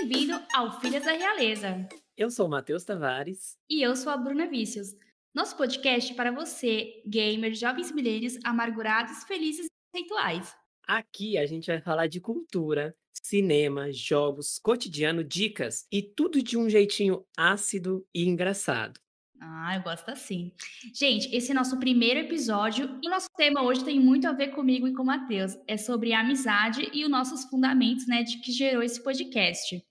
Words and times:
bem-vindo 0.00 0.40
ao 0.54 0.80
Filhas 0.80 1.04
da 1.04 1.12
Realeza. 1.12 1.86
Eu 2.16 2.30
sou 2.30 2.46
o 2.46 2.48
Matheus 2.48 2.84
Tavares. 2.84 3.58
E 3.68 3.82
eu 3.82 3.94
sou 3.94 4.10
a 4.10 4.16
Bruna 4.16 4.46
Vícios. 4.46 4.94
Nosso 5.34 5.54
podcast 5.58 6.12
é 6.12 6.16
para 6.16 6.32
você, 6.32 7.02
gamer, 7.06 7.54
jovens 7.54 7.92
milênios, 7.92 8.38
amargurados, 8.42 9.24
felizes 9.24 9.66
e 9.66 9.68
conceituais. 9.92 10.56
Aqui 10.88 11.36
a 11.36 11.44
gente 11.44 11.66
vai 11.66 11.82
falar 11.82 12.06
de 12.06 12.18
cultura, 12.18 12.96
cinema, 13.12 13.92
jogos, 13.92 14.58
cotidiano, 14.58 15.22
dicas 15.22 15.86
e 15.92 16.02
tudo 16.02 16.42
de 16.42 16.56
um 16.56 16.70
jeitinho 16.70 17.22
ácido 17.36 18.02
e 18.14 18.26
engraçado. 18.26 18.98
Ah, 19.38 19.76
eu 19.76 19.82
gosto 19.82 20.08
assim. 20.10 20.52
Gente, 20.94 21.34
esse 21.34 21.50
é 21.50 21.54
nosso 21.54 21.78
primeiro 21.78 22.20
episódio 22.20 22.98
e 23.02 23.06
o 23.06 23.10
nosso 23.10 23.28
tema 23.36 23.62
hoje 23.62 23.84
tem 23.84 24.00
muito 24.00 24.26
a 24.26 24.32
ver 24.32 24.48
comigo 24.48 24.88
e 24.88 24.94
com 24.94 25.02
o 25.02 25.06
Matheus. 25.06 25.58
É 25.66 25.76
sobre 25.76 26.14
a 26.14 26.20
amizade 26.20 26.88
e 26.92 27.04
os 27.04 27.10
nossos 27.10 27.44
fundamentos, 27.44 28.06
né, 28.06 28.22
de 28.22 28.38
que 28.40 28.50
gerou 28.50 28.82
esse 28.82 29.02
podcast. 29.02 29.82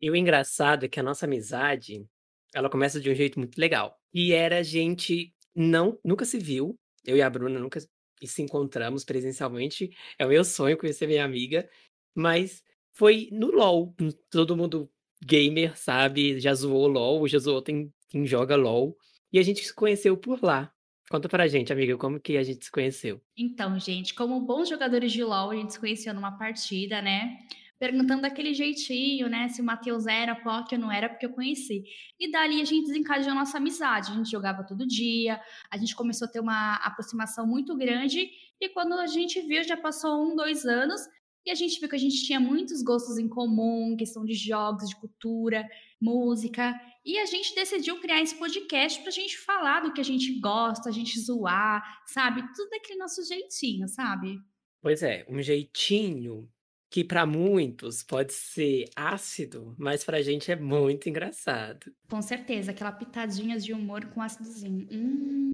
E 0.00 0.10
o 0.10 0.16
engraçado 0.16 0.84
é 0.84 0.88
que 0.88 1.00
a 1.00 1.02
nossa 1.02 1.26
amizade, 1.26 2.06
ela 2.54 2.70
começa 2.70 3.00
de 3.00 3.10
um 3.10 3.14
jeito 3.14 3.38
muito 3.38 3.58
legal. 3.58 3.98
E 4.12 4.32
era 4.32 4.58
a 4.58 4.62
gente 4.62 5.32
não 5.54 5.98
nunca 6.04 6.24
se 6.24 6.38
viu, 6.38 6.78
eu 7.04 7.16
e 7.16 7.22
a 7.22 7.30
Bruna 7.30 7.58
nunca 7.58 7.80
se 8.24 8.42
encontramos 8.42 9.04
presencialmente. 9.04 9.90
É 10.18 10.26
o 10.26 10.28
meu 10.28 10.44
sonho 10.44 10.76
conhecer 10.76 11.06
minha 11.06 11.24
amiga, 11.24 11.68
mas 12.14 12.62
foi 12.92 13.28
no 13.32 13.50
LoL. 13.50 13.94
Todo 14.30 14.56
mundo 14.56 14.90
gamer, 15.24 15.76
sabe? 15.76 16.40
Já 16.40 16.54
zoou 16.54 16.86
LoL, 16.86 17.26
já 17.28 17.38
zoou 17.38 17.62
tem 17.62 17.92
quem 18.08 18.26
joga 18.26 18.56
LoL. 18.56 18.96
E 19.32 19.38
a 19.38 19.42
gente 19.42 19.64
se 19.64 19.74
conheceu 19.74 20.16
por 20.16 20.42
lá. 20.42 20.72
Conta 21.08 21.28
pra 21.28 21.46
gente, 21.46 21.72
amiga, 21.72 21.96
como 21.96 22.18
que 22.18 22.36
a 22.36 22.42
gente 22.42 22.64
se 22.64 22.70
conheceu? 22.70 23.22
Então, 23.36 23.78
gente, 23.78 24.12
como 24.14 24.40
bons 24.40 24.68
jogadores 24.68 25.12
de 25.12 25.22
LoL, 25.22 25.50
a 25.50 25.56
gente 25.56 25.74
se 25.74 25.78
conheceu 25.78 26.12
numa 26.12 26.36
partida, 26.36 27.00
né? 27.00 27.38
Perguntando 27.78 28.22
daquele 28.22 28.54
jeitinho, 28.54 29.28
né? 29.28 29.48
Se 29.48 29.60
o 29.60 29.64
Matheus 29.64 30.06
era 30.06 30.34
POC 30.34 30.74
ou 30.74 30.80
não 30.80 30.92
era, 30.92 31.08
porque 31.08 31.26
eu 31.26 31.30
conheci. 31.30 31.84
E 32.18 32.30
dali 32.30 32.60
a 32.62 32.64
gente 32.64 32.86
desencadeou 32.86 33.32
a 33.32 33.34
nossa 33.34 33.58
amizade. 33.58 34.12
A 34.12 34.14
gente 34.14 34.30
jogava 34.30 34.64
todo 34.64 34.86
dia, 34.86 35.40
a 35.70 35.76
gente 35.76 35.94
começou 35.94 36.26
a 36.26 36.30
ter 36.30 36.40
uma 36.40 36.76
aproximação 36.76 37.46
muito 37.46 37.76
grande. 37.76 38.30
E 38.60 38.68
quando 38.70 38.94
a 38.94 39.06
gente 39.06 39.40
viu, 39.42 39.62
já 39.62 39.76
passou 39.76 40.26
um, 40.26 40.34
dois 40.34 40.64
anos, 40.64 41.02
e 41.46 41.50
a 41.50 41.54
gente 41.54 41.78
viu 41.78 41.88
que 41.88 41.94
a 41.94 41.98
gente 41.98 42.24
tinha 42.24 42.40
muitos 42.40 42.82
gostos 42.82 43.18
em 43.18 43.28
comum, 43.28 43.94
questão 43.96 44.24
de 44.24 44.34
jogos, 44.34 44.88
de 44.88 44.96
cultura, 44.96 45.64
música. 46.00 46.74
E 47.04 47.18
a 47.18 47.24
gente 47.24 47.54
decidiu 47.54 48.00
criar 48.00 48.20
esse 48.20 48.34
podcast 48.34 48.98
para 49.00 49.10
a 49.10 49.12
gente 49.12 49.38
falar 49.38 49.80
do 49.80 49.92
que 49.92 50.00
a 50.00 50.04
gente 50.04 50.40
gosta, 50.40 50.88
a 50.88 50.92
gente 50.92 51.20
zoar, 51.20 52.02
sabe? 52.04 52.42
Tudo 52.52 52.70
daquele 52.70 52.98
nosso 52.98 53.22
jeitinho, 53.24 53.86
sabe? 53.86 54.40
Pois 54.82 55.04
é, 55.04 55.24
um 55.28 55.40
jeitinho 55.40 56.50
que 56.90 57.04
para 57.04 57.26
muitos 57.26 58.02
pode 58.02 58.32
ser 58.32 58.84
ácido, 58.94 59.74
mas 59.78 60.04
pra 60.04 60.22
gente 60.22 60.50
é 60.50 60.56
muito 60.56 61.08
engraçado. 61.08 61.92
Com 62.08 62.22
certeza, 62.22 62.70
aquela 62.70 62.92
pitadinha 62.92 63.58
de 63.58 63.72
humor 63.72 64.06
com 64.10 64.22
ácidozinho. 64.22 64.86
Hum. 64.90 65.50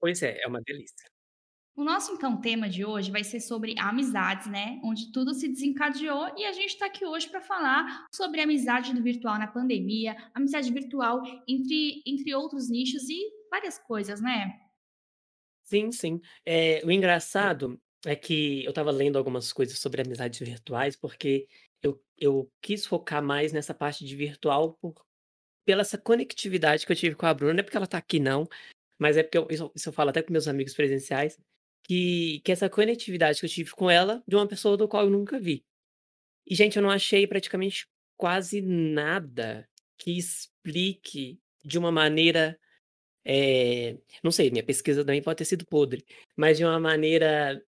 Pois 0.00 0.22
é, 0.22 0.40
é 0.42 0.48
uma 0.48 0.60
delícia. 0.64 1.10
O 1.76 1.84
nosso 1.84 2.12
então 2.12 2.40
tema 2.40 2.68
de 2.68 2.84
hoje 2.84 3.10
vai 3.10 3.24
ser 3.24 3.40
sobre 3.40 3.74
amizades, 3.78 4.46
né? 4.46 4.80
Onde 4.84 5.10
tudo 5.12 5.32
se 5.32 5.48
desencadeou 5.48 6.34
e 6.36 6.44
a 6.44 6.52
gente 6.52 6.70
está 6.70 6.86
aqui 6.86 7.06
hoje 7.06 7.28
para 7.28 7.40
falar 7.40 8.06
sobre 8.14 8.40
amizade 8.40 8.92
do 8.92 9.02
virtual 9.02 9.38
na 9.38 9.46
pandemia, 9.46 10.16
amizade 10.34 10.70
virtual 10.72 11.22
entre, 11.48 12.02
entre 12.06 12.34
outros 12.34 12.68
nichos 12.68 13.08
e 13.08 13.18
várias 13.50 13.78
coisas, 13.78 14.20
né? 14.20 14.60
Sim, 15.64 15.90
sim. 15.92 16.20
É, 16.44 16.82
o 16.84 16.90
engraçado 16.90 17.80
é 18.04 18.16
que 18.16 18.64
eu 18.64 18.70
estava 18.70 18.90
lendo 18.90 19.18
algumas 19.18 19.52
coisas 19.52 19.78
sobre 19.78 20.02
amizades 20.02 20.38
virtuais, 20.40 20.96
porque 20.96 21.46
eu, 21.82 22.02
eu 22.16 22.50
quis 22.60 22.86
focar 22.86 23.22
mais 23.22 23.52
nessa 23.52 23.74
parte 23.74 24.04
de 24.04 24.16
virtual 24.16 24.74
por, 24.74 24.94
pela 25.64 25.82
essa 25.82 25.98
conectividade 25.98 26.86
que 26.86 26.92
eu 26.92 26.96
tive 26.96 27.14
com 27.14 27.26
a 27.26 27.34
Bruna, 27.34 27.54
não 27.54 27.60
é 27.60 27.62
porque 27.62 27.76
ela 27.76 27.84
está 27.84 27.98
aqui, 27.98 28.18
não, 28.18 28.48
mas 28.98 29.16
é 29.16 29.22
porque 29.22 29.38
eu, 29.38 29.46
isso, 29.50 29.70
isso 29.74 29.88
eu 29.88 29.92
falo 29.92 30.10
até 30.10 30.22
com 30.22 30.32
meus 30.32 30.48
amigos 30.48 30.74
presenciais, 30.74 31.38
que, 31.82 32.40
que 32.44 32.52
essa 32.52 32.68
conectividade 32.68 33.40
que 33.40 33.46
eu 33.46 33.50
tive 33.50 33.70
com 33.72 33.90
ela, 33.90 34.22
de 34.26 34.36
uma 34.36 34.46
pessoa 34.46 34.76
do 34.76 34.88
qual 34.88 35.04
eu 35.04 35.10
nunca 35.10 35.38
vi. 35.38 35.64
E, 36.46 36.54
gente, 36.54 36.76
eu 36.76 36.82
não 36.82 36.90
achei 36.90 37.26
praticamente 37.26 37.86
quase 38.16 38.60
nada 38.60 39.68
que 39.98 40.16
explique 40.16 41.40
de 41.64 41.78
uma 41.78 41.92
maneira. 41.92 42.58
É, 43.24 43.98
não 44.22 44.30
sei, 44.30 44.50
minha 44.50 44.64
pesquisa 44.64 45.04
também 45.04 45.22
pode 45.22 45.38
ter 45.38 45.44
sido 45.44 45.66
podre, 45.66 46.04
mas 46.36 46.58
de 46.58 46.64
uma 46.64 46.80
maneira 46.80 47.62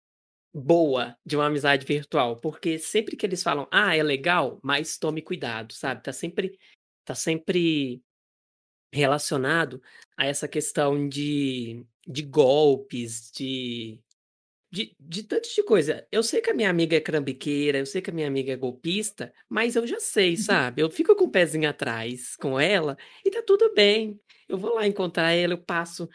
boa 0.52 1.16
de 1.24 1.36
uma 1.36 1.46
amizade 1.46 1.86
virtual, 1.86 2.40
porque 2.40 2.78
sempre 2.78 3.16
que 3.16 3.26
eles 3.26 3.42
falam, 3.42 3.68
ah, 3.70 3.96
é 3.96 4.02
legal, 4.02 4.58
mas 4.62 4.98
tome 4.98 5.22
cuidado, 5.22 5.72
sabe? 5.72 6.02
Tá 6.02 6.12
sempre, 6.12 6.58
tá 7.04 7.14
sempre 7.14 8.02
relacionado 8.92 9.82
a 10.16 10.26
essa 10.26 10.48
questão 10.48 11.08
de, 11.08 11.84
de 12.06 12.22
golpes, 12.22 13.30
de, 13.30 14.00
de, 14.70 14.94
de 14.98 15.22
tanto 15.22 15.48
de 15.54 15.62
coisa. 15.62 16.06
Eu 16.10 16.22
sei 16.22 16.40
que 16.40 16.50
a 16.50 16.54
minha 16.54 16.70
amiga 16.70 16.96
é 16.96 17.00
crambiqueira, 17.00 17.78
eu 17.78 17.86
sei 17.86 18.00
que 18.00 18.10
a 18.10 18.12
minha 18.12 18.26
amiga 18.26 18.52
é 18.52 18.56
golpista, 18.56 19.32
mas 19.48 19.76
eu 19.76 19.86
já 19.86 20.00
sei, 20.00 20.30
uhum. 20.30 20.36
sabe? 20.36 20.82
Eu 20.82 20.90
fico 20.90 21.14
com 21.14 21.24
o 21.24 21.30
pezinho 21.30 21.68
atrás 21.68 22.36
com 22.36 22.58
ela 22.58 22.96
e 23.24 23.30
tá 23.30 23.42
tudo 23.42 23.72
bem. 23.74 24.18
Eu 24.48 24.56
vou 24.56 24.74
lá 24.74 24.86
encontrar 24.86 25.32
ela, 25.32 25.52
eu 25.52 25.62
passo. 25.62 26.08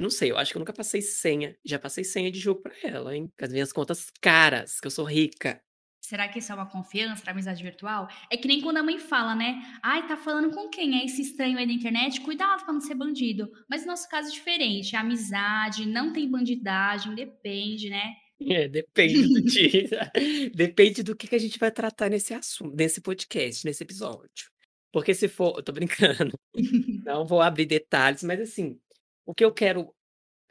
Eu 0.00 0.04
não 0.04 0.10
sei, 0.10 0.30
eu 0.30 0.38
acho 0.38 0.50
que 0.50 0.56
eu 0.56 0.60
nunca 0.60 0.72
passei 0.72 1.02
senha. 1.02 1.54
Já 1.62 1.78
passei 1.78 2.02
senha 2.02 2.32
de 2.32 2.40
jogo 2.40 2.62
pra 2.62 2.72
ela, 2.82 3.14
hein? 3.14 3.30
Com 3.38 3.44
as 3.44 3.52
minhas 3.52 3.70
contas 3.70 4.06
caras, 4.18 4.80
que 4.80 4.86
eu 4.86 4.90
sou 4.90 5.04
rica. 5.04 5.60
Será 6.00 6.26
que 6.26 6.38
isso 6.38 6.50
é 6.50 6.54
uma 6.54 6.64
confiança, 6.64 7.30
amizade 7.30 7.62
virtual? 7.62 8.08
É 8.32 8.36
que 8.38 8.48
nem 8.48 8.62
quando 8.62 8.78
a 8.78 8.82
mãe 8.82 8.98
fala, 8.98 9.34
né? 9.34 9.60
Ai, 9.82 10.08
tá 10.08 10.16
falando 10.16 10.54
com 10.54 10.70
quem? 10.70 10.98
É 10.98 11.04
esse 11.04 11.20
estranho 11.20 11.58
aí 11.58 11.66
da 11.66 11.72
internet? 11.74 12.22
Cuidado 12.22 12.64
pra 12.64 12.72
não 12.72 12.80
ser 12.80 12.94
bandido. 12.94 13.52
Mas 13.68 13.82
no 13.82 13.88
nosso 13.88 14.08
caso 14.08 14.28
é 14.28 14.32
diferente. 14.32 14.96
É 14.96 14.98
amizade, 14.98 15.84
não 15.84 16.14
tem 16.14 16.30
bandidagem, 16.30 17.14
depende, 17.14 17.90
né? 17.90 18.14
É, 18.40 18.68
depende 18.68 19.22
do 19.28 19.42
dia. 19.42 20.10
depende 20.56 21.02
do 21.02 21.14
que, 21.14 21.28
que 21.28 21.36
a 21.36 21.38
gente 21.38 21.58
vai 21.58 21.70
tratar 21.70 22.08
nesse 22.08 22.32
assunto, 22.32 22.74
nesse 22.74 23.02
podcast, 23.02 23.66
nesse 23.66 23.82
episódio. 23.82 24.50
Porque 24.90 25.12
se 25.12 25.28
for. 25.28 25.58
Eu 25.58 25.62
tô 25.62 25.72
brincando. 25.72 26.32
não 27.04 27.26
vou 27.26 27.42
abrir 27.42 27.66
detalhes, 27.66 28.22
mas 28.22 28.40
assim, 28.40 28.80
o 29.24 29.34
que 29.34 29.44
eu 29.44 29.52
quero. 29.52 29.94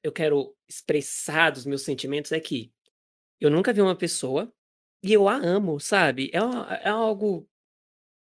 Eu 0.02 0.12
quero 0.12 0.56
expressar 0.68 1.52
dos 1.52 1.66
meus 1.66 1.81
sentimentos 1.81 2.31
é 2.31 2.40
que 2.40 2.72
eu 3.40 3.50
nunca 3.50 3.74
vi 3.74 3.81
uma 3.81 3.97
pessoa 3.97 4.52
e 5.03 5.13
eu 5.13 5.28
a 5.28 5.35
amo, 5.35 5.80
sabe? 5.80 6.31
É 6.34 6.40
é 6.88 6.90
algo 6.90 7.47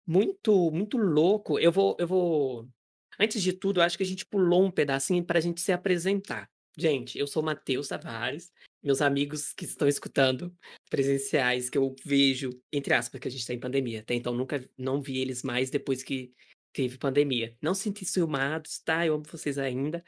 muito 0.06 0.70
muito 0.72 0.98
louco. 0.98 1.58
Eu 1.58 1.72
vou 1.72 1.96
eu 1.98 2.06
vou 2.06 2.68
antes 3.18 3.42
de 3.42 3.52
tudo, 3.52 3.80
eu 3.80 3.84
acho 3.84 3.96
que 3.96 4.02
a 4.02 4.06
gente 4.06 4.26
pulou 4.26 4.64
um 4.64 4.70
pedacinho 4.70 5.24
para 5.24 5.38
a 5.38 5.42
gente 5.42 5.60
se 5.60 5.72
apresentar. 5.72 6.50
Gente, 6.76 7.18
eu 7.18 7.26
sou 7.26 7.42
Matheus 7.42 7.88
Tavares, 7.88 8.52
meus 8.82 9.02
amigos 9.02 9.52
que 9.52 9.64
estão 9.64 9.86
escutando 9.86 10.56
presenciais, 10.88 11.68
que 11.68 11.76
eu 11.76 11.94
vejo, 12.04 12.50
entre 12.72 12.94
aspas, 12.94 13.20
que 13.20 13.28
a 13.28 13.30
gente 13.30 13.40
está 13.40 13.52
em 13.52 13.60
pandemia, 13.60 14.00
até 14.00 14.14
então 14.14 14.34
nunca 14.34 14.66
não 14.78 15.02
vi 15.02 15.18
eles 15.18 15.42
mais 15.42 15.68
depois 15.68 16.02
que 16.02 16.32
teve 16.72 16.96
pandemia. 16.96 17.56
Não 17.60 17.74
senti 17.74 18.04
ciumados, 18.04 18.78
tá? 18.78 19.04
Eu 19.06 19.14
amo 19.14 19.24
vocês 19.30 19.58
ainda. 19.58 20.02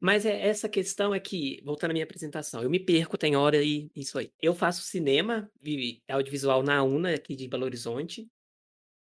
Mas 0.00 0.24
é, 0.24 0.46
essa 0.46 0.68
questão 0.68 1.14
é 1.14 1.18
que, 1.18 1.60
voltando 1.64 1.90
à 1.90 1.92
minha 1.92 2.04
apresentação, 2.04 2.62
eu 2.62 2.70
me 2.70 2.78
perco, 2.78 3.18
tem 3.18 3.36
hora 3.36 3.62
e 3.62 3.90
isso 3.96 4.18
aí. 4.18 4.32
Eu 4.40 4.54
faço 4.54 4.82
cinema 4.82 5.50
e 5.62 6.00
audiovisual 6.08 6.62
na 6.62 6.82
UNA, 6.82 7.14
aqui 7.14 7.34
de 7.34 7.48
Belo 7.48 7.64
Horizonte. 7.64 8.28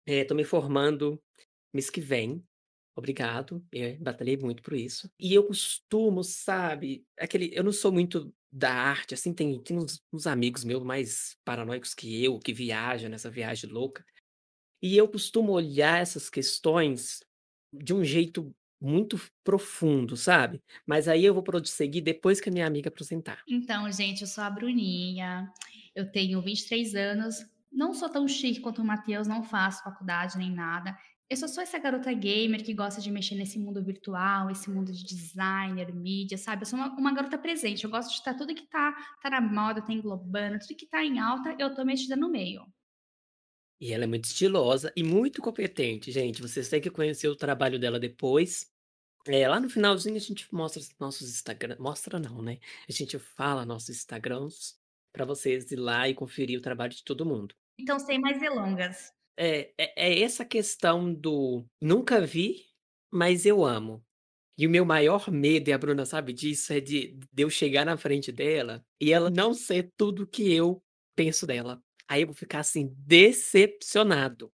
Estou 0.07 0.37
me 0.37 0.45
formando 0.45 1.23
mês 1.73 1.91
que 1.91 2.01
vem. 2.01 2.43
Obrigado, 2.97 3.65
eu 3.71 3.97
batalhei 3.99 4.37
muito 4.37 4.63
por 4.63 4.73
isso. 4.73 5.09
E 5.21 5.33
eu 5.33 5.45
costumo, 5.47 6.25
sabe, 6.25 7.07
aquele, 7.17 7.51
eu 7.55 7.63
não 7.63 7.71
sou 7.71 7.93
muito 7.93 8.35
da 8.51 8.73
arte, 8.73 9.15
assim, 9.15 9.33
tem, 9.33 9.63
tem 9.63 9.79
uns, 9.79 10.03
uns 10.13 10.27
amigos 10.27 10.65
meus 10.65 10.83
mais 10.83 11.37
paranoicos 11.45 11.95
que 11.95 12.25
eu, 12.25 12.41
que 12.41 12.53
viajam 12.53 13.11
nessa 13.11 13.31
viagem 13.31 13.71
louca. 13.71 14.05
E 14.83 14.97
eu 14.97 15.07
costumo 15.09 15.53
olhar 15.53 16.01
essas 16.01 16.31
questões 16.31 17.21
de 17.73 17.93
um 17.93 18.03
jeito 18.03 18.53
muito 18.81 19.21
profundo, 19.43 20.17
sabe? 20.17 20.63
Mas 20.87 21.09
aí 21.09 21.25
eu 21.25 21.35
vou 21.35 21.43
prosseguir 21.43 22.03
depois 22.03 22.41
que 22.41 22.49
a 22.49 22.53
minha 22.53 22.67
amiga 22.67 22.89
apresentar. 22.89 23.43
Então, 23.49 23.91
gente, 23.91 24.23
eu 24.23 24.27
sou 24.27 24.45
a 24.45 24.51
Bruninha, 24.51 25.53
eu 25.95 26.11
tenho 26.11 26.41
23 26.41 26.95
anos, 26.95 27.45
não 27.73 27.93
sou 27.93 28.09
tão 28.09 28.27
chique 28.27 28.61
quanto 28.61 28.83
o 28.83 28.85
Matheus, 28.85 29.27
não 29.27 29.43
faço 29.43 29.83
faculdade 29.83 30.39
nem 30.39 30.51
nada. 30.51 30.97
Eu 31.31 31.37
só 31.37 31.47
sou 31.47 31.63
essa 31.63 31.79
garota 31.79 32.11
gamer 32.13 32.65
que 32.65 32.73
gosta 32.73 33.03
de 33.03 33.11
mexer 33.11 33.35
nesse 33.35 33.59
mundo 33.59 33.85
virtual, 33.85 34.51
esse 34.51 34.71
mundo 34.71 34.91
de 34.91 35.05
designer, 35.05 35.95
mídia, 35.95 36.39
sabe? 36.39 36.63
Eu 36.63 36.67
sou 36.67 36.79
uma, 36.79 36.89
uma 36.97 37.13
garota 37.13 37.37
presente, 37.37 37.85
eu 37.85 37.91
gosto 37.91 38.09
de 38.09 38.15
estar 38.15 38.33
tudo 38.33 38.55
que 38.55 38.67
tá, 38.67 38.97
tá 39.21 39.29
na 39.29 39.41
moda, 39.41 39.83
tá 39.83 39.93
englobando, 39.93 40.59
tudo 40.59 40.75
que 40.75 40.87
tá 40.87 41.05
em 41.05 41.19
alta, 41.19 41.55
eu 41.59 41.75
tô 41.75 41.85
mexida 41.85 42.17
no 42.17 42.31
meio. 42.31 42.65
E 43.81 43.93
ela 43.93 44.05
é 44.05 44.07
muito 44.07 44.25
estilosa 44.25 44.93
e 44.97 45.03
muito 45.03 45.41
competente, 45.41 46.11
gente. 46.11 46.43
Vocês 46.43 46.69
têm 46.69 46.81
que 46.81 46.91
conhecer 46.91 47.29
o 47.29 47.37
trabalho 47.37 47.79
dela 47.79 47.99
depois. 47.99 48.67
É, 49.27 49.47
lá 49.49 49.61
no 49.61 49.69
finalzinho 49.69 50.17
a 50.17 50.21
gente 50.21 50.53
mostra 50.53 50.83
nossos 50.99 51.29
Instagram. 51.29 51.77
Mostra 51.79 52.19
não, 52.19 52.43
né? 52.43 52.59
A 52.89 52.93
gente 52.93 53.19
fala 53.19 53.65
nossos 53.65 53.91
Instagrams 53.91 54.77
para 55.13 55.25
vocês 55.25 55.71
ir 55.71 55.77
lá 55.77 56.09
e 56.09 56.15
conferir 56.15 56.59
o 56.59 56.63
trabalho 56.63 56.93
de 56.93 57.05
todo 57.05 57.27
mundo. 57.27 57.55
Então, 57.79 57.99
sem 57.99 58.21
mais 58.21 58.41
delongas. 58.41 59.13
É, 59.37 59.73
é 59.79 59.93
é 59.97 60.23
essa 60.23 60.45
questão 60.45 61.13
do 61.13 61.65
nunca 61.81 62.21
vi, 62.21 62.67
mas 63.13 63.47
eu 63.47 63.65
amo. 63.65 64.05
E 64.59 64.67
o 64.67 64.71
meu 64.71 64.85
maior 64.85 65.31
medo, 65.31 65.69
e 65.69 65.73
a 65.73 65.79
Bruna 65.79 66.05
sabe 66.05 66.33
disso, 66.33 66.73
é 66.73 66.81
de 66.81 67.17
de 67.33 67.43
eu 67.43 67.51
chegar 67.51 67.87
na 67.87 67.97
frente 67.97 68.33
dela 68.33 68.85
e 69.01 69.13
ela 69.13 69.31
não 69.31 69.55
ser 69.55 69.93
tudo 69.97 70.27
que 70.27 70.53
eu 70.53 70.83
penso 71.15 71.47
dela. 71.47 71.81
Aí 72.09 72.23
eu 72.23 72.27
vou 72.29 72.35
ficar, 72.37 72.61
assim, 72.61 72.95
decepcionado. 72.99 74.53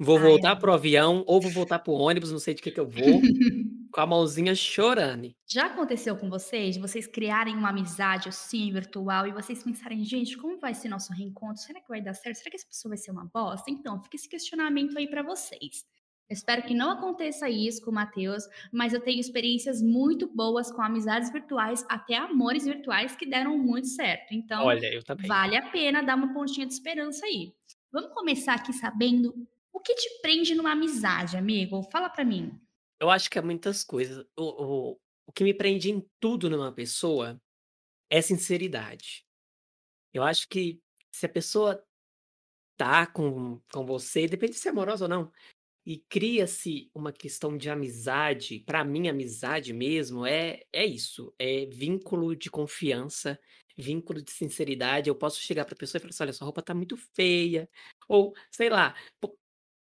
Vou 0.00 0.18
Ai, 0.18 0.20
voltar 0.20 0.56
para 0.56 0.70
o 0.72 0.74
avião 0.74 1.24
ou 1.26 1.40
vou 1.40 1.50
voltar 1.52 1.80
para 1.80 1.92
o 1.92 1.96
ônibus, 1.96 2.32
não 2.32 2.38
sei 2.40 2.54
de 2.54 2.62
que 2.62 2.72
que 2.72 2.80
eu 2.80 2.88
vou, 2.88 3.22
com 3.92 4.00
a 4.00 4.06
mãozinha 4.06 4.54
chorando. 4.54 5.34
Já 5.46 5.66
aconteceu 5.66 6.16
com 6.16 6.28
vocês, 6.30 6.76
vocês 6.78 7.06
criarem 7.06 7.54
uma 7.56 7.68
amizade, 7.68 8.28
assim, 8.30 8.72
virtual 8.72 9.26
e 9.26 9.32
vocês 9.32 9.62
pensarem: 9.62 10.02
"Gente, 10.04 10.36
como 10.38 10.58
vai 10.58 10.74
ser 10.74 10.88
nosso 10.88 11.12
reencontro? 11.12 11.62
Será 11.62 11.80
que 11.80 11.88
vai 11.88 12.00
dar 12.02 12.14
certo? 12.14 12.36
Será 12.36 12.50
que 12.50 12.56
essa 12.56 12.66
pessoa 12.66 12.90
vai 12.90 12.98
ser 12.98 13.10
uma 13.10 13.26
bosta?" 13.32 13.70
Então, 13.70 14.02
fica 14.02 14.16
esse 14.16 14.28
questionamento 14.28 14.96
aí 14.98 15.08
pra 15.08 15.22
vocês. 15.22 15.84
Espero 16.28 16.62
que 16.62 16.74
não 16.74 16.90
aconteça 16.90 17.48
isso 17.48 17.82
com 17.84 17.90
o 17.90 17.94
Matheus, 17.94 18.44
mas 18.72 18.94
eu 18.94 19.00
tenho 19.00 19.20
experiências 19.20 19.82
muito 19.82 20.26
boas 20.26 20.70
com 20.72 20.80
amizades 20.82 21.30
virtuais, 21.30 21.84
até 21.88 22.16
amores 22.16 22.64
virtuais 22.64 23.14
que 23.14 23.26
deram 23.26 23.58
muito 23.58 23.88
certo. 23.88 24.32
Então, 24.32 24.64
Olha, 24.64 24.88
vale 25.26 25.56
a 25.56 25.70
pena 25.70 26.02
dar 26.02 26.16
uma 26.16 26.32
pontinha 26.32 26.66
de 26.66 26.72
esperança 26.72 27.26
aí. 27.26 27.52
Vamos 27.92 28.12
começar 28.12 28.54
aqui 28.54 28.72
sabendo 28.72 29.34
o 29.72 29.80
que 29.80 29.94
te 29.94 30.20
prende 30.22 30.54
numa 30.54 30.72
amizade, 30.72 31.36
amigo? 31.36 31.82
Fala 31.92 32.08
pra 32.08 32.24
mim. 32.24 32.58
Eu 33.00 33.10
acho 33.10 33.28
que 33.30 33.38
é 33.38 33.42
muitas 33.42 33.84
coisas. 33.84 34.24
O 34.36 34.92
o 34.92 35.00
o 35.26 35.32
que 35.32 35.42
me 35.44 35.54
prende 35.54 35.90
em 35.90 36.06
tudo 36.20 36.50
numa 36.50 36.72
pessoa 36.72 37.40
é 38.10 38.22
sinceridade. 38.22 39.24
Eu 40.12 40.22
acho 40.22 40.48
que 40.48 40.80
se 41.12 41.26
a 41.26 41.28
pessoa 41.28 41.84
tá 42.76 43.06
com 43.06 43.60
com 43.72 43.86
você, 43.86 44.26
depende 44.26 44.52
de 44.54 44.58
ser 44.58 44.70
amorosa 44.70 45.04
ou 45.04 45.08
não, 45.08 45.32
e 45.86 45.98
cria-se 46.08 46.90
uma 46.94 47.12
questão 47.12 47.56
de 47.56 47.68
amizade, 47.70 48.60
pra 48.60 48.84
mim 48.84 49.08
amizade 49.08 49.72
mesmo 49.72 50.24
é 50.26 50.60
é 50.72 50.84
isso, 50.86 51.34
é 51.38 51.66
vínculo 51.66 52.34
de 52.36 52.50
confiança, 52.50 53.38
vínculo 53.76 54.22
de 54.22 54.30
sinceridade. 54.32 55.08
Eu 55.10 55.16
posso 55.16 55.40
chegar 55.40 55.64
pra 55.64 55.76
pessoa 55.76 55.98
e 55.98 56.02
falar 56.02 56.10
assim: 56.10 56.22
"Olha, 56.24 56.32
sua 56.32 56.44
roupa 56.46 56.62
tá 56.62 56.74
muito 56.74 56.96
feia", 57.16 57.68
ou 58.08 58.34
sei 58.50 58.68
lá, 58.70 58.94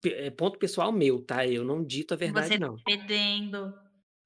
eh, 0.06 0.30
ponto 0.30 0.58
pessoal 0.58 0.92
meu, 0.92 1.22
tá, 1.24 1.46
eu 1.46 1.64
não 1.64 1.84
dito 1.84 2.14
a 2.14 2.16
Você 2.24 2.56
verdade 2.56 2.58
tá 2.58 2.68
não. 2.68 2.82
fedendo. 2.84 3.72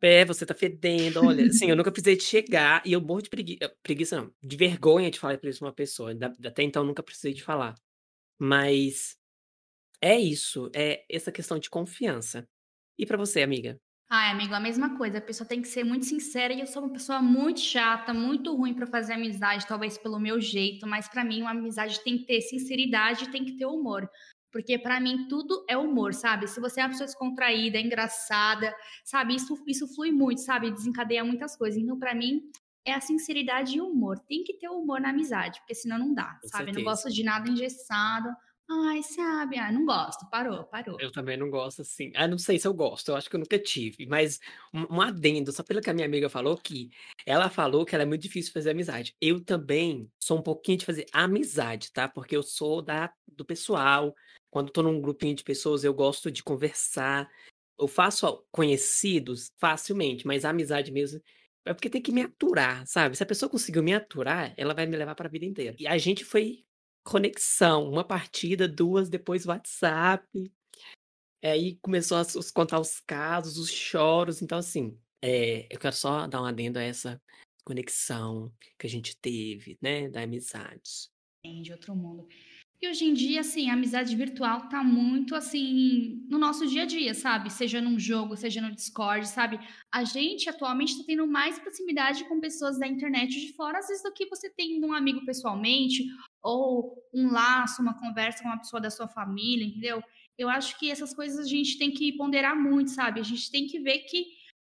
É, 0.03 0.25
você 0.27 0.45
tá 0.45 0.55
fedendo, 0.55 1.23
olha, 1.23 1.47
assim, 1.47 1.71
eu 1.71 1.77
nunca 1.77 1.91
precisei 1.91 2.17
de 2.17 2.23
chegar 2.23 2.83
e 2.87 2.93
eu 2.93 3.01
morro 3.01 3.23
de 3.23 3.31
pregui 3.31 3.57
eh, 3.63 3.75
preguiça 3.83 4.17
não, 4.21 4.31
de 4.43 4.55
vergonha 4.57 5.11
de 5.11 5.19
falar 5.19 5.39
pra 5.39 5.49
isso 5.49 5.61
pra 5.61 5.69
uma 5.69 5.75
pessoa, 5.75 6.13
até 6.45 6.63
então 6.63 6.85
nunca 6.85 7.03
precisei 7.03 7.33
de 7.33 7.43
falar. 7.43 7.75
Mas 8.39 9.17
é 10.03 10.19
isso, 10.19 10.71
é 10.75 11.05
essa 11.11 11.33
questão 11.33 11.59
de 11.59 11.71
confiança. 11.71 12.49
E 12.99 13.07
pra 13.07 13.17
você, 13.19 13.43
amiga? 13.43 13.81
Ai, 14.09 14.31
amigo, 14.31 14.55
a 14.55 14.61
mesma 14.61 14.97
coisa, 14.97 15.19
a 15.19 15.21
pessoa 15.21 15.49
tem 15.49 15.61
que 15.61 15.67
ser 15.67 15.83
muito 15.83 16.07
sincera 16.07 16.53
e 16.53 16.61
eu 16.61 16.67
sou 16.67 16.83
uma 16.85 16.93
pessoa 16.93 17.21
muito 17.21 17.59
chata, 17.59 18.15
muito 18.15 18.55
ruim 18.55 18.73
pra 18.73 18.87
fazer 18.87 19.15
amizade, 19.15 19.67
talvez 19.67 19.99
pelo 19.99 20.21
meu 20.21 20.41
jeito, 20.41 20.87
mas 20.87 21.09
pra 21.09 21.25
mim 21.25 21.41
uma 21.43 21.51
amizade 21.51 22.01
tem 22.05 22.17
que 22.19 22.25
ter 22.25 22.41
sinceridade 22.41 23.25
e 23.25 23.31
tem 23.33 23.45
que 23.45 23.57
ter 23.57 23.67
humor. 23.67 24.09
Porque 24.53 24.79
pra 24.79 25.01
mim 25.01 25.27
tudo 25.29 25.65
é 25.69 25.77
humor, 25.77 26.15
sabe? 26.15 26.47
Se 26.47 26.61
você 26.61 26.81
é 26.81 26.85
uma 26.85 26.91
pessoa 26.91 27.07
descontraída, 27.07 27.79
engraçada, 27.81 28.73
sabe, 29.05 29.35
isso 29.35 29.61
isso 29.67 29.93
flui 29.93 30.13
muito, 30.13 30.41
sabe, 30.41 30.71
desencadeia 30.71 31.25
muitas 31.25 31.57
coisas. 31.57 31.81
Então 31.81 31.99
pra 31.99 32.15
mim 32.15 32.43
é 32.85 32.93
a 32.93 33.01
sinceridade 33.01 33.77
e 33.77 33.81
o 33.81 33.89
humor. 33.89 34.21
Tem 34.21 34.45
que 34.45 34.55
ter 34.57 34.69
humor 34.69 35.01
na 35.01 35.11
amizade, 35.11 35.59
porque 35.61 35.75
senão 35.75 35.99
não 35.99 36.15
dá, 36.15 36.39
Com 36.41 36.49
sabe? 36.49 36.71
Não 36.73 36.81
certeza. 36.81 36.85
gosto 36.85 37.11
de 37.11 37.25
nada 37.25 37.51
engessado. 37.51 38.29
"Ai, 38.71 39.03
sabe, 39.03 39.59
ai, 39.59 39.73
não 39.73 39.85
gosto", 39.85 40.29
parou, 40.31 40.65
parou. 40.69 40.99
Eu 40.99 41.13
também 41.13 41.37
não 41.37 41.51
gosto 41.51 41.83
assim. 41.83 42.11
Ah, 42.15 42.27
não 42.27 42.39
sei 42.39 42.59
se 42.59 42.67
eu 42.67 42.73
gosto, 42.73 43.09
eu 43.11 43.17
acho 43.17 43.29
que 43.29 43.37
eu 43.37 43.41
nunca 43.41 43.59
tive, 43.59 44.07
mas 44.07 44.41
um 44.73 45.01
adendo, 45.03 45.53
só 45.53 45.63
pelo 45.63 45.83
que 45.83 45.91
a 45.91 45.95
minha 45.95 46.07
amiga 46.07 46.31
falou 46.31 46.57
que 46.57 46.89
ela 47.27 47.51
falou 47.51 47.85
que 47.85 47.95
ela 47.95 48.05
é 48.05 48.07
muito 48.07 48.23
difícil 48.23 48.51
fazer 48.53 48.71
amizade. 48.71 49.15
Eu 49.21 49.45
também 49.45 50.11
sou 50.19 50.39
um 50.39 50.43
pouquinho 50.43 50.79
de 50.79 50.87
fazer 50.87 51.05
amizade, 51.13 51.93
tá, 51.93 52.09
porque 52.09 52.35
eu 52.35 52.43
sou 52.43 52.81
da 52.81 53.13
do 53.27 53.45
pessoal, 53.45 54.15
quando 54.51 54.71
tô 54.73 54.83
num 54.83 54.99
grupinho 55.01 55.35
de 55.35 55.45
pessoas 55.45 55.85
eu 55.85 55.93
gosto 55.93 56.31
de 56.31 56.43
conversar. 56.43 57.29
Eu 57.79 57.87
faço 57.89 58.27
a 58.27 58.43
conhecidos 58.51 59.51
facilmente, 59.59 60.27
mas 60.27 60.45
a 60.47 60.51
amizade 60.51 60.91
mesmo 60.91 61.21
é 61.67 61.75
porque 61.75 61.91
tem 61.91 62.01
que 62.01 62.13
me 62.13 62.23
aturar, 62.23 62.87
sabe. 62.87 63.17
Se 63.17 63.23
a 63.23 63.27
pessoa 63.27 63.51
conseguiu 63.51 63.83
me 63.83 63.93
aturar, 63.95 64.55
ela 64.57 64.73
vai 64.73 64.87
me 64.87 64.97
levar 64.97 65.15
pra 65.15 65.29
vida 65.29 65.45
inteira. 65.45 65.77
E 65.79 65.87
a 65.87 65.99
gente 65.99 66.25
foi 66.25 66.65
conexão, 67.07 67.89
uma 67.89 68.03
partida, 68.03 68.67
2, 68.67 69.09
depois 69.09 69.47
WhatsApp. 69.47 70.53
Aí 71.43 71.77
começou 71.77 72.19
a 72.19 72.25
contar 72.53 72.81
os 72.81 72.99
casos, 73.01 73.57
os 73.59 73.71
choros, 73.71 74.43
então 74.43 74.59
assim, 74.59 74.99
eh, 75.23 75.69
eu 75.71 75.79
quero 75.79 75.95
só 75.95 76.27
dar 76.27 76.43
um 76.43 76.45
adendo 76.45 76.79
a 76.79 76.83
essa 76.83 77.23
conexão 77.65 78.53
que 78.77 78.87
a 78.87 78.91
gente 78.91 79.17
teve, 79.17 79.79
né, 79.81 80.09
da 80.09 80.23
amizade. 80.23 81.09
De 81.63 81.73
outro 81.73 81.95
mundo. 81.95 82.27
E 82.81 82.89
hoje 82.89 83.07
em 83.07 83.15
dia, 83.15 83.41
assim, 83.41 83.71
a 83.71 83.73
amizade 83.73 84.15
virtual 84.15 84.69
tá 84.69 84.85
muito, 84.85 85.35
assim, 85.35 86.23
no 86.29 86.39
nosso 86.39 86.67
dia 86.67 86.83
a 86.83 86.87
dia, 86.87 87.15
sabe, 87.15 87.51
seja 87.51 87.81
num 87.81 87.99
jogo, 87.99 88.37
seja 88.37 88.61
no 88.61 88.75
Discord, 88.75 89.27
sabe. 89.27 89.59
A 89.91 90.05
gente 90.05 90.51
atualmente 90.51 90.99
tá 90.99 91.05
tendo 91.07 91.27
mais 91.27 91.59
proximidade 91.59 92.25
com 92.25 92.39
pessoas 92.39 92.79
da 92.79 92.87
internet 92.87 93.31
de 93.31 93.55
fora, 93.55 93.79
às 93.79 93.89
vezes, 93.89 94.03
do 94.03 94.13
que 94.13 94.27
você 94.27 94.51
tendo 94.51 94.87
um 94.87 94.93
amigo 94.93 95.25
pessoalmente, 95.25 96.05
ou 96.47 96.97
um 97.13 97.31
laço, 97.31 97.83
uma 97.83 97.99
conversa 97.99 98.43
com 98.43 98.49
uma 98.49 98.59
pessoa 98.59 98.81
da 98.81 98.91
sua 98.91 99.09
família, 99.09 99.67
entendeu. 99.67 100.03
Eu 100.39 100.49
acho 100.49 100.79
que 100.79 100.91
essas 100.91 101.15
coisas 101.15 101.47
a 101.47 101.49
gente 101.49 101.79
tem 101.79 101.91
que 101.91 102.17
ponderar 102.17 102.57
muito, 102.57 102.91
sabe. 102.91 103.21
A 103.21 103.25
gente 103.25 103.51
tem 103.51 103.67
que 103.67 103.81
ver 103.81 104.01
que 104.01 104.27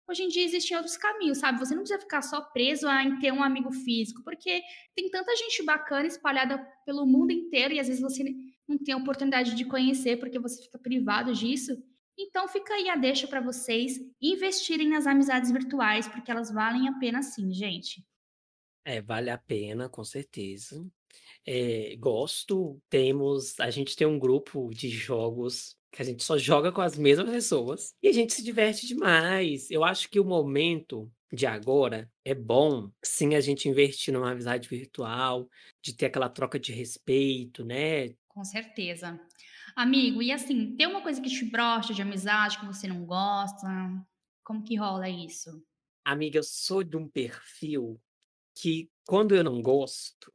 hoje 0.09 0.23
em 0.23 0.29
dia 0.29 0.45
existem 0.45 0.77
outros 0.77 0.97
caminhos, 0.97 1.39
sabe. 1.39 1.59
Você 1.59 1.75
não 1.75 1.83
precisa 1.83 2.01
ficar 2.01 2.23
só 2.23 2.41
preso 2.41 2.89
a 2.89 3.19
ter 3.19 3.33
um 3.33 3.43
amigo 3.43 3.71
físico, 3.73 4.23
porque 4.23 4.63
tem 4.95 5.11
tanta 5.11 5.35
gente 5.37 5.63
bacana 5.65 6.07
espalhada 6.07 6.59
pelo 6.85 7.05
mundo 7.05 7.33
inteiro 7.33 7.75
e 7.75 7.81
às 7.81 7.89
vezes 7.89 8.01
você 8.01 8.25
não 8.67 8.79
tem 8.79 8.95
a 8.95 8.99
oportunidade 8.99 9.55
de 9.55 9.65
conhecer, 9.65 10.19
porque 10.19 10.39
você 10.39 10.63
fica 10.63 10.79
privado 10.79 11.35
disso. 11.35 11.77
Então 12.19 12.49
fica 12.49 12.73
aí 12.73 12.89
a 12.89 12.97
deixa 12.97 13.27
pra 13.27 13.43
vocês 13.43 13.99
investirem 14.23 14.89
nas 14.89 15.07
amizades 15.07 15.51
virtuais, 15.51 16.09
porque 16.09 16.31
elas 16.31 16.51
valem 16.51 16.89
a 16.89 16.99
pena 16.99 17.23
sim, 17.23 17.53
gente. 17.53 18.03
É, 18.87 19.03
vale 19.03 19.31
a 19.31 19.37
pena, 19.37 19.89
com 19.89 20.05
certeza. 20.05 20.89
Eh, 21.47 21.97
gosto, 21.99 22.81
temos 22.89 23.59
a 23.61 23.71
gente 23.71 23.95
tem 23.97 24.07
um 24.07 24.19
grupo 24.19 24.71
de 24.71 24.89
jogos 24.89 25.77
que 25.93 26.03
a 26.03 26.05
gente 26.05 26.23
só 26.23 26.37
joga 26.37 26.73
com 26.73 26.81
as 26.81 26.99
mesmas 26.99 27.31
pessoas 27.31 27.95
e 28.03 28.09
a 28.09 28.13
gente 28.13 28.35
se 28.35 28.43
diverte 28.43 28.87
demais. 28.87 29.71
Eu 29.71 29.85
acho 29.85 30.11
que 30.11 30.21
o 30.21 30.25
momento 30.25 31.11
de 31.33 31.47
agora 31.47 32.11
é 32.25 32.35
bom, 32.35 32.91
sim, 33.03 33.35
a 33.35 33.41
gente 33.41 33.69
investir 33.69 34.13
numa 34.13 34.31
amizade 34.31 34.69
virtual, 34.69 35.49
de 35.83 35.95
ter 35.95 36.07
aquela 36.07 36.29
troca 36.29 36.59
de 36.59 36.73
respeito, 36.73 37.65
né. 37.65 38.11
Com 38.29 38.45
certeza. 38.45 39.19
Amigo, 39.75 40.23
e 40.23 40.33
assim, 40.33 40.77
tem 40.77 40.87
uma 40.87 41.03
coisa 41.03 41.21
que 41.21 41.29
te 41.29 41.45
brocha 41.45 41.93
de 41.93 42.03
amizade, 42.03 42.59
que 42.59 42.67
você 42.67 42.87
não 42.87 43.05
gosta? 43.05 43.67
Como 44.45 44.63
que 44.63 44.77
rola 44.77 45.09
isso? 45.09 45.63
Amiga, 46.05 46.39
eu 46.39 46.43
sou 46.43 46.85
de 46.85 46.97
um 46.97 47.09
perfil 47.09 48.01
que 48.55 48.91
quando 49.05 49.35
eu 49.35 49.43
não 49.43 49.61
gosto, 49.61 50.33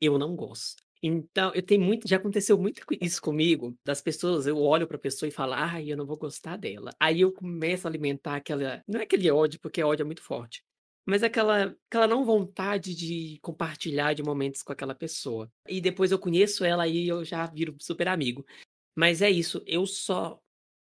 eu 0.00 0.18
não 0.18 0.34
gosto. 0.36 0.82
Então 1.02 1.52
eu 1.54 1.62
tenho 1.62 1.82
muito 1.82 2.08
já 2.08 2.16
aconteceu 2.16 2.58
muito 2.58 2.82
isso 3.00 3.20
comigo, 3.22 3.76
das 3.84 4.00
pessoas 4.00 4.46
eu 4.46 4.58
olho 4.58 4.86
pra 4.86 4.98
pessoa 4.98 5.28
e 5.28 5.32
falo: 5.32 5.52
"Ai, 5.54 5.90
eu 5.92 5.96
não 5.96 6.06
vou 6.06 6.16
gostar 6.16 6.56
dela". 6.56 6.90
Aí 7.00 7.20
eu 7.20 7.32
começo 7.32 7.86
a 7.86 7.90
alimentar 7.90 8.36
aquela 8.36 8.82
não 8.88 9.00
é 9.00 9.04
aquele 9.04 9.30
ódio, 9.30 9.60
porque 9.60 9.82
ódio 9.82 10.02
é 10.04 10.06
muito 10.06 10.22
forte, 10.22 10.62
mas 11.06 11.22
aquela 11.22 11.76
aquela 11.90 12.06
não 12.08 12.24
vontade 12.24 12.94
de 12.94 13.38
compartilhar 13.42 14.14
de 14.14 14.22
momentos 14.22 14.62
com 14.62 14.72
aquela 14.72 14.94
pessoa. 14.94 15.50
E 15.68 15.80
depois 15.80 16.10
eu 16.12 16.18
conheço 16.18 16.64
ela, 16.64 16.84
aí 16.84 17.06
eu 17.08 17.24
já 17.24 17.46
viro 17.46 17.76
super 17.80 18.08
amigo. 18.08 18.44
Mas 18.96 19.22
é 19.22 19.30
isso, 19.30 19.62
eu 19.66 19.86
só 19.86 20.40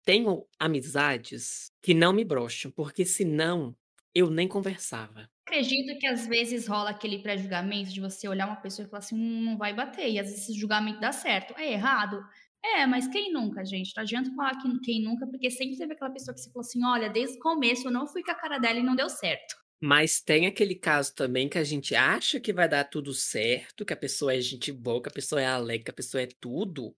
tenho 0.05 0.47
amizades 0.59 1.71
que 1.83 1.95
não 1.95 2.13
me 2.13 2.25
broxam, 2.25 2.71
porque 2.73 3.05
senão 3.05 3.77
eu 4.15 4.31
nem 4.31 4.49
conversava. 4.49 5.29
Acredito 5.49 5.99
que 5.99 6.07
às 6.07 6.27
vezes 6.27 6.67
rola 6.69 6.91
aquele 6.91 7.21
pré-julgamento 7.23 7.91
de 7.91 8.01
você 8.01 8.29
olhar 8.29 8.47
uma 8.47 8.61
pessoa 8.61 8.87
e 8.87 8.91
falar 8.91 8.99
assim: 9.01 9.17
"Hum, 9.17 9.43
não 9.45 9.57
vai 9.59 9.75
bater", 9.75 10.09
e 10.11 10.19
às 10.19 10.27
vezes 10.29 10.43
esse 10.45 10.59
julgamento 10.59 11.01
dá 11.01 11.11
certo. 11.13 11.55
É 11.59 11.73
errado? 11.73 12.23
É, 12.65 12.87
mas 12.87 13.09
quem 13.09 13.33
nunca, 13.33 13.65
gente? 13.65 13.93
Não 13.97 14.03
adianta 14.03 14.31
falar 14.35 14.59
que 14.61 14.69
quem 14.81 15.03
nunca, 15.03 15.27
porque 15.27 15.51
sempre 15.51 15.77
teve 15.79 15.95
aquela 15.95 16.11
pessoa 16.13 16.35
que 16.35 16.41
você 16.41 16.51
falou 16.53 16.67
assim: 16.67 16.85
"Olha, 16.85 17.09
desde 17.11 17.37
o 17.37 17.41
começo 17.41 17.89
eu 17.89 17.93
não 17.93 18.07
fui 18.07 18.23
com 18.23 18.31
a 18.31 18.35
cara 18.35 18.59
dela 18.59 18.79
e 18.79 18.83
não 18.83 18.95
deu 18.97 19.09
certo". 19.09 19.57
Mas 19.81 20.21
tem 20.21 20.47
aquele 20.47 20.75
caso 20.75 21.15
também 21.15 21.49
que 21.49 21.59
a 21.59 21.65
gente 21.65 21.95
acha 21.95 22.41
que 22.41 22.53
vai 22.53 22.69
dar 22.69 22.85
tudo 22.85 23.15
certo, 23.15 23.85
que 23.85 23.93
a 23.93 23.97
pessoa 23.97 24.35
é 24.35 24.41
gente 24.41 24.73
boa, 24.73 25.01
que 25.03 25.09
a 25.09 25.13
pessoa 25.13 25.41
é 25.41 25.47
alegre, 25.47 25.85
que 25.85 25.91
a 25.91 25.95
pessoa 25.95 26.23
é 26.23 26.27
tudo, 26.41 26.97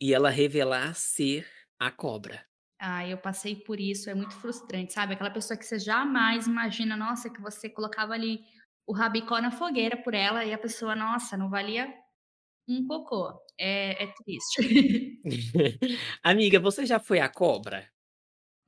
e 0.00 0.14
ela 0.14 0.30
revelar 0.30 0.94
ser 0.96 1.48
a 1.80 1.92
cobra. 1.92 2.47
Ah, 2.80 3.06
eu 3.06 3.18
passei 3.18 3.56
por 3.56 3.80
isso, 3.80 4.08
é 4.08 4.14
muito 4.14 4.34
frustrante, 4.36 4.92
sabe, 4.92 5.14
aquela 5.14 5.30
pessoa 5.32 5.58
que 5.58 5.64
você 5.66 5.78
jamais 5.80 6.46
imagina, 6.46 6.96
nossa, 6.96 7.28
que 7.28 7.40
você 7.40 7.68
colocava 7.68 8.12
ali 8.14 8.40
o 8.86 8.92
rabicó 8.94 9.40
na 9.40 9.50
fogueira 9.50 9.96
por 10.00 10.14
ela 10.14 10.44
e 10.44 10.52
a 10.54 10.58
pessoa, 10.58 10.94
nossa, 10.94 11.36
não 11.36 11.50
valia 11.50 11.92
Um 12.68 12.86
cocô. 12.86 13.40
É 13.58 14.04
é 14.04 14.08
triste. 14.14 14.62
Amiga, 16.22 16.60
você 16.60 16.86
já 16.86 16.98
foi 17.00 17.20
a 17.20 17.28
cobra? 17.28 17.88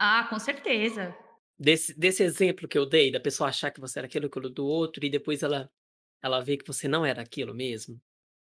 Ah, 0.00 0.26
com 0.28 0.38
certeza. 0.40 1.14
Desse 1.58 1.94
desse 1.96 2.22
exemplo 2.24 2.66
que 2.66 2.76
eu 2.78 2.84
dei, 2.86 3.10
da 3.12 3.20
pessoa 3.20 3.48
achar 3.50 3.70
que 3.70 3.80
você 3.80 3.98
era 4.00 4.06
aquilo, 4.08 4.26
aquilo 4.26 4.48
do 4.50 4.64
outro 4.66 5.04
e 5.04 5.10
depois 5.10 5.42
ela 5.42 5.70
ela 6.22 6.40
vê 6.42 6.56
que 6.56 6.66
você 6.66 6.88
não 6.88 7.04
era 7.04 7.22
aquilo 7.22 7.54
mesmo? 7.54 8.00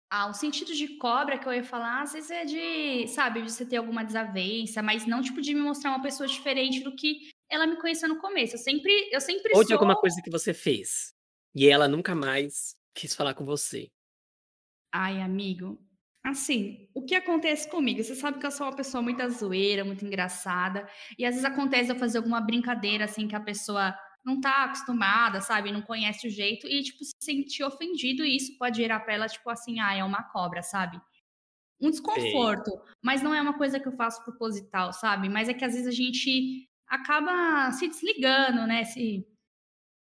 Ah, 0.10 0.28
o 0.30 0.34
sentido 0.34 0.74
de 0.74 0.98
cobra 0.98 1.38
que 1.40 1.48
eu 1.48 1.54
ia 1.54 1.64
falar, 1.64 2.04
às 2.04 2.14
vezes 2.14 2.30
é 2.32 2.46
de, 2.46 3.08
sabe, 3.08 3.42
de 3.42 3.52
você 3.52 3.66
ter 3.66 3.78
alguma 3.78 4.04
desavença, 4.06 4.82
mas 4.82 5.06
não 5.06 5.22
tipo 5.22 5.42
de 5.42 5.54
me 5.54 5.62
mostrar 5.62 5.90
uma 5.92 6.02
pessoa 6.02 6.28
diferente 6.28 6.84
do 6.84 6.96
que 6.96 7.28
ela 7.50 7.66
me 7.68 7.78
conheceu 7.78 8.08
no 8.08 8.20
começo. 8.20 8.54
Eu 8.56 8.60
sempre 8.60 8.92
eu 9.12 9.20
sempre 9.20 9.56
Ou 9.56 9.64
de 9.64 9.74
sou 9.74 9.74
alguma 9.74 9.96
coisa 9.96 10.22
que 10.24 10.30
você 10.30 10.54
fez, 10.54 11.14
e 11.56 11.68
ela 11.68 11.88
nunca 11.88 12.16
mais 12.16 12.76
quis 12.94 13.16
falar 13.16 13.34
com 13.34 13.46
você. 13.46 13.90
Ai, 14.92 15.22
amigo, 15.22 15.78
assim, 16.24 16.88
o 16.94 17.04
que 17.04 17.16
acontece 17.16 17.70
comigo? 17.70 18.04
Você 18.04 18.16
sabe 18.16 18.40
que 18.40 18.46
eu 18.46 18.52
sou 18.52 18.68
uma 18.68 18.76
pessoa 18.76 19.02
muito 19.02 19.28
zoeira, 19.30 19.84
muito 19.84 20.06
engraçada, 20.06 20.88
e 21.18 21.26
às 21.26 21.36
vezes 21.36 21.46
acontece 21.46 21.92
eu 21.92 21.96
fazer 22.00 22.18
alguma 22.18 22.42
brincadeira, 22.42 23.06
assim, 23.06 23.28
que 23.28 23.36
a 23.36 23.40
pessoa 23.40 23.96
não 24.26 24.42
tá 24.42 24.66
acostumada, 24.66 25.42
sabe, 25.42 25.72
não 25.72 25.82
conhece 25.82 26.28
o 26.28 26.32
jeito 26.32 26.68
e, 26.68 26.84
tipo, 26.84 27.04
se 27.06 27.14
sentir 27.22 27.64
ofendido 27.64 28.26
e 28.26 28.36
isso 28.38 28.58
pode 28.58 28.78
gerar 28.78 29.02
pra 29.02 29.14
ela, 29.16 29.28
tipo 29.28 29.50
assim: 29.50 29.80
"Ah, 29.80 29.96
é 29.96 30.04
uma 30.04 30.24
cobra", 30.24 30.62
sabe. 30.64 31.00
Um 31.82 31.92
desconforto, 31.92 32.72
mas 33.04 33.22
não 33.24 33.34
é 33.36 33.42
uma 33.42 33.58
coisa 33.58 33.80
que 33.80 33.88
eu 33.88 33.94
faço 33.98 34.24
proposital, 34.24 34.94
sabe, 34.94 35.30
mas 35.30 35.50
é 35.50 35.54
que 35.54 35.66
às 35.66 35.74
vezes 35.74 35.88
a 35.88 35.92
gente 35.92 36.70
acaba 36.88 37.72
se 37.74 37.88
desligando, 37.88 38.68
né, 38.68 38.84
se 38.86 39.26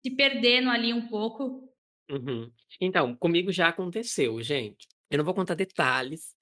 se 0.06 0.16
perdendo 0.16 0.70
ali 0.70 0.92
um 0.94 1.08
pouco. 1.08 1.72
Uhum. 2.10 2.50
Então, 2.80 3.14
comigo 3.16 3.52
já 3.52 3.68
aconteceu, 3.68 4.40
gente. 4.42 4.86
Eu 5.10 5.18
não 5.18 5.24
vou 5.24 5.34
contar 5.34 5.54
detalhes, 5.54 6.34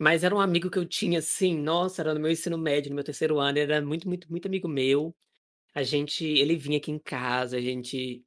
mas 0.00 0.24
era 0.24 0.34
um 0.34 0.40
amigo 0.40 0.70
que 0.70 0.78
eu 0.78 0.86
tinha, 0.88 1.20
assim, 1.20 1.56
nossa, 1.58 2.02
era 2.02 2.14
no 2.14 2.20
meu 2.20 2.30
ensino 2.30 2.58
médio, 2.58 2.90
no 2.90 2.96
meu 2.96 3.04
terceiro 3.04 3.38
ano, 3.40 3.58
ele 3.58 3.72
era 3.72 3.86
muito, 3.86 4.08
muito, 4.08 4.30
muito 4.30 4.46
amigo 4.46 4.68
meu. 4.68 5.14
A 5.76 5.82
gente 5.82 6.24
ele 6.24 6.56
vinha 6.56 6.78
aqui 6.78 6.90
em 6.90 6.98
casa, 6.98 7.58
a 7.58 7.60
gente 7.60 8.24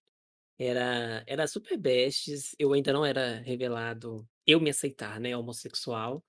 era 0.60 1.24
era 1.28 1.48
super 1.48 1.78
bestes, 1.78 2.56
eu 2.60 2.74
ainda 2.74 2.94
não 2.94 3.06
era 3.06 3.40
revelado 3.42 4.28
eu 4.48 4.60
me 4.62 4.70
aceitar, 4.72 5.20
né, 5.20 5.38
homossexual, 5.38 6.24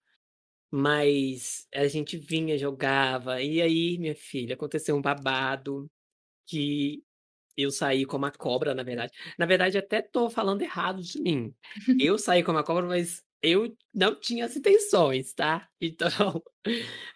mas 0.70 1.68
a 1.74 1.88
gente 1.88 2.18
vinha, 2.18 2.58
jogava, 2.58 3.42
e 3.42 3.62
aí, 3.62 3.98
minha 3.98 4.14
filha, 4.16 4.54
aconteceu 4.54 4.96
um 4.96 5.02
babado 5.02 5.90
que 6.46 7.04
eu 7.56 7.70
saí 7.72 8.06
como 8.06 8.26
a 8.26 8.32
cobra, 8.32 8.74
na 8.74 8.82
verdade. 8.84 9.12
Na 9.38 9.46
verdade, 9.46 9.78
até 9.78 10.02
tô 10.02 10.30
falando 10.30 10.62
errado 10.62 11.02
de 11.02 11.20
mim. 11.22 11.54
Eu 11.98 12.18
saí 12.18 12.42
como 12.44 12.58
a 12.58 12.64
cobra, 12.64 12.86
mas 12.88 13.24
eu 13.42 13.74
não 13.94 14.18
tinha 14.18 14.44
as 14.44 14.56
intenções, 14.56 15.32
tá. 15.32 15.68
Então, 15.80 16.42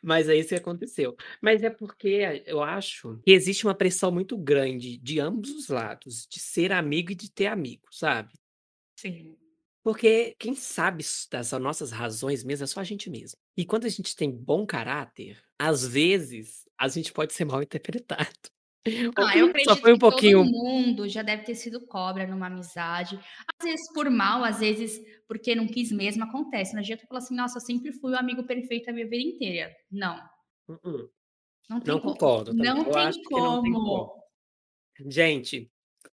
mas 0.02 0.28
é 0.28 0.36
isso 0.36 0.48
que 0.48 0.54
aconteceu. 0.54 1.14
Mas 1.42 1.62
é 1.62 1.70
porque 1.70 2.42
eu 2.46 2.62
acho 2.62 3.20
que 3.24 3.30
existe 3.32 3.66
uma 3.66 3.74
pressão 3.74 4.10
muito 4.10 4.36
grande 4.38 4.96
de 4.98 5.20
ambos 5.20 5.50
os 5.50 5.68
lados, 5.68 6.26
de 6.30 6.40
ser 6.40 6.72
amigo 6.72 7.12
e 7.12 7.14
de 7.14 7.30
ter 7.30 7.46
amigo, 7.46 7.82
sabe. 7.90 8.32
Sim. 8.98 9.36
Porque 9.82 10.34
quem 10.38 10.54
sabe 10.54 11.04
das 11.30 11.52
nossas 11.52 11.92
razões 11.92 12.42
mesmo 12.42 12.64
é 12.64 12.66
só 12.66 12.80
a 12.80 12.84
gente 12.84 13.10
mesmo. 13.10 13.36
E 13.54 13.66
quando 13.66 13.84
a 13.84 13.90
gente 13.90 14.16
tem 14.16 14.30
bom 14.30 14.66
caráter, 14.66 15.38
às 15.58 15.86
vezes, 15.86 16.64
a 16.78 16.88
gente 16.88 17.12
pode 17.12 17.34
ser 17.34 17.44
mal 17.44 17.60
interpretado. 17.62 18.53
Ah, 19.16 19.38
eu 19.38 19.46
que 19.54 19.60
só 19.62 19.76
acredito 19.76 19.76
foi 19.76 19.92
um 19.94 19.98
que 19.98 20.04
todo 20.04 20.32
pouquinho 20.32 20.44
mundo 20.44 21.08
já 21.08 21.22
deve 21.22 21.44
ter 21.44 21.54
sido 21.54 21.86
cobra 21.86 22.26
numa 22.26 22.46
amizade, 22.48 23.16
às 23.60 23.64
vezes 23.64 23.92
por 23.92 24.10
mal, 24.10 24.42
às 24.44 24.58
vezes 24.60 25.00
porque 25.28 25.54
não 25.54 25.66
quis 25.68 25.92
mesmo, 25.92 26.24
acontece, 26.24 26.74
não 26.74 26.80
adianta 26.80 27.06
falar 27.06 27.18
assim: 27.20 27.34
"Nossa, 27.36 27.58
eu 27.58 27.62
sempre 27.62 27.92
fui 27.92 28.12
o 28.12 28.18
amigo 28.18 28.44
perfeito 28.44 28.90
a 28.90 28.92
minha 28.92 29.08
vida 29.08 29.22
inteira", 29.22 29.74
não. 29.90 30.20
Mm-mm. 30.68 31.10
Não 31.68 31.80
Não 31.84 32.00
como, 32.00 32.00
concordo 32.00 32.52
não 32.52 32.90
tem 32.90 33.10
não 33.42 33.56
tem 33.58 33.78
como. 33.82 34.24
Gente, 35.08 35.70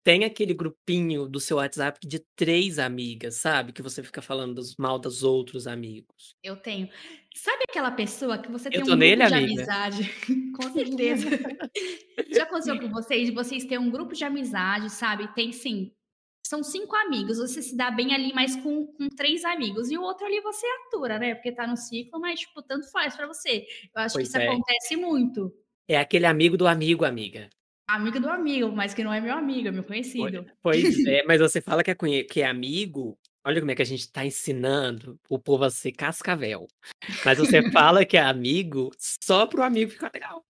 tem 0.07 0.23
aquele 0.23 0.53
grupinho 0.53 1.27
do 1.27 1.37
seu 1.37 1.57
WhatsApp 1.57 1.99
de 2.07 2.19
3 2.37 2.79
amigas, 2.79 3.35
sabe, 3.35 3.73
que 3.73 3.81
você 3.81 4.01
fica 4.01 4.21
falando 4.21 4.55
dos 4.55 4.77
mal 4.77 4.97
dos 4.97 5.21
outros 5.21 5.67
amigos. 5.67 6.33
Eu 6.41 6.55
tenho. 6.55 6.87
Sabe 7.35 7.65
aquela 7.67 7.91
pessoa 7.91 8.37
que 8.37 8.49
você 8.49 8.71
tem 8.71 8.85
um 8.85 8.95
nele, 8.95 9.25
grupo 9.25 9.27
de 9.27 9.33
amiga? 9.33 9.63
amizade 9.63 10.09
com 10.55 10.71
certeza. 10.71 11.27
Já 12.33 12.43
aconteceu 12.43 12.79
com 12.79 12.89
vocês, 12.89 13.33
vocês 13.33 13.65
ter 13.65 13.77
um 13.77 13.91
grupo 13.91 14.13
de 14.15 14.23
amizade, 14.23 14.89
sabe, 14.89 15.27
tem 15.35 15.51
sim, 15.51 15.91
são 16.47 16.63
5 16.63 16.95
amigos, 16.95 17.37
você 17.37 17.61
se 17.61 17.75
dá 17.75 17.91
bem 17.91 18.13
ali, 18.13 18.31
mas 18.33 18.55
com 18.55 18.87
com 18.87 19.09
3 19.09 19.43
amigos, 19.43 19.91
e 19.91 19.97
o 19.97 20.01
outro 20.03 20.25
ali 20.25 20.39
você 20.39 20.65
atura, 20.87 21.19
né, 21.19 21.35
porque 21.35 21.51
tá 21.51 21.67
no 21.67 21.75
ciclo, 21.75 22.17
mas 22.21 22.39
tipo, 22.39 22.61
tanto 22.63 22.89
faz 22.91 23.13
pra 23.13 23.27
você. 23.27 23.65
Eu 23.93 24.01
acho 24.03 24.17
que 24.17 24.23
Pois 24.23 24.29
isso 24.29 24.37
é. 24.37 24.47
acontece 24.47 24.95
muito. 24.95 25.53
É 25.89 25.97
aquele 25.97 26.25
amigo 26.25 26.55
do 26.57 26.65
amigo, 26.65 27.03
amiga. 27.03 27.49
Amigo 27.89 28.20
do 28.20 28.29
amigo, 28.29 28.72
mas 28.72 28.94
que 28.94 29.03
não 29.03 29.13
é 29.13 29.22
meu 29.22 29.34
amigo, 29.34 29.70
é 29.70 29.72
meu 29.72 29.84
conhecido. 29.84 30.46
pois 30.62 31.06
é, 31.06 31.24
mas 31.27 31.39
você 31.39 31.62
fala 31.62 31.84
que 31.84 31.91
é 31.91 32.24
que 32.24 32.41
é 32.41 32.46
amigo, 32.46 33.17
olha 33.46 33.62
como 33.62 33.72
é 33.72 33.75
que 33.75 33.82
a 33.82 33.86
gente 33.86 34.12
tá 34.12 34.25
ensinando 34.25 35.17
o 35.29 35.39
povo 35.39 35.63
a 35.63 35.70
ser 35.70 35.94
cascavel. 35.94 36.67
Mas 37.24 37.38
você 37.38 37.62
fala 37.72 38.06
que 38.06 38.17
é 38.17 38.22
amigo, 38.22 38.91
só 39.24 39.46
para 39.48 39.62
o 39.62 39.63
amigo 39.63 39.91
ficar 39.91 40.12
legal. 40.13 40.44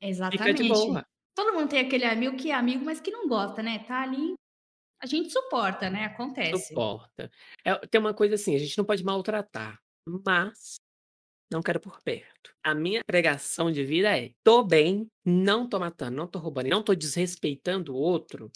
Fica 0.00 0.04
de 0.04 0.08
Exatamente. 0.10 0.68
boa. 0.68 1.06
Todo 1.34 1.54
mundo 1.54 1.68
tem 1.68 1.80
aquele 1.80 2.04
amigo 2.04 2.36
que 2.36 2.50
é 2.50 2.54
amigo, 2.54 2.84
mas 2.84 3.00
que 3.00 3.10
não 3.10 3.26
gosta, 3.26 3.62
né, 3.62 3.80
tá 3.80 4.02
ali 4.02 4.34
a 5.02 5.06
gente 5.06 5.32
suporta, 5.32 5.88
né, 5.88 6.04
acontece. 6.04 6.68
Suporta. 6.68 7.30
É 7.64 7.74
tem 7.86 7.98
uma 7.98 8.12
coisa 8.12 8.34
assim, 8.34 8.54
a 8.54 8.58
gente 8.58 8.76
não 8.76 8.84
pode 8.84 9.02
maltratar, 9.02 9.80
mas 10.06 10.76
não 11.50 11.62
quero 11.62 11.80
por 11.80 12.00
perto. 12.02 12.52
A 12.64 12.74
minha 12.74 13.02
pregação 13.04 13.70
de 13.72 13.84
vida 13.84 14.16
é: 14.18 14.32
tô 14.44 14.62
bem, 14.64 15.08
não 15.24 15.68
tô 15.68 15.78
matando, 15.80 16.16
não 16.16 16.26
tô 16.28 16.38
roubando 16.38 16.68
não 16.68 16.82
tô 16.82 16.94
desrespeitando 16.94 17.94
o 17.94 17.96
outro, 17.98 18.50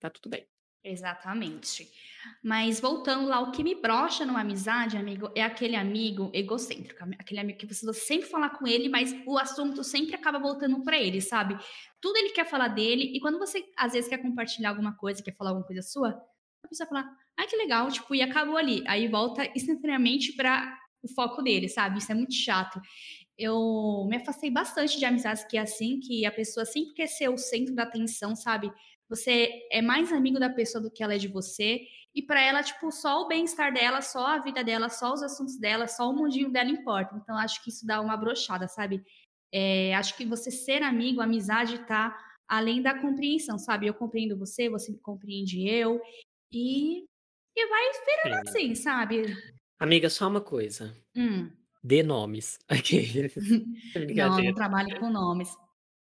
tá 0.00 0.10
tudo 0.10 0.30
bem. 0.30 0.46
Exatamente. 0.82 1.90
Mas 2.42 2.80
voltando 2.80 3.28
lá, 3.28 3.40
o 3.40 3.50
que 3.52 3.62
me 3.62 3.74
brocha 3.74 4.24
numa 4.24 4.40
amizade, 4.40 4.96
amigo, 4.96 5.30
é 5.36 5.42
aquele 5.42 5.76
amigo 5.76 6.30
egocêntrico, 6.32 7.02
aquele 7.18 7.40
amigo 7.40 7.58
que 7.58 7.66
você 7.66 7.92
sempre 7.92 8.26
falar 8.28 8.50
com 8.50 8.66
ele, 8.66 8.88
mas 8.88 9.14
o 9.26 9.38
assunto 9.38 9.84
sempre 9.84 10.14
acaba 10.14 10.38
voltando 10.38 10.82
pra 10.82 10.98
ele, 10.98 11.20
sabe. 11.20 11.58
Tudo 12.00 12.16
ele 12.16 12.30
quer 12.30 12.46
falar 12.46 12.68
dele, 12.68 13.12
e 13.14 13.20
quando 13.20 13.38
você 13.38 13.62
às 13.76 13.92
vezes 13.92 14.08
quer 14.08 14.18
compartilhar 14.22 14.70
alguma 14.70 14.96
coisa, 14.96 15.22
quer 15.22 15.36
falar 15.36 15.50
alguma 15.50 15.66
coisa 15.66 15.82
sua, 15.82 16.18
a 16.64 16.68
pessoa 16.68 16.88
fala: 16.88 17.04
"Ai 17.38 17.46
que 17.46 17.56
legal", 17.56 17.90
tipo, 17.90 18.14
e 18.14 18.22
acabou 18.22 18.56
ali, 18.56 18.82
aí 18.86 19.06
volta 19.06 19.44
instantaneamente 19.54 20.32
pra 20.34 20.78
o 21.02 21.08
foco 21.08 21.42
dele, 21.42 21.68
sabe, 21.68 21.98
isso 21.98 22.12
é 22.12 22.14
muito 22.14 22.34
chato. 22.34 22.80
Eu 23.38 24.06
me 24.08 24.16
afastei 24.16 24.50
bastante 24.50 24.98
de 24.98 25.04
amizades 25.04 25.44
que 25.44 25.56
é 25.58 25.60
assim, 25.62 26.00
que 26.00 26.26
a 26.26 26.32
pessoa 26.32 26.66
sempre 26.66 26.94
quer 26.94 27.06
ser 27.08 27.28
o 27.30 27.38
centro 27.38 27.74
da 27.74 27.84
atenção, 27.84 28.36
sabe. 28.36 28.72
Você 29.08 29.50
é 29.72 29.82
mais 29.82 30.12
amigo 30.12 30.38
da 30.38 30.50
pessoa 30.50 30.82
do 30.82 30.90
que 30.90 31.02
ela 31.02 31.14
é 31.14 31.18
de 31.18 31.28
você, 31.28 31.80
e 32.14 32.22
pra 32.22 32.40
ela, 32.42 32.62
tipo, 32.62 32.90
só 32.92 33.22
o 33.22 33.28
bem-estar 33.28 33.72
dela, 33.72 34.02
só 34.02 34.26
a 34.26 34.38
vida 34.40 34.62
dela, 34.64 34.88
só 34.88 35.12
os 35.14 35.22
assuntos 35.22 35.58
dela, 35.58 35.86
só 35.88 36.10
o 36.10 36.14
mundinho 36.14 36.50
dela 36.52 36.70
importa. 36.70 37.16
Então 37.16 37.36
acho 37.38 37.62
que 37.64 37.70
isso 37.70 37.86
dá 37.86 38.00
uma 38.00 38.16
broxada, 38.16 38.68
sabe. 38.68 39.02
Eh, 39.52 39.94
acho 39.94 40.16
que 40.16 40.24
você 40.26 40.50
ser 40.50 40.82
amigo, 40.82 41.20
amizade 41.20 41.78
tá 41.86 42.16
além 42.48 42.82
da 42.82 42.98
compreensão, 43.00 43.58
sabe. 43.58 43.86
Eu 43.86 43.94
compreendo 43.94 44.36
você, 44.38 44.68
você 44.68 44.92
me 44.92 44.98
compreende 45.00 45.66
eu, 45.68 46.00
e 46.52 47.04
e 47.56 47.66
vai 47.68 47.82
virando 48.06 48.48
Sim. 48.48 48.50
assim, 48.50 48.74
sabe. 48.76 49.22
Amiga, 49.80 50.10
só 50.10 50.28
uma 50.28 50.42
coisa, 50.42 50.94
Hum. 51.16 51.50
dê 51.82 52.02
nomes. 52.02 52.58
Aqueles. 52.68 53.34
Não, 54.14 54.38
eu 54.38 54.44
não 54.44 54.54
trabalho 54.54 55.00
com 55.00 55.08
nomes. 55.10 55.56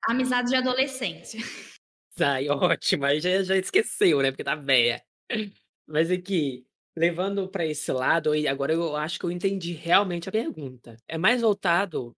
Amizade 0.09 0.49
de 0.51 0.57
adolescência. 0.57 1.39
Ai, 2.21 2.49
ótimo, 2.49 3.05
aí 3.05 3.21
já 3.21 3.43
já 3.45 3.57
esqueceu, 3.57 4.21
né, 4.21 4.33
porque 4.33 4.43
tá 4.43 4.57
véia. 4.57 5.01
Mas 5.87 6.11
aqui, 6.11 6.67
levando 6.97 7.49
pra 7.49 7.65
esse 7.65 7.93
lado 7.93 8.33
agora 8.49 8.73
eu 8.73 8.97
acho 8.97 9.19
que 9.21 9.25
eu 9.25 9.31
entendi 9.31 9.73
realmente 9.73 10.29
a 10.29 10.33
pergunta. 10.33 10.97
É 11.07 11.17
mais 11.17 11.41
voltado 11.41 12.13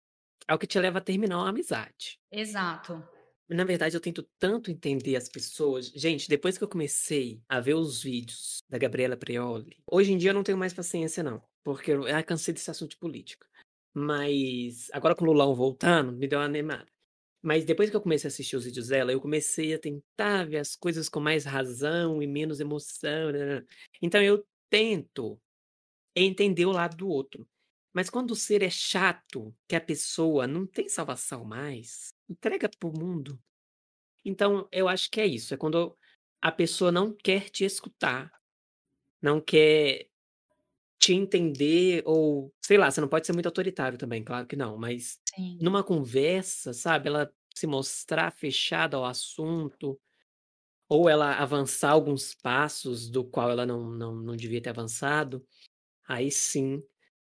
ao 0.47 0.59
que 0.59 0.69
te 0.69 0.79
leva 0.79 0.99
a 0.99 1.03
terminar 1.03 1.39
uma 1.39 1.49
amizade. 1.49 2.19
Exato. 2.31 3.03
Na 3.51 3.65
verdade, 3.65 3.97
eu 3.97 4.01
tento 4.01 4.23
tanto 4.39 4.71
entender 4.71 5.17
as 5.17 5.29
pessoas. 5.29 5.87
Gente, 5.89 6.29
depois 6.29 6.57
que 6.57 6.63
eu 6.63 6.69
comecei 6.69 7.43
a 7.49 7.59
ver 7.59 7.75
os 7.75 8.01
vídeos 8.01 8.63
da 8.69 8.79
Gabriela 8.79 9.17
Prioli 9.17 9.77
hoje 9.91 10.13
em 10.13 10.17
dia 10.19 10.31
eu 10.31 10.35
não 10.35 10.45
tenho 10.45 10.57
mais 10.57 10.73
paciência 10.73 11.21
não, 11.21 11.43
porque 11.65 11.91
eu 11.91 12.05
ai, 12.07 12.23
cansei 12.23 12.55
desse 12.55 12.71
assunto 12.71 12.93
de 12.93 12.97
política. 12.97 13.45
Mas 13.93 14.89
agora 14.93 15.17
com 15.17 15.25
o 15.25 15.27
Lulão 15.27 15.53
voltando, 15.53 16.13
me 16.13 16.29
deu 16.29 16.39
uma 16.39 16.45
animada. 16.45 16.87
Mas 17.43 17.65
depois 17.65 17.91
que 17.91 17.97
eu 17.97 18.01
comecei 18.01 18.29
a 18.29 18.31
assistir 18.31 18.55
os 18.55 18.65
vídeos 18.65 18.89
dela, 18.89 19.11
eu 19.11 19.21
comecei 19.21 19.75
a 19.75 19.79
tentar 19.79 20.45
ver 20.45 20.59
as 20.59 20.77
coisas 20.77 21.09
com 21.09 21.19
mais 21.19 21.45
razão 21.45 22.23
e 22.23 22.29
menos 22.29 22.61
emoção. 22.61 23.33
Então 24.01 24.23
eu 24.23 24.47
tento 24.71 25.41
entender 26.15 26.67
o 26.67 26.73
lado 26.73 26.97
do 26.97 27.09
outro. 27.09 27.49
Mas 27.95 28.09
quando 28.11 28.33
o 28.33 28.37
ser 28.37 28.63
é 28.63 28.71
chato, 28.71 29.55
que 29.69 29.77
a 29.77 29.81
pessoa 29.81 30.47
não 30.47 30.67
tem 30.67 30.89
salvação 30.89 31.45
mais, 31.45 32.11
entrega 32.29 32.69
para 32.69 32.89
o 32.89 32.93
mundo. 32.99 33.41
Então 34.25 34.69
eu 34.73 34.89
acho 34.89 35.11
que 35.11 35.21
é 35.21 35.27
isso, 35.27 35.55
é 35.55 35.57
quando 35.57 35.97
a 36.43 36.53
pessoa 36.53 36.93
não 36.93 37.15
quer 37.17 37.51
te 37.51 37.65
escutar, 37.65 38.33
não 39.23 39.41
quer 39.41 40.09
te 41.01 41.15
entender 41.15 42.03
ou, 42.07 42.53
sei 42.65 42.79
lá, 42.79 42.91
você 42.91 43.01
não 43.01 43.09
pode 43.09 43.27
ser 43.27 43.33
muito 43.35 43.47
autoritário 43.47 43.99
também, 43.99 44.25
claro 44.25 44.47
que 44.47 44.57
não, 44.57 44.79
mas 44.79 45.19
Sim. 45.35 45.61
numa 45.61 45.85
conversa, 45.85 46.73
sabe, 46.75 47.09
ela 47.09 47.33
se 47.55 47.67
mostrar 47.67 48.33
fechada 48.33 48.97
ao 48.97 49.05
assunto, 49.07 50.01
ou 50.89 51.09
ela 51.09 51.35
avançar 51.37 51.91
alguns 51.93 52.35
passos 52.35 53.11
do 53.11 53.25
qual 53.25 53.51
ela 53.51 53.67
não 53.67 53.91
não 53.91 54.15
não 54.17 54.37
devia 54.37 54.63
ter 54.63 54.71
avançado, 54.71 55.47
aí 56.09 56.31
sim 56.31 56.83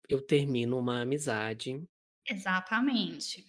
eu 0.10 0.22
termino 0.26 0.78
uma 0.80 1.02
amizade. 1.02 1.84
Exatamente. 2.28 3.46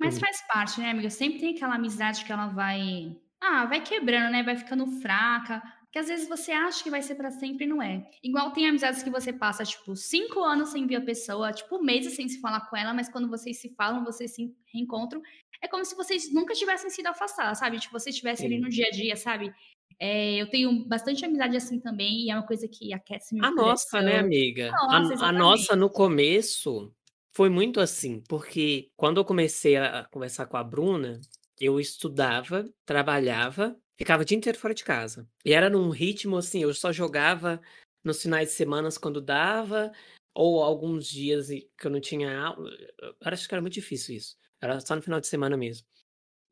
Mas 0.00 0.18
Hum. 0.18 0.20
faz 0.20 0.36
parte, 0.48 0.80
né, 0.80 0.90
amiga, 0.90 1.10
sempre 1.10 1.38
tem 1.40 1.54
aquela 1.54 1.74
amizade 1.76 2.24
que 2.24 2.32
ela 2.32 2.48
vai 2.48 3.16
ah, 3.40 3.66
vai 3.66 3.82
quebrando, 3.82 4.32
né, 4.32 4.42
vai 4.42 4.56
ficando 4.56 4.86
fraca, 5.00 5.62
que 5.92 5.98
às 5.98 6.08
vezes 6.08 6.26
você 6.28 6.50
acha 6.52 6.82
que 6.82 6.90
vai 6.90 7.02
ser 7.02 7.14
pra 7.14 7.30
sempre 7.30 7.64
e 7.66 7.68
não 7.68 7.82
é. 7.82 8.08
Igual 8.22 8.50
tem 8.52 8.66
amizades 8.68 9.02
que 9.02 9.10
você 9.10 9.30
passa, 9.32 9.62
tipo, 9.64 9.94
5 9.94 10.40
anos 10.42 10.70
sem 10.70 10.86
ver 10.86 10.96
a 10.96 11.00
pessoa, 11.04 11.52
tipo, 11.52 11.80
meses 11.82 12.16
sem 12.16 12.28
se 12.28 12.40
falar 12.40 12.62
com 12.68 12.76
ela, 12.76 12.94
mas 12.94 13.08
quando 13.10 13.28
vocês 13.28 13.60
se 13.60 13.74
falam, 13.76 14.02
vocês 14.04 14.34
se 14.34 14.52
reencontram, 14.72 15.20
é 15.62 15.68
como 15.68 15.84
se 15.84 15.94
vocês 15.94 16.32
nunca 16.32 16.54
tivessem 16.54 16.90
sido 16.90 17.06
afastadas, 17.08 17.58
sabe, 17.58 17.78
tipo, 17.78 17.92
vocês 17.92 18.14
estivessem 18.16 18.48
ali 18.48 18.58
Sim. 18.58 18.60
no 18.60 18.68
dia 18.70 18.86
a 18.88 18.90
dia, 18.90 19.16
sabe. 19.16 19.52
Eh, 20.00 20.36
eu 20.42 20.50
tenho 20.50 20.86
bastante 20.86 21.24
amizade 21.24 21.56
assim 21.56 21.80
também 21.80 22.26
e 22.26 22.30
é 22.30 22.34
uma 22.34 22.46
coisa 22.46 22.68
que 22.68 22.92
aquece 22.92 23.34
meu 23.34 23.46
A 23.46 23.50
nossa, 23.50 24.00
né, 24.02 24.18
coração. 24.18 24.18
amiga. 24.18 24.82
Nossa, 24.90 25.14
A 25.18 25.28
a 25.28 25.32
nossa 25.32 25.76
no 25.76 25.90
começo 25.90 26.94
foi 27.34 27.50
muito 27.50 27.80
assim, 27.80 28.22
porque 28.28 28.90
quando 28.96 29.18
eu 29.18 29.24
comecei 29.26 29.76
a 29.76 30.04
conversar 30.10 30.46
com 30.46 30.56
a 30.56 30.64
Bruna, 30.64 31.20
eu 31.60 31.78
estudava, 31.78 32.64
trabalhava, 32.86 33.76
ficava 33.98 34.22
o 34.22 34.24
dia 34.24 34.36
inteiro 34.38 34.58
fora 34.58 34.72
de 34.74 34.82
casa. 34.84 35.28
E 35.44 35.52
era 35.52 35.68
num 35.68 35.90
ritmo, 35.90 36.36
assim, 36.38 36.62
eu 36.62 36.72
só 36.72 36.90
jogava 36.92 37.60
nos 38.02 38.22
finais 38.22 38.48
de 38.48 38.54
semanas 38.54 38.96
quando 38.96 39.20
dava, 39.20 39.92
ou 40.34 40.62
alguns 40.62 41.06
dias 41.06 41.48
que 41.48 41.86
eu 41.86 41.90
não 41.90 42.00
tinha 42.00 42.38
aula, 42.40 42.70
eu 43.02 43.14
acho 43.22 43.46
que 43.48 43.54
era 43.54 43.60
muito 43.62 43.74
difícil 43.74 44.16
isso, 44.16 44.36
era 44.62 44.80
só 44.80 44.96
no 44.96 45.02
final 45.02 45.20
de 45.20 45.26
semana 45.26 45.56
mesmo. 45.58 45.86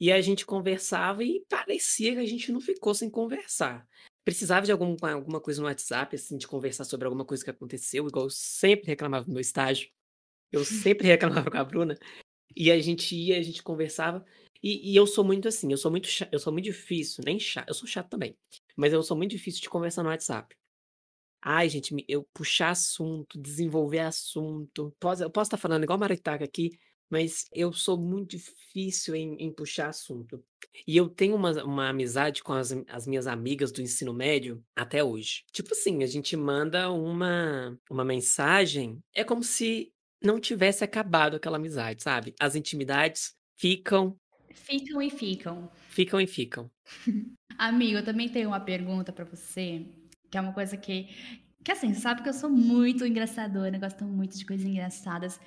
E 0.01 0.11
a 0.13 0.21
gente 0.21 0.45
conversava 0.45 1.23
e 1.25 1.45
parecia 1.49 2.13
que 2.15 2.19
a 2.21 2.27
gente 2.27 2.51
não 2.53 2.61
ficou 2.61 2.95
sem 2.95 3.09
conversar. 3.11 3.87
Precisava 4.25 4.67
de 4.67 4.73
algum 4.73 4.97
alguma 5.03 5.41
coisa 5.41 5.61
no 5.61 5.69
WhatsApp, 5.69 6.17
assim, 6.17 6.37
de 6.37 6.47
conversar 6.47 6.85
sobre 6.85 7.07
alguma 7.07 7.25
coisa 7.25 7.45
que 7.45 7.51
aconteceu, 7.51 8.07
igual 8.07 8.27
eu 8.27 8.31
sempre 8.31 8.87
reclamava 8.87 9.25
do 9.27 9.33
meu 9.33 9.41
estágio, 9.41 9.91
eu 10.53 10.65
sempre 10.67 11.09
reclamava 11.09 11.51
com 11.51 11.59
a 11.59 11.65
Bruna, 11.65 11.99
e 12.57 12.71
a 12.73 12.81
gente 12.81 13.17
ia, 13.17 13.39
a 13.39 13.43
gente 13.43 13.63
conversava, 13.63 14.25
e 14.63 14.93
e 14.93 14.97
eu 14.97 15.07
sou 15.07 15.25
muito 15.25 15.49
assim, 15.49 15.71
eu 15.73 15.79
sou 15.79 15.91
muito 15.91 16.09
eu 16.33 16.39
sou 16.39 16.53
muito 16.53 16.67
difícil, 16.67 17.25
nem 17.25 17.39
cha 17.41 17.65
eu 17.69 17.75
sou 17.75 17.89
chato 17.89 18.11
também, 18.11 18.37
mas 18.77 18.93
eu 18.93 19.03
sou 19.03 19.17
muito 19.17 19.33
difícil 19.33 19.63
de 19.63 19.71
conversar 19.71 20.03
no 20.03 20.11
WhatsApp. 20.11 20.57
Ai 21.43 21.69
gente, 21.69 21.95
eu 22.09 22.25
puxar 22.35 22.71
assunto, 22.71 23.41
desenvolver 23.41 24.01
assunto, 24.01 24.95
posso 24.99 25.23
eu 25.23 25.31
posso 25.31 25.49
estar 25.49 25.59
falando 25.59 25.85
igual 25.85 25.99
maritaca 25.99 26.45
aqui, 26.45 26.79
mas 27.15 27.47
eu 27.53 27.73
sou 27.73 27.97
muito 27.97 28.31
difícil 28.31 29.15
em 29.15 29.37
em 29.39 29.53
puxar 29.53 29.89
assunto. 29.89 30.43
E 30.87 30.97
eu 30.97 31.09
tenho 31.09 31.37
uma 31.37 31.63
uma 31.65 31.89
amizade 31.89 32.43
com 32.43 32.53
as 32.53 32.73
as 32.89 33.07
minhas 33.07 33.27
amigas 33.27 33.71
do 33.73 33.81
ensino 33.83 34.13
médio 34.13 34.63
até 34.77 35.03
hoje. 35.05 35.45
Tipo 35.53 35.73
assim, 35.73 36.03
a 36.03 36.07
gente 36.07 36.37
manda 36.37 36.91
uma 36.91 37.79
uma 37.91 38.05
mensagem, 38.05 38.99
é 39.15 39.23
como 39.25 39.43
se 39.45 39.93
não 40.23 40.41
tivesse 40.41 40.83
acabado 40.85 41.37
aquela 41.37 41.57
amizade, 41.57 42.03
sabe. 42.03 42.35
As 42.41 42.55
intimidades 42.57 43.35
ficam 43.59 44.17
Ficam 44.53 45.03
e 45.03 45.11
ficam. 45.11 45.71
ficam 45.89 46.21
e 46.21 46.27
ficam. 46.27 46.71
Amigo, 47.59 47.99
eu 47.99 48.05
também 48.05 48.29
tenho 48.29 48.49
uma 48.49 48.61
pergunta 48.61 49.13
pra 49.13 49.25
você, 49.25 49.87
que 50.31 50.37
é 50.37 50.41
uma 50.41 50.53
coisa 50.53 50.77
que 50.77 51.09
que 51.65 51.73
assim, 51.73 51.95
sabe 51.95 52.23
que 52.23 52.29
eu 52.29 52.35
sou 52.35 52.51
muito 52.51 53.07
engraçadora, 53.07 53.79
gosto 53.79 54.05
muito 54.05 54.37
de 54.37 54.45
coisas 54.45 54.67
engraçadas. 54.67 55.41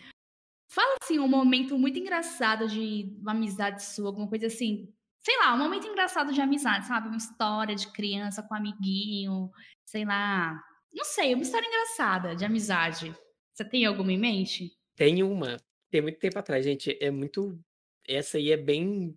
Fala, 0.70 0.96
assim, 1.02 1.20
um 1.20 1.28
momento 1.28 1.78
muito 1.78 1.98
engraçado 1.98 2.68
de 2.68 3.16
uma 3.22 3.32
amizade 3.32 3.84
sua, 3.84 4.08
alguma 4.08 4.28
coisa 4.28 4.48
assim, 4.48 4.94
sei 5.20 5.38
lá, 5.40 5.54
um 5.54 5.58
momento 5.58 5.88
engraçado 5.88 6.34
de 6.34 6.42
amizade, 6.42 6.86
sabe, 6.88 7.08
uma 7.08 7.18
história 7.18 7.76
de 7.76 7.92
criança 7.92 8.44
com 8.44 8.54
amiguinho, 8.54 9.50
sei 9.86 10.06
lá, 10.06 10.62
não 10.94 11.06
sei, 11.06 11.34
uma 11.34 11.44
história 11.44 11.68
engraçada 11.68 12.36
de 12.36 12.46
amizade. 12.46 13.16
Você 13.54 13.66
tem 13.66 13.86
alguma 13.86 14.12
em 14.12 14.18
mente? 14.18 14.72
Tem 14.96 15.24
uma, 15.24 15.58
tem 15.90 16.02
muito 16.02 16.20
tempo 16.20 16.38
atrás, 16.38 16.64
gente, 16.66 16.98
é 17.02 17.10
muito 17.12 17.60
essa 18.08 18.38
aí 18.38 18.52
é 18.52 18.58
bem 18.58 19.14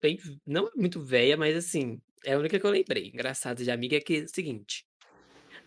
bem 0.00 0.18
não 0.46 0.68
muito 0.76 1.00
velha, 1.00 1.36
mas 1.36 1.56
assim, 1.56 2.00
é 2.24 2.34
a 2.34 2.38
única 2.38 2.58
que 2.58 2.66
eu 2.66 2.70
lembrei, 2.70 3.08
engraçada 3.08 3.62
de 3.62 3.70
amiga, 3.70 3.96
é 3.96 4.00
que 4.00 4.16
é 4.18 4.22
o 4.24 4.28
seguinte, 4.28 4.84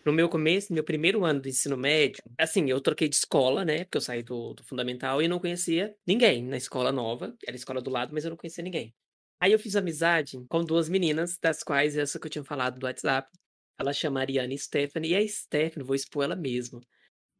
no 0.06 0.12
meu 0.12 0.28
começo, 0.28 0.72
meu 0.72 0.84
primeiro 0.84 1.24
ano 1.24 1.40
do 1.40 1.48
ensino 1.48 1.76
médio, 1.76 2.22
assim, 2.38 2.70
eu 2.70 2.80
troquei 2.80 3.08
de 3.08 3.16
escola, 3.16 3.64
né, 3.64 3.84
porque 3.84 3.98
eu 3.98 4.00
saí 4.00 4.22
do 4.22 4.54
do 4.54 4.64
fundamental 4.64 5.20
e 5.22 5.28
não 5.28 5.38
conhecia 5.40 5.94
ninguém 6.06 6.42
na 6.44 6.56
escola 6.56 6.92
nova, 6.92 7.36
era 7.46 7.54
a 7.56 7.58
escola 7.58 7.80
do 7.82 7.90
lado, 7.90 8.12
mas 8.14 8.24
eu 8.24 8.30
não 8.30 8.36
conhecia 8.36 8.64
ninguém. 8.64 8.94
Aí 9.40 9.52
eu 9.52 9.58
fiz 9.58 9.76
amizade 9.76 10.38
com 10.48 10.64
2 10.64 10.88
meninas, 10.88 11.38
das 11.38 11.62
quais 11.62 11.96
essa 11.96 12.18
que 12.20 12.26
eu 12.26 12.30
tinha 12.30 12.44
falado 12.44 12.78
do 12.78 12.86
WhatsApp, 12.86 13.28
ela 13.78 13.92
chama 13.92 14.20
Ariana 14.20 14.54
e 14.54 14.58
Stephanie, 14.58 15.10
e 15.12 15.16
a 15.16 15.28
Stephanie, 15.28 15.86
vou 15.86 15.94
expor 15.96 16.24
ela 16.24 16.36
mesmo, 16.36 16.80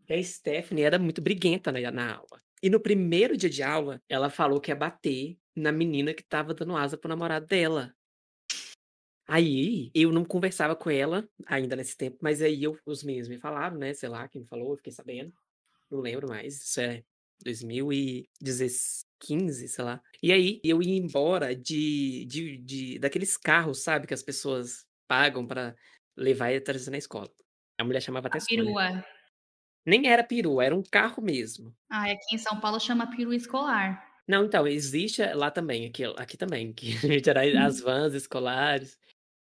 e 0.08 0.14
a 0.14 0.22
Stephanie 0.24 0.84
era 0.84 0.98
muito 0.98 1.22
briguenta 1.22 1.72
na 1.72 1.90
na 1.92 2.14
aula. 2.16 2.42
E 2.62 2.70
no 2.70 2.80
primeiro 2.80 3.36
dia 3.36 3.50
de 3.50 3.62
aula, 3.62 4.02
ela 4.08 4.30
falou 4.30 4.60
que 4.60 4.70
ia 4.72 4.76
bater 4.76 5.38
na 5.56 5.72
menina 5.72 6.14
que 6.14 6.22
estava 6.22 6.54
dando 6.54 6.76
asa 6.76 6.98
para 6.98 7.08
o 7.08 7.10
namorado 7.10 7.46
dela. 7.46 7.95
Aí, 9.28 9.90
eu 9.94 10.12
não 10.12 10.24
conversava 10.24 10.76
com 10.76 10.88
ela, 10.90 11.28
ainda 11.46 11.74
nesse 11.76 11.96
tempo, 11.96 12.18
mas 12.22 12.40
aí 12.40 12.62
eu 12.62 12.78
os 12.86 13.02
meninos 13.02 13.28
me 13.28 13.38
falaram, 13.38 13.76
né, 13.76 13.92
sei 13.92 14.08
lá 14.08 14.28
quem 14.28 14.42
me 14.42 14.46
falou, 14.48 14.70
eu 14.72 14.76
fiquei 14.76 14.92
sabendo, 14.92 15.32
não 15.90 16.00
lembro 16.00 16.28
mais, 16.28 16.56
isso 16.62 16.80
é 16.80 17.04
2016 17.44 19.04
15, 19.20 19.68
sei 19.68 19.84
lá. 19.84 20.02
E 20.22 20.32
aí, 20.32 20.60
eu 20.64 20.82
ia 20.82 20.96
embora 20.98 21.56
de 21.56 22.26
de 22.26 22.58
de 22.58 22.98
daqueles 23.00 23.36
carros, 23.38 23.82
sabe, 23.82 24.06
que 24.06 24.14
as 24.14 24.22
pessoas 24.22 24.86
pagam 25.08 25.46
pra 25.46 25.74
levar 26.16 26.52
e 26.52 26.60
trazer 26.60 26.90
na 26.92 26.98
escola. 26.98 27.30
A 27.78 27.84
mulher 27.84 28.00
chamava 28.02 28.28
A 28.30 28.38
até 28.38 28.40
Sônia. 28.40 28.76
perua. 28.76 29.04
Nem 29.86 30.08
era 30.08 30.24
perua, 30.24 30.64
era 30.64 30.74
um 30.76 30.82
carro 30.82 31.22
mesmo. 31.22 31.76
Ai, 31.90 32.12
aqui 32.12 32.34
em 32.34 32.38
São 32.38 32.58
Paulo 32.60 32.80
chama 32.80 33.08
perua 33.10 33.34
escolar. 33.36 34.16
Não, 34.28 34.44
então, 34.44 34.66
existe 34.66 35.22
lá 35.34 35.52
também, 35.52 35.86
aqui 35.86 36.02
aqui 36.16 36.36
também, 36.36 36.72
que 36.72 36.86
literai 37.06 37.56
as 37.56 37.80
vans 37.80 38.12
escolares, 38.12 38.98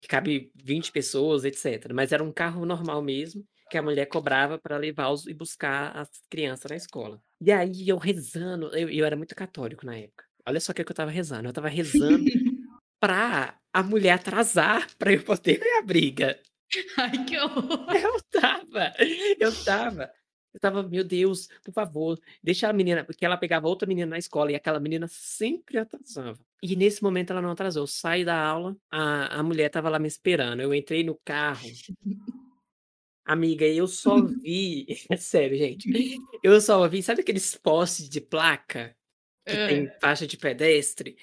que 0.03 0.07
cabe 0.09 0.51
20 0.53 0.91
pessoas, 0.91 1.45
etcétera, 1.45 1.93
mas 1.93 2.11
era 2.11 2.21
um 2.21 2.31
carro 2.31 2.65
normal 2.65 3.01
mesmo, 3.01 3.41
que 3.71 3.77
a 3.77 3.81
mulher 3.81 4.05
cobrava 4.05 4.59
pra 4.59 4.75
levar 4.75 5.09
os 5.09 5.25
e 5.25 5.33
buscar 5.33 5.95
as 5.95 6.09
criança 6.29 6.67
na 6.67 6.75
escola. 6.75 7.21
E 7.39 7.49
aí 7.53 7.87
eu 7.87 7.97
rezando, 7.97 8.67
eu 8.75 8.89
eu 8.89 9.05
era 9.05 9.15
muito 9.15 9.33
católico 9.33 9.85
na 9.85 9.95
época, 9.97 10.25
olha 10.45 10.59
só 10.59 10.73
o 10.73 10.75
que 10.75 10.83
que 10.83 10.91
eu 10.91 10.93
estava 10.93 11.09
rezando, 11.09 11.45
eu 11.45 11.51
estava 11.51 11.69
rezando 11.69 12.25
pra 12.99 13.57
a 13.73 13.81
mulher 13.81 14.11
atrasar, 14.11 14.89
pra 14.97 15.13
eu 15.13 15.23
poder 15.23 15.57
ver 15.57 15.77
a 15.77 15.81
briga. 15.81 16.37
Ai, 16.97 17.23
que 17.23 17.37
horror. 17.39 17.87
Eu 17.95 18.17
estava, 18.17 18.93
eu 19.39 19.49
estava, 19.49 20.11
eu 20.53 20.57
estava: 20.57 20.83
"Meu 20.83 21.03
Deus, 21.03 21.47
por 21.63 21.73
favor, 21.73 22.19
deixa 22.43 22.69
a 22.69 22.73
menina", 22.73 23.03
porque 23.03 23.25
ela 23.25 23.37
pegava 23.37 23.67
outra 23.67 23.87
menina 23.87 24.07
na 24.11 24.17
escola 24.17 24.51
e 24.51 24.55
aquela 24.55 24.79
menina 24.79 25.07
sempre 25.07 25.77
atrasava. 25.77 26.39
E 26.61 26.75
nesse 26.75 27.03
momento 27.03 27.31
ela 27.31 27.41
não 27.41 27.51
atrasou, 27.51 27.83
eu 27.83 27.87
saí 27.87 28.23
da 28.23 28.39
aula, 28.39 28.75
a 28.91 29.39
a 29.39 29.43
mulher 29.43 29.67
estava 29.67 29.89
lá 29.89 29.99
me 29.99 30.07
esperando, 30.07 30.61
eu 30.61 30.73
entrei 30.73 31.03
no 31.03 31.15
carro 31.25 31.67
amiga, 33.25 33.65
eu 33.65 33.87
só 33.87 34.15
vi 34.43 34.85
é 35.09 35.15
sério 35.17 35.57
gente, 35.57 35.89
eu 36.43 36.59
só 36.61 36.87
vi, 36.87 37.01
sabe 37.01 37.21
aqueles 37.21 37.55
poste 37.55 38.09
de 38.09 38.21
placa, 38.21 38.95
que 39.45 39.57
Hã. 39.57 39.67
tem 39.67 39.91
faixa 39.99 40.27
de 40.27 40.37
pedestre? 40.37 41.17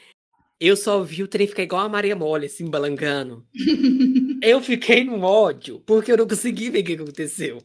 Eu 0.60 0.76
só 0.76 1.02
vi 1.02 1.22
o 1.22 1.28
trem 1.28 1.46
ficar 1.46 1.62
igual 1.62 1.86
a 1.86 1.88
Maria 1.88 2.14
Mole, 2.14 2.46
assim, 2.46 2.68
balangando. 2.68 3.46
Eu 4.42 4.60
fiquei 4.62 5.04
num 5.04 5.22
ódio, 5.22 5.80
porque 5.80 6.10
eu 6.10 6.16
não 6.16 6.26
consegui 6.26 6.70
ver 6.70 6.80
o 6.80 6.84
que 6.84 6.92
aconteceu. 6.94 7.58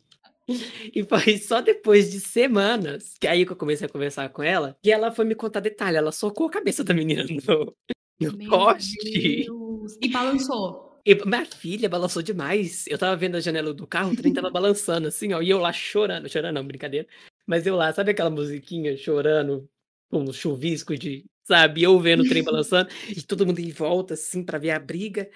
E 0.47 1.03
foi 1.03 1.37
só 1.37 1.61
depois 1.61 2.11
de 2.11 2.19
semanas, 2.19 3.15
que 3.19 3.27
aí 3.27 3.45
que 3.45 3.51
eu 3.51 3.55
comecei 3.55 3.87
a 3.87 3.89
conversar 3.89 4.29
com 4.29 4.43
ela, 4.43 4.77
que 4.83 4.91
ela 4.91 5.11
foi 5.11 5.25
me 5.25 5.33
contar 5.35 5.59
detalhe, 5.59 5.97
ela 5.97 6.11
socou 6.11 6.47
a 6.47 6.51
cabeça 6.51 6.83
da 6.83 6.93
menina 6.93 7.23
no 7.47 7.75
no 8.19 8.37
Meu 8.37 8.49
poste. 8.49 9.45
Deus. 9.45 9.97
E 10.01 10.07
balançou? 10.09 11.01
E 11.05 11.13
minha 11.13 11.45
filha 11.45 11.89
balançou 11.89 12.21
demais, 12.21 12.87
eu 12.87 12.95
estava 12.95 13.15
vendo 13.15 13.35
a 13.35 13.39
janela 13.39 13.73
do 13.73 13.85
carro, 13.85 14.13
o 14.13 14.15
trem 14.15 14.31
estava 14.31 14.49
balançando 14.51 15.07
assim, 15.07 15.33
ó, 15.33 15.41
e 15.41 15.49
eu 15.49 15.59
lá 15.59 15.71
chorando, 15.71 16.29
chorando 16.29 16.55
não, 16.55 16.65
brincadeira, 16.65 17.07
mas 17.45 17.67
eu 17.67 17.75
lá, 17.75 17.93
sabe 17.93 18.11
aquela 18.11 18.29
musiquinha 18.29 18.97
chorando, 18.97 19.69
com 20.09 20.23
o 20.23 20.33
chuvisco 20.33 20.97
de 20.97 21.25
sabe, 21.47 21.83
eu 21.83 21.99
vendo 21.99 22.23
o 22.23 22.27
trem 22.27 22.43
balançando, 22.43 22.89
e 23.09 23.21
todo 23.21 23.45
mundo 23.45 23.59
em 23.59 23.69
volta, 23.69 24.15
assim, 24.15 24.43
pra 24.43 24.57
ver 24.57 24.71
a 24.71 24.79
briga. 24.79 25.29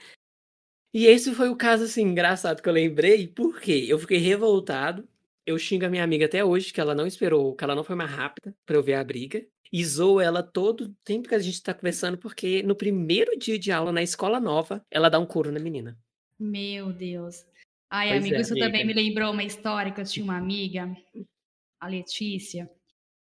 E 0.93 1.05
esse 1.05 1.35
foi 1.35 1.49
o 1.49 1.55
caso, 1.55 1.83
assim, 1.83 2.01
engraçado 2.01 2.63
que 2.63 2.67
eu 2.69 2.73
lembrei, 2.73 3.27
por 3.27 3.59
quê? 3.61 3.85
Eu 3.87 3.99
fiquei 3.99 4.17
revoltado, 4.17 5.07
eu 5.45 5.55
xingo 5.59 5.85
a 5.85 5.89
minha 5.89 6.03
amiga 6.03 6.25
até 6.25 6.43
hoje, 6.43 6.73
que 6.73 6.81
ela 6.81 6.95
não 6.95 7.05
esperou, 7.05 7.55
que 7.55 7.63
ela 7.63 7.75
não 7.75 7.83
foi 7.83 7.95
mais 7.95 8.09
rápida 8.09 8.55
pra 8.65 8.75
eu 8.75 8.81
ver 8.81 8.95
a 8.95 9.03
briga, 9.03 9.45
e 9.71 9.85
zoo 9.85 10.19
ela 10.19 10.41
todo 10.41 10.85
o 10.85 10.95
tempo 11.03 11.29
que 11.29 11.35
a 11.35 11.39
gente 11.39 11.61
tá 11.61 11.75
conversando, 11.75 12.17
porque 12.17 12.63
no 12.63 12.75
primeiro 12.75 13.37
dia 13.37 13.59
de 13.59 13.71
aula 13.71 13.91
na 13.91 14.01
escola 14.01 14.39
nova, 14.39 14.83
ela 14.89 15.09
dá 15.09 15.19
um 15.19 15.27
couro 15.27 15.51
na 15.51 15.59
menina. 15.59 15.99
Meu 16.39 16.93
Deus. 16.93 17.45
Ai, 17.89 18.11
Pois 18.11 18.13
amigo, 18.13 18.39
é, 18.39 18.39
isso 18.39 18.55
também 18.57 18.85
amiga. 18.85 18.87
me 18.87 18.93
lembrou 18.93 19.31
uma 19.33 19.43
história 19.43 19.91
que 19.91 19.99
eu 19.99 20.05
tinha 20.05 20.23
uma 20.23 20.37
amiga, 20.37 20.95
a 21.81 21.87
Letícia, 21.87 22.69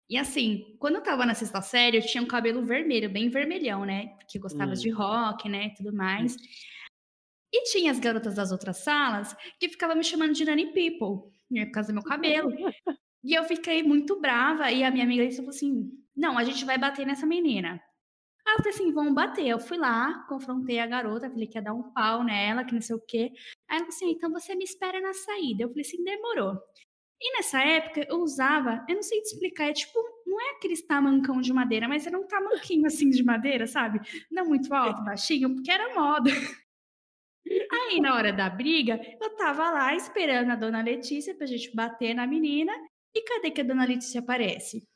e 0.09 0.17
assim, 0.17 0.77
quando 0.79 0.95
eu 0.95 0.99
estava 1.01 1.25
na 1.25 1.33
6ª 1.35 1.61
série, 1.61 1.97
eu 1.97 2.01
tinha 2.05 2.23
um 2.23 2.27
cabelo 2.27 2.65
vermelho, 2.65 3.09
bem 3.11 3.29
vermelhão, 3.29 3.85
né, 3.85 4.09
porque 4.19 4.37
eu 4.39 4.43
gostava 4.43 4.75
de 4.75 4.89
Hum. 4.89 4.91
rock, 4.91 5.49
né, 5.49 5.71
tudo 5.77 5.93
Hum. 6.19 6.39
E 7.55 7.63
tinha 7.71 7.89
as 7.89 7.99
garotas 7.99 8.35
das 8.35 8.51
outras 8.51 8.79
salas 8.83 9.33
que 9.57 9.69
ficava 9.69 9.95
me 9.95 10.03
chamando 10.03 10.33
de 10.33 10.43
Nani 10.43 10.73
People, 10.73 11.31
né, 11.49 11.65
por 11.67 11.71
causa 11.71 11.93
do 11.93 11.95
meu 11.95 12.03
cabelo. 12.03 12.51
E 13.23 13.33
eu 13.33 13.45
fiquei 13.45 13.81
muito 13.81 14.19
brava 14.19 14.69
e 14.71 14.83
a 14.83 14.91
minha 14.91 15.05
amiga 15.05 15.31
falou 15.31 15.51
assim: 15.51 15.89
"Não, 16.13 16.37
a 16.37 16.43
gente 16.43 16.65
vai 16.65 16.77
bater 16.77 17.05
nessa 17.07 17.25
menina". 17.25 17.81
Aí 18.47 18.53
eu 18.55 18.57
falei 18.57 18.73
assim: 18.73 18.93
"Vamos 18.93 19.13
bater". 19.15 19.47
Eu 19.47 19.59
fui 19.59 19.77
lá, 19.77 20.25
confrontei 20.29 20.79
a 20.79 20.87
garota, 20.87 21.29
falei 21.29 21.47
que 21.47 21.57
ia 21.57 21.61
dar 21.61 21.73
um 21.73 21.93
pau 21.93 22.25
nela, 22.25 22.65
que 22.65 22.73
não 22.73 22.81
sei 22.81 22.95
o 22.97 23.01
quê. 23.07 23.31
Aí 23.69 23.77
ela 23.77 23.85
falou 23.85 23.89
assim: 23.89 24.11
"Então 24.11 24.31
você 24.31 24.55
me 24.55 24.65
espera 24.65 24.99
na 25.01 25.13
saída". 25.13 25.63
Eu 25.63 25.69
falei 25.69 25.83
assim: 25.83 26.03
"Demorou". 26.03 26.55
E 27.21 27.37
nessa 27.37 27.61
época 27.61 28.05
eu 28.09 28.17
usava 28.21 28.85
eu 28.89 28.95
não 28.95 29.03
sei 29.03 29.21
te 29.21 29.27
explicar, 29.33 29.69
é 29.69 29.73
tipo, 29.73 29.97
não 30.27 30.41
é 30.41 30.51
aqueles 30.57 30.85
tamancão 30.85 31.41
de 31.41 31.53
madeira, 31.53 31.87
mas 31.87 32.05
era 32.07 32.19
um 32.19 32.27
tamanquinho, 32.27 32.85
assim, 32.87 33.09
de 33.09 33.23
madeira, 33.23 33.67
sabe, 33.67 33.99
não 34.31 34.45
muito 34.45 34.73
alto, 34.73 35.03
baixinho, 35.03 35.55
porque 35.55 35.71
era 35.71 35.95
moda. 35.95 36.31
Aí 37.71 38.01
na 38.01 38.15
hora 38.15 38.33
da 38.33 38.49
briga, 38.49 38.99
eu 39.21 39.27
estava 39.27 39.69
lá 39.69 39.95
esperando 39.95 40.51
a 40.51 40.55
dona 40.55 40.81
Letícia 40.81 41.35
pra 41.35 41.45
gente 41.45 41.75
bater 41.75 42.13
na 42.13 42.25
menina, 42.25 42.73
e 43.13 43.21
cadê 43.21 43.51
que 43.51 43.61
a 43.61 43.63
dona 43.63 43.85
Letícia 43.85 44.19
aparece? 44.19 44.87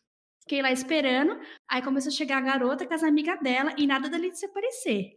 Fiquei 0.41 0.61
lá 0.61 0.71
esperando, 0.71 1.39
aí 1.69 1.81
começou 1.81 2.09
a 2.09 2.15
chegar 2.15 2.37
a 2.37 2.41
garota 2.41 2.87
com 2.87 2.93
as 2.93 3.03
amiga 3.03 3.35
dela 3.37 3.73
e 3.77 3.85
nada 3.85 4.09
da 4.09 4.17
Letícia 4.17 4.49
aparecer. 4.49 5.11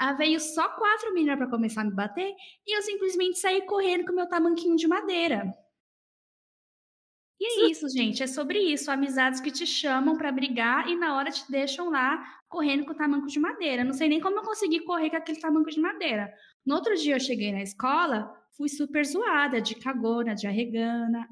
Aí 0.00 0.16
veio 0.16 0.40
só 0.40 0.68
4 0.76 1.12
menina 1.12 1.36
pra 1.36 1.50
começar 1.50 1.82
a 1.82 1.84
me 1.84 1.94
bater, 1.94 2.34
e 2.66 2.76
eu 2.76 2.82
simplesmente 2.82 3.38
saí 3.38 3.62
correndo 3.66 4.06
com 4.06 4.12
o 4.12 4.16
meu 4.16 4.28
tamanquinho 4.28 4.76
de 4.76 4.88
madeira. 4.88 5.52
E 7.40 7.66
é 7.66 7.70
isso, 7.70 7.88
gente, 7.88 8.22
é 8.22 8.26
sobre 8.26 8.58
isso, 8.58 8.90
amizades 8.90 9.40
que 9.40 9.52
te 9.52 9.64
chamam 9.64 10.16
pra 10.16 10.32
brigar 10.32 10.88
e 10.88 10.96
na 10.96 11.16
hora 11.16 11.30
te 11.30 11.48
deixam 11.50 11.88
lá 11.90 12.20
correndo 12.48 12.84
com 12.84 12.92
o 12.92 12.96
tamanco 12.96 13.28
de 13.28 13.38
madeira. 13.38 13.84
Não 13.84 13.92
sei 13.92 14.08
nem 14.08 14.20
como 14.20 14.38
eu 14.38 14.42
consegui 14.42 14.80
correr 14.80 15.10
com 15.10 15.16
aquele 15.16 15.38
tamanco 15.38 15.70
de 15.70 15.80
madeira. 15.80 16.32
No 16.64 16.74
outro 16.74 16.94
dia 16.96 17.14
eu 17.16 17.20
cheguei 17.20 17.52
na 17.52 17.62
escola, 17.62 18.32
fui 18.56 18.68
super 18.68 19.04
zoada 19.04 19.60
de 19.60 19.74
cagona, 19.74 20.34
de 20.34 20.46
arregana 20.46 21.26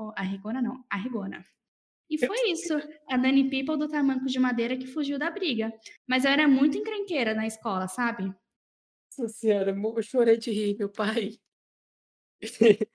oh, 0.00 0.12
arregona 0.16 0.62
não, 0.62 0.82
arregona. 0.88 1.44
E 2.08 2.18
foi 2.18 2.50
isso, 2.50 2.74
a 3.08 3.16
Nani 3.16 3.48
People 3.48 3.78
do 3.78 3.86
tamanco 3.86 4.26
de 4.26 4.38
madeira 4.40 4.76
que 4.76 4.86
fugiu 4.86 5.16
da 5.16 5.30
briga. 5.30 5.72
Mas 6.08 6.24
eu 6.24 6.30
era 6.30 6.48
muito 6.48 6.76
encrenqueira 6.76 7.34
na 7.34 7.46
escola, 7.46 7.86
sabe. 7.86 8.24
Nossa 9.16 9.32
senhora, 9.32 9.70
eu 9.70 10.02
chorei 10.02 10.36
de 10.36 10.50
rir, 10.50 10.76
meu 10.76 10.88
pai. 10.88 11.38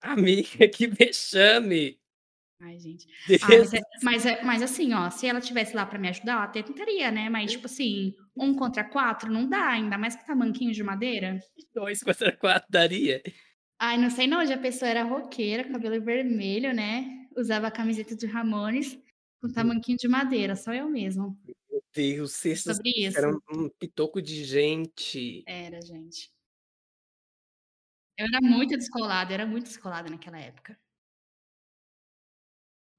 Amiga, 0.00 0.68
que 0.68 0.86
vexame. 0.86 1.99
Ai, 2.62 2.78
gente. 2.78 3.06
Ah, 3.42 3.56
mas 3.56 3.72
é 3.72 3.80
mas 4.02 4.26
é 4.26 4.42
mas 4.44 4.62
assim, 4.62 4.92
ó, 4.92 5.08
se 5.10 5.26
ela 5.26 5.40
tivesse 5.40 5.74
lá 5.74 5.86
pra 5.86 5.98
me 5.98 6.08
ajudar, 6.08 6.32
ela 6.32 6.44
até 6.44 6.62
tentaria, 6.62 7.10
né, 7.10 7.28
mas 7.30 7.52
tipo 7.52 7.66
assim, 7.66 8.14
1 8.36 8.54
contra 8.54 8.84
4 8.84 9.32
não 9.32 9.48
dá, 9.48 9.68
ainda 9.70 9.96
mais 9.96 10.14
com 10.14 10.24
tamanquinho 10.26 10.72
de 10.72 10.82
madeira. 10.82 11.40
2 11.74 12.02
contra 12.02 12.36
4 12.36 12.68
daria? 12.70 13.22
Ai, 13.78 13.96
não 13.98 14.10
sei 14.10 14.26
não, 14.26 14.44
já 14.44 14.58
pensou, 14.58 14.86
era 14.86 15.02
roqueira, 15.04 15.64
cabelo 15.70 16.02
vermelho, 16.04 16.72
né, 16.74 17.26
usava 17.36 17.66
a 17.68 17.70
camiseta 17.70 18.14
de 18.16 18.26
Ramones, 18.26 18.98
com 19.40 19.48
Uhum. 19.48 19.52
tamanquinho 19.52 19.96
de 19.98 20.06
madeira, 20.08 20.54
só 20.54 20.72
eu 20.74 20.88
mesmo. 20.88 21.40
Meu 21.68 21.82
Deus, 21.94 22.32
sexta 22.32 22.72
Sobre 22.72 22.90
era 23.14 23.28
isso. 23.28 23.30
um 23.30 23.38
um 23.66 23.68
pitoco 23.70 24.20
de 24.22 24.44
gente. 24.44 25.46
Era, 25.46 25.80
gente. 25.82 26.30
Eu 28.18 28.26
era 28.26 28.40
muito 28.42 28.76
descolada, 28.76 29.32
era 29.34 29.46
muito 29.46 29.64
descolada 29.64 30.08
naquela 30.10 30.38
época. 30.38 30.78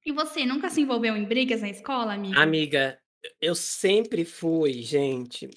E 0.06 0.12
você, 0.12 0.46
nunca 0.46 0.70
se 0.70 0.82
envolveu 0.82 1.16
em 1.16 1.26
brigas 1.26 1.62
na 1.62 1.70
escola? 1.70 2.14
Amiga, 2.36 2.98
e 3.24 3.46
eu 3.48 3.56
sempre 3.56 4.26
fui, 4.26 4.82
gente 4.82 5.50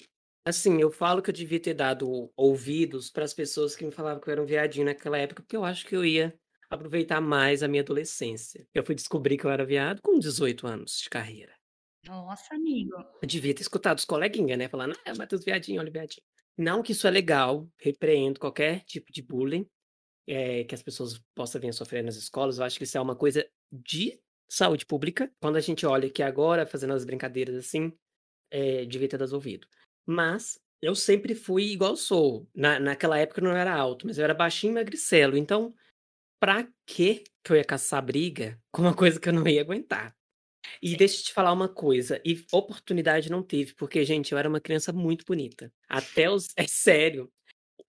assim, 0.47 0.79
eu 0.79 0.91
falo 0.91 1.23
que 1.23 1.31
eu 1.31 1.33
devia 1.33 1.59
ter 1.59 1.73
dado 1.73 2.31
ouvidos 2.37 3.09
para 3.09 3.25
as 3.25 3.33
pessoas 3.33 3.75
que 3.75 3.83
me 3.83 3.91
falavam 3.91 4.21
que 4.21 4.29
eu 4.29 4.31
era 4.31 4.41
um 4.43 4.45
viadinho 4.45 4.85
naquela 4.85 5.17
época, 5.17 5.41
porque 5.41 5.57
eu 5.57 5.65
acho 5.65 5.87
que 5.87 5.95
eu 5.95 6.05
ia 6.05 6.35
aproveitar 6.69 7.19
mais 7.19 7.63
a 7.63 7.67
minha 7.67 7.81
adolescência. 7.81 8.67
Eu 8.73 8.85
fui 8.85 8.93
descobrir 8.93 9.37
que 9.37 9.45
eu 9.45 9.49
era 9.49 9.65
viado 9.65 10.01
com 10.03 10.19
18 10.19 10.67
anos 10.67 10.99
de 11.01 11.09
carreira. 11.09 11.51
Nossa, 12.05 12.53
amigo. 12.53 12.95
Eu 13.21 13.27
devia 13.27 13.55
ter 13.55 13.61
escutado 13.61 13.97
os 13.97 14.05
coleguinha, 14.05 14.55
né, 14.55 14.67
falando: 14.69 14.95
"Ah, 15.03 15.15
Matheus 15.15 15.43
viadinho, 15.43 15.81
olha 15.81 15.89
o 15.89 15.93
viadinho". 15.93 16.21
Não 16.55 16.83
que 16.83 16.91
isso 16.91 17.07
é 17.07 17.11
legal, 17.11 17.67
repreendo 17.79 18.39
qualquer 18.39 18.81
tipo 18.81 19.11
de 19.11 19.23
bullying, 19.23 19.67
eh, 20.27 20.63
que 20.65 20.75
as 20.75 20.83
pessoas 20.83 21.19
possam 21.35 21.59
vir 21.61 21.69
a 21.69 21.73
sofrer 21.73 22.03
nas 22.03 22.15
escolas, 22.15 22.59
eu 22.59 22.65
acho 22.65 22.77
que 22.77 22.83
isso 22.83 22.97
é 22.97 23.01
uma 23.01 23.15
coisa 23.15 23.45
de 23.71 24.19
saúde 24.49 24.85
pública, 24.85 25.31
quando 25.41 25.57
a 25.57 25.61
gente 25.61 25.85
olha 25.85 26.09
que 26.09 26.23
agora, 26.23 26.65
fazendo 26.65 26.93
as 26.93 27.05
brincadeiras 27.05 27.55
assim, 27.55 27.93
eh, 28.51 28.85
devia 28.85 29.09
ter 29.09 29.21
ouvido. 29.33 29.67
Mas, 30.05 30.59
eu 30.81 30.95
sempre 30.95 31.35
fui 31.35 31.65
igual 31.73 31.95
sou, 31.97 32.47
na 32.55 32.79
naquela 32.79 33.17
época 33.19 33.41
eu 33.41 33.45
não 33.45 33.51
era 33.57 33.73
alto, 33.75 34.07
mas 34.07 34.17
eu 34.19 34.25
era 34.25 34.33
baixinho 34.35 34.71
e 34.73 34.75
magricelo, 34.75 35.37
então, 35.37 35.73
pra 36.39 36.67
que 36.87 37.23
que 37.43 37.53
eu 37.53 37.57
ia 37.57 37.65
caçar 37.65 38.03
briga 38.05 38.59
com 38.71 38.83
uma 38.83 38.95
coisa 38.95 39.19
que 39.19 39.29
eu 39.29 39.33
não 39.33 39.47
ia 39.47 39.61
aguentar? 39.61 40.15
E 40.81 40.95
deixa 40.97 41.21
eu 41.21 41.25
te 41.25 41.33
falar 41.33 41.53
uma 41.53 41.69
coisa, 41.69 42.21
e 42.25 42.45
oportunidade 42.53 43.31
não 43.31 43.43
teve, 43.43 43.73
porque 43.75 44.05
gente, 44.05 44.31
eu 44.33 44.37
era 44.39 44.49
uma 44.49 44.61
criança 44.61 44.93
muito 44.93 45.25
bonita, 45.25 45.73
até 45.89 46.29
os 46.29 46.47
é 46.57 46.67
sério, 46.67 47.31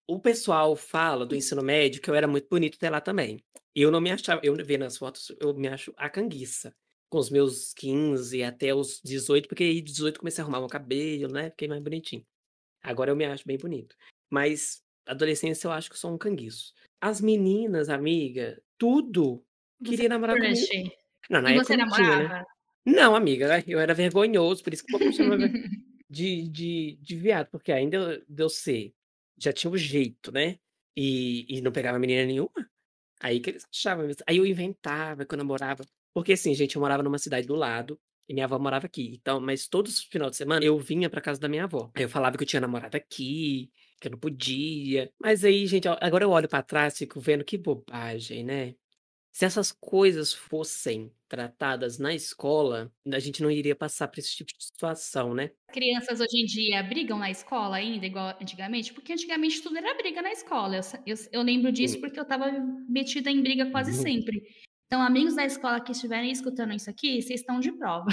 o 0.07 0.21
pessoal 0.21 0.77
fala 0.77 1.27
do 1.27 1.35
ensino 1.35 1.63
médio 1.63 2.01
que 2.01 2.09
eu 2.09 2.15
era 2.15 2.29
muito 2.29 2.49
bonito 2.49 2.77
até 2.77 2.89
lá 2.89 3.01
também. 3.01 3.43
Eu 3.75 3.91
não 3.91 4.01
me 4.01 4.11
achava 4.11 4.41
eu 4.45 4.55
vendo 4.65 4.85
as 4.85 4.97
fotos, 4.97 5.35
eu 5.41 5.53
me 5.55 5.69
acho 5.69 5.93
a 5.97 6.09
canguiça, 6.09 6.75
com 7.11 7.19
os 7.19 7.29
meus 7.29 7.75
15 7.75 8.43
até 8.43 8.75
os 8.75 9.01
18, 9.05 9.49
porque 9.49 9.65
aí 9.65 9.83
18 9.83 10.19
comecei 10.19 10.41
a 10.41 10.45
arrumar 10.45 10.61
meu 10.61 10.69
cabelo, 10.69 11.33
né, 11.33 11.51
fiquei 11.51 11.69
mais 11.69 11.83
bonitinho. 11.83 12.25
Agora 12.83 13.11
eu 13.11 13.17
me 13.17 13.25
acho 13.25 13.47
bem 13.47 13.59
bonito, 13.59 13.97
mas 14.31 14.83
adolescência 15.05 15.67
eu 15.67 15.73
acho 15.73 15.91
que 15.91 15.95
eu 15.95 16.01
sou 16.01 16.13
um 16.13 16.19
canguço. 16.19 16.73
As 17.01 17.21
meninas, 17.21 17.89
amiga, 17.89 18.61
tudo 18.79 19.45
Você 19.81 19.91
queria 19.91 20.09
namorar 20.09 20.37
comigo. 20.37 20.57
Não, 21.29 21.43
na 21.43 21.53
E 21.53 21.59
você 21.59 21.77
não 21.77 21.89
tinha, 21.89 22.07
né. 22.07 22.23
namorava? 22.23 22.47
Não 22.87 23.17
amiga, 23.17 23.65
eu 23.67 23.81
era 23.81 23.93
vergonhoso, 23.93 24.63
por 24.63 24.73
isso 24.73 24.85
que 24.85 24.95
o 24.95 24.99
povo 24.99 25.11
me 25.11 25.17
chamava 25.17 25.43
de 26.09 26.49
de 26.49 26.99
de 27.03 27.17
viado, 27.17 27.49
porque 27.51 27.73
ainda 27.73 28.25
de 28.29 28.43
eu 28.43 28.49
ser 28.49 28.95
já 29.39 29.53
tinha 29.53 29.71
o 29.71 29.77
jeito, 29.79 30.33
né, 30.33 30.59
e 30.97 31.47
e 31.59 31.61
não 31.63 31.73
pegava 31.73 31.99
menina 31.99 32.25
nenhuma, 32.27 32.71
aí 33.21 33.41
que 33.41 33.51
eles 33.51 33.67
achavam. 33.73 34.09
Aí 34.27 34.39
eu 34.39 34.47
inventava 34.47 35.25
que 35.27 35.35
eu 35.35 35.39
namorava 35.39 35.85
porque 36.15 36.33
assim, 36.35 36.55
gente, 36.55 36.77
eu 36.77 36.81
morava 36.83 37.03
numa 37.03 37.19
cidade 37.19 37.47
do 37.47 37.55
lado, 37.57 38.01
e 38.29 38.35
minha 38.35 38.47
avó 38.47 38.59
morava 38.59 38.87
aqui, 38.87 39.13
então 39.21 39.41
mas 39.41 39.69
todos 39.69 39.99
os 39.99 40.05
final 40.05 40.31
de 40.31 40.37
semana 40.37 40.65
eu 40.65 40.79
vinha 40.79 41.11
pra 41.11 41.21
casa 41.21 41.41
da 41.41 41.49
minha 41.49 41.65
avó. 41.65 41.91
Aí 41.97 42.05
eu 42.05 42.09
falava 42.11 42.37
que 42.39 42.45
eu 42.45 42.49
tinha 42.49 42.61
namorado 42.61 42.97
aqui, 42.97 43.71
que 44.01 44.09
eu 44.09 44.13
não 44.13 44.19
podia, 44.19 45.13
mas 45.21 45.45
aí 45.45 45.67
gente, 45.67 45.89
agora 45.89 46.25
eu 46.25 46.31
olho 46.31 46.49
pra 46.49 46.63
trás, 46.63 46.99
fico 46.99 47.21
vendo 47.21 47.45
que 47.45 47.59
bobagem, 47.59 48.45
né. 48.45 48.75
Se 49.37 49.45
essas 49.45 49.71
coisas 49.71 50.33
fossem 50.33 51.13
tratadas 51.29 51.99
na 51.99 52.15
escola, 52.15 52.91
a 53.13 53.19
gente 53.19 53.43
não 53.43 53.51
iria 53.51 53.77
passar 53.77 54.09
por 54.09 54.19
esse 54.19 54.35
tipo 54.35 54.51
de 54.51 54.65
situação, 54.65 55.35
né. 55.35 55.51
Crianças 55.75 56.21
hoje 56.21 56.41
em 56.41 56.47
dia 56.47 56.83
brigam 56.83 57.19
na 57.19 57.31
escola 57.31 57.77
ainda 57.77 58.07
igual 58.07 58.35
antigamente? 58.41 58.95
Porque 58.95 59.13
antigamente 59.13 59.61
tudo 59.63 59.77
era 59.77 59.95
briga 59.95 60.23
na 60.23 60.33
escola, 60.33 60.77
eu 60.79 60.83
eu 61.05 61.17
eu 61.33 61.43
lembro 61.43 61.71
disso, 61.71 62.01
porque 62.01 62.19
eu 62.19 62.23
estava 62.23 62.51
metida 62.89 63.31
em 63.31 63.43
briga 63.43 63.71
quase 63.71 63.93
sempre. 64.09 64.41
Então 64.87 65.03
amigos 65.03 65.37
da 65.37 65.45
escola 65.45 65.83
que 65.83 65.93
estiverem 65.93 66.33
escutando 66.33 66.73
isso 66.73 66.89
aqui, 66.89 67.21
vocês 67.21 67.41
estão 67.41 67.61
de 67.61 67.73
prova. 67.73 68.09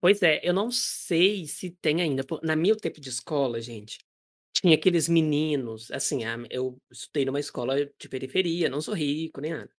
Pois 0.00 0.22
é, 0.22 0.40
eu 0.42 0.54
não 0.54 0.70
sei 0.70 1.44
se 1.44 1.70
tem 1.82 2.00
ainda, 2.00 2.24
na 2.42 2.56
meu 2.56 2.76
tempo 2.76 2.98
de 2.98 3.10
escola, 3.10 3.60
gente, 3.60 3.98
tinha 4.56 4.74
aqueles 4.74 5.06
meninos, 5.06 5.90
assim, 5.90 6.24
a 6.24 6.38
eu 6.48 6.78
estudei 6.90 7.26
numa 7.26 7.40
escola 7.40 7.84
de 7.84 8.08
periferia, 8.08 8.70
não 8.70 8.80
sou 8.80 8.94
rico 8.94 9.38
nem 9.42 9.52
nada. 9.52 9.79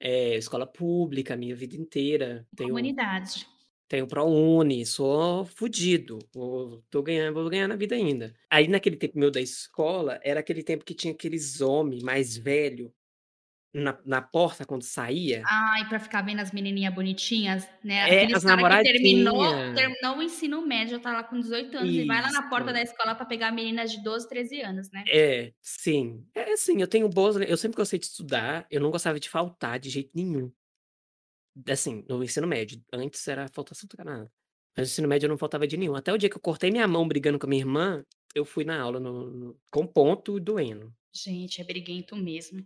Eh, 0.00 0.36
escola 0.36 0.66
pública 0.66 1.36
minha 1.36 1.54
vida 1.54 1.76
inteira, 1.76 2.48
tenho 2.56 2.74
Comunidade. 2.74 3.46
tenho 3.88 4.06
Prouni, 4.06 4.86
sou 4.86 5.44
fudido, 5.44 6.18
vou 6.32 6.82
tô 6.90 7.02
ganhando 7.02 7.34
vou 7.34 7.50
ganhar 7.50 7.68
na 7.68 7.76
vida 7.76 7.94
ainda. 7.96 8.34
Aí 8.50 8.68
naquele 8.68 8.96
tempo 8.96 9.18
meu 9.18 9.30
da 9.30 9.40
escola, 9.40 10.20
era 10.22 10.40
aquele 10.40 10.62
tempo 10.62 10.84
que 10.84 10.94
tinha 10.94 11.12
aqueles 11.12 11.60
homem 11.60 12.00
mais 12.02 12.36
velho, 12.36 12.94
na 13.74 13.98
na 14.04 14.20
porta 14.22 14.64
quando 14.66 14.82
saía. 14.82 15.42
Ai, 15.48 15.88
pra 15.88 15.98
ficar 15.98 16.22
vendo 16.22 16.40
as 16.40 16.52
menininha 16.52 16.90
bonitinhas, 16.90 17.66
né, 17.82 18.02
É, 18.10 18.24
as 18.34 18.44
cara 18.44 18.62
que 18.64 18.82
terminou 18.82 19.72
terminou 19.74 20.18
o 20.18 20.22
ensino 20.22 20.60
médio, 20.66 21.00
tá 21.00 21.12
lá 21.12 21.24
com 21.24 21.40
18 21.40 21.76
anos 21.78 21.96
e 21.96 22.04
vai 22.04 22.20
lá 22.20 22.30
na 22.30 22.48
porta 22.48 22.72
da 22.72 22.82
Isso. 22.82 22.92
escola 22.92 23.14
pra 23.14 23.24
pegar 23.24 23.50
meninas 23.52 23.90
de 23.90 24.02
12, 24.02 24.28
13 24.28 24.60
anos, 24.60 24.90
né. 24.92 25.08
É, 25.08 25.52
sim. 25.60 26.26
É 26.34 26.52
assim, 26.52 26.80
eu 26.80 26.86
tenho 26.88 27.08
boas 27.08 27.36
eu 27.36 27.56
sempre 27.56 27.76
gostei 27.76 27.98
de 27.98 28.06
estudar, 28.06 28.66
eu 28.70 28.80
não 28.80 28.90
gostava 28.90 29.18
de 29.18 29.28
faltar 29.28 29.78
de 29.78 29.88
jeito 29.90 30.10
nenhum. 30.14 30.52
Assim, 31.68 32.04
no 32.08 32.22
ensino 32.22 32.46
médio, 32.46 32.82
antes 32.92 33.26
era 33.26 33.48
faltação 33.48 33.88
do 33.88 33.96
danado. 33.96 34.30
Mas 34.76 34.88
no 34.88 34.92
ensino 34.92 35.08
médio 35.08 35.26
eu 35.26 35.30
não 35.30 35.38
faltava 35.38 35.66
de 35.66 35.76
nenhum, 35.76 35.94
até 35.96 36.12
o 36.12 36.18
dia 36.18 36.30
que 36.30 36.36
eu 36.36 36.40
cortei 36.40 36.70
minha 36.70 36.86
mão 36.86 37.06
brigando 37.08 37.38
com 37.38 37.46
a 37.46 37.48
minha 37.48 37.60
irmã, 37.60 38.04
eu 38.34 38.44
fui 38.44 38.64
na 38.64 38.80
aula 38.80 39.00
no 39.00 39.30
no 39.30 39.60
com 39.70 39.86
ponto 39.86 40.38
e 40.38 40.40
doendo. 40.40 40.94
Gente, 41.12 41.60
é 41.60 41.64
briguento 41.64 42.16
mesmo. 42.16 42.64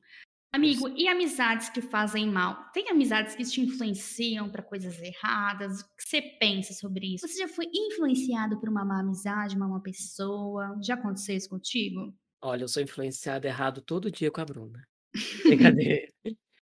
Amigo, 0.54 0.88
e 0.96 1.08
amizades 1.08 1.68
que 1.68 1.82
fazem 1.82 2.28
mal? 2.28 2.70
Tem 2.72 2.88
amizades 2.88 3.34
que 3.34 3.42
te 3.42 3.60
influenciam 3.60 4.48
para 4.48 4.62
coisas 4.62 5.02
erradas? 5.02 5.80
O 5.80 5.84
que 5.96 6.04
você 6.04 6.22
pensa 6.22 6.72
sobre 6.72 7.16
isso? 7.16 7.26
Você 7.26 7.40
já 7.40 7.48
foi 7.48 7.66
influenciado 7.74 8.60
por 8.60 8.68
uma 8.68 8.84
má 8.84 9.00
amizade, 9.00 9.56
uma 9.56 9.66
má 9.66 9.80
pessoa? 9.80 10.78
Já 10.80 10.94
aconteceu 10.94 11.36
isso 11.36 11.48
contigo? 11.48 12.14
Olha, 12.40 12.62
eu 12.62 12.68
sou 12.68 12.80
influenciado 12.80 13.48
errado 13.48 13.82
todo 13.82 14.12
dia 14.12 14.30
com 14.30 14.40
a 14.40 14.44
Bruna. 14.44 14.86
Brincadeira. 15.44 16.08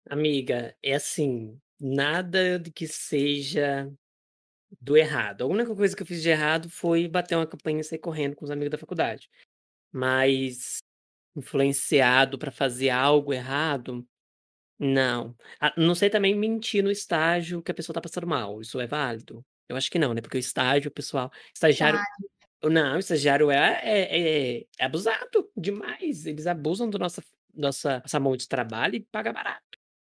Amiga, 0.08 0.74
é 0.82 0.94
assim, 0.94 1.60
nada 1.78 2.58
de 2.58 2.72
que 2.72 2.88
seja 2.88 3.92
do 4.80 4.96
errado. 4.96 5.42
A 5.42 5.46
única 5.46 5.76
coisa 5.76 5.94
que 5.94 6.02
eu 6.02 6.06
fiz 6.06 6.22
de 6.22 6.30
errado 6.30 6.70
foi 6.70 7.06
bater 7.08 7.36
uma 7.36 7.46
campanha 7.46 7.82
e 7.82 7.84
sair 7.84 7.98
correndo 7.98 8.36
com 8.36 8.46
os 8.46 8.50
amigos 8.50 8.70
da 8.70 8.78
faculdade. 8.78 9.28
Mas 9.92 10.78
influenciado 11.36 12.38
para 12.38 12.50
fazer 12.50 12.90
algo 12.90 13.32
errado, 13.32 14.06
não. 14.78 15.36
Ah, 15.60 15.72
não 15.76 15.94
sei 15.94 16.10
também 16.10 16.34
mentir 16.34 16.82
no 16.84 16.90
estágio 16.90 17.62
que 17.62 17.70
a 17.70 17.74
pessoa 17.74 17.94
tá 17.94 18.00
passando 18.00 18.26
mal, 18.26 18.60
isso 18.60 18.80
é 18.80 18.86
válido? 18.86 19.44
Eu 19.68 19.76
acho 19.76 19.90
que 19.90 19.98
não, 19.98 20.14
né, 20.14 20.20
porque 20.20 20.36
o 20.36 20.40
estágio, 20.40 20.88
o 20.90 20.94
pessoal 20.94 21.30
estagiário 21.54 21.98
Verdade. 21.98 22.74
não, 22.74 22.96
o 22.96 22.98
estagiário 22.98 23.50
é 23.50 23.80
é 23.82 24.58
é 24.58 24.66
é 24.78 24.84
abusado 24.84 25.50
demais, 25.56 26.26
eles 26.26 26.46
abusam 26.46 26.90
do 26.90 26.98
nossa 26.98 27.22
nossa 27.54 28.00
nossa 28.00 28.20
mão 28.20 28.36
de 28.36 28.48
trabalho 28.48 28.96
e 28.96 29.00
paga 29.00 29.32
barato. 29.32 29.62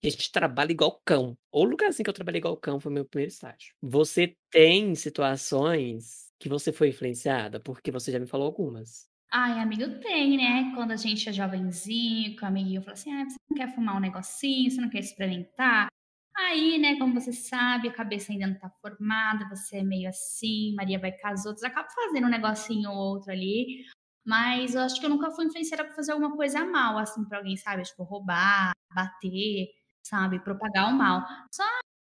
A 0.04 0.08
gente 0.08 0.30
trabalha 0.30 0.70
igual 0.70 1.00
cão. 1.04 1.36
O 1.50 1.64
lugar 1.64 1.88
assim 1.88 2.04
que 2.04 2.10
eu 2.10 2.14
trabalhei 2.14 2.38
igual 2.38 2.56
cão 2.56 2.78
foi 2.78 2.92
meu 2.92 3.04
primeiro 3.04 3.32
estágio. 3.32 3.74
Você 3.82 4.36
tem 4.50 4.94
situações 4.94 6.32
que 6.38 6.48
você 6.48 6.72
foi 6.72 6.90
influenciada? 6.90 7.58
Porque 7.58 7.90
você 7.90 8.12
já 8.12 8.18
me 8.20 8.26
falou 8.26 8.46
algumas. 8.46 9.07
Ai, 9.30 9.60
amigo, 9.60 10.00
tem, 10.00 10.36
né? 10.38 10.72
Quando 10.74 10.92
a 10.92 10.96
gente 10.96 11.28
é 11.28 11.32
jovenzinho, 11.32 12.34
que 12.36 12.42
o 12.42 12.46
amiguinho 12.46 12.80
fala 12.82 12.94
assim: 12.94 13.12
ah, 13.12 13.24
você 13.28 13.36
não 13.50 13.56
quer 13.56 13.74
fumar 13.74 13.96
um 13.96 14.00
negocinho, 14.00 14.70
você 14.70 14.80
não 14.80 14.88
quer 14.88 15.00
experimentar? 15.00 15.88
Aí, 16.36 16.78
né, 16.78 16.96
como 16.98 17.12
você 17.20 17.32
sabe, 17.32 17.88
a 17.88 17.92
cabeça 17.92 18.32
ainda 18.32 18.46
não 18.46 18.58
tá 18.58 18.70
formada, 18.80 19.48
você 19.48 19.78
é 19.78 19.82
meio 19.82 20.08
assim, 20.08 20.72
Maria 20.76 20.98
vai 20.98 21.10
com 21.12 21.26
as 21.26 21.44
outras, 21.44 21.64
acaba 21.64 21.88
fazendo 21.90 22.26
um 22.26 22.30
negocinho 22.30 22.90
ou 22.90 22.96
outro 22.96 23.32
ali. 23.32 23.84
Mas 24.24 24.74
eu 24.74 24.82
acho 24.82 25.00
que 25.00 25.06
eu 25.06 25.10
nunca 25.10 25.30
fui 25.30 25.46
influenciada 25.46 25.84
pra 25.84 25.94
fazer 25.94 26.12
alguma 26.12 26.34
coisa 26.36 26.64
mal, 26.64 26.96
assim, 26.98 27.24
pra 27.24 27.38
alguém, 27.38 27.56
sabe? 27.56 27.82
Tipo, 27.82 28.04
roubar, 28.04 28.72
bater, 28.94 29.68
sabe? 30.02 30.38
Propagar 30.40 30.90
o 30.90 30.94
mal. 30.94 31.26
Só 31.52 31.64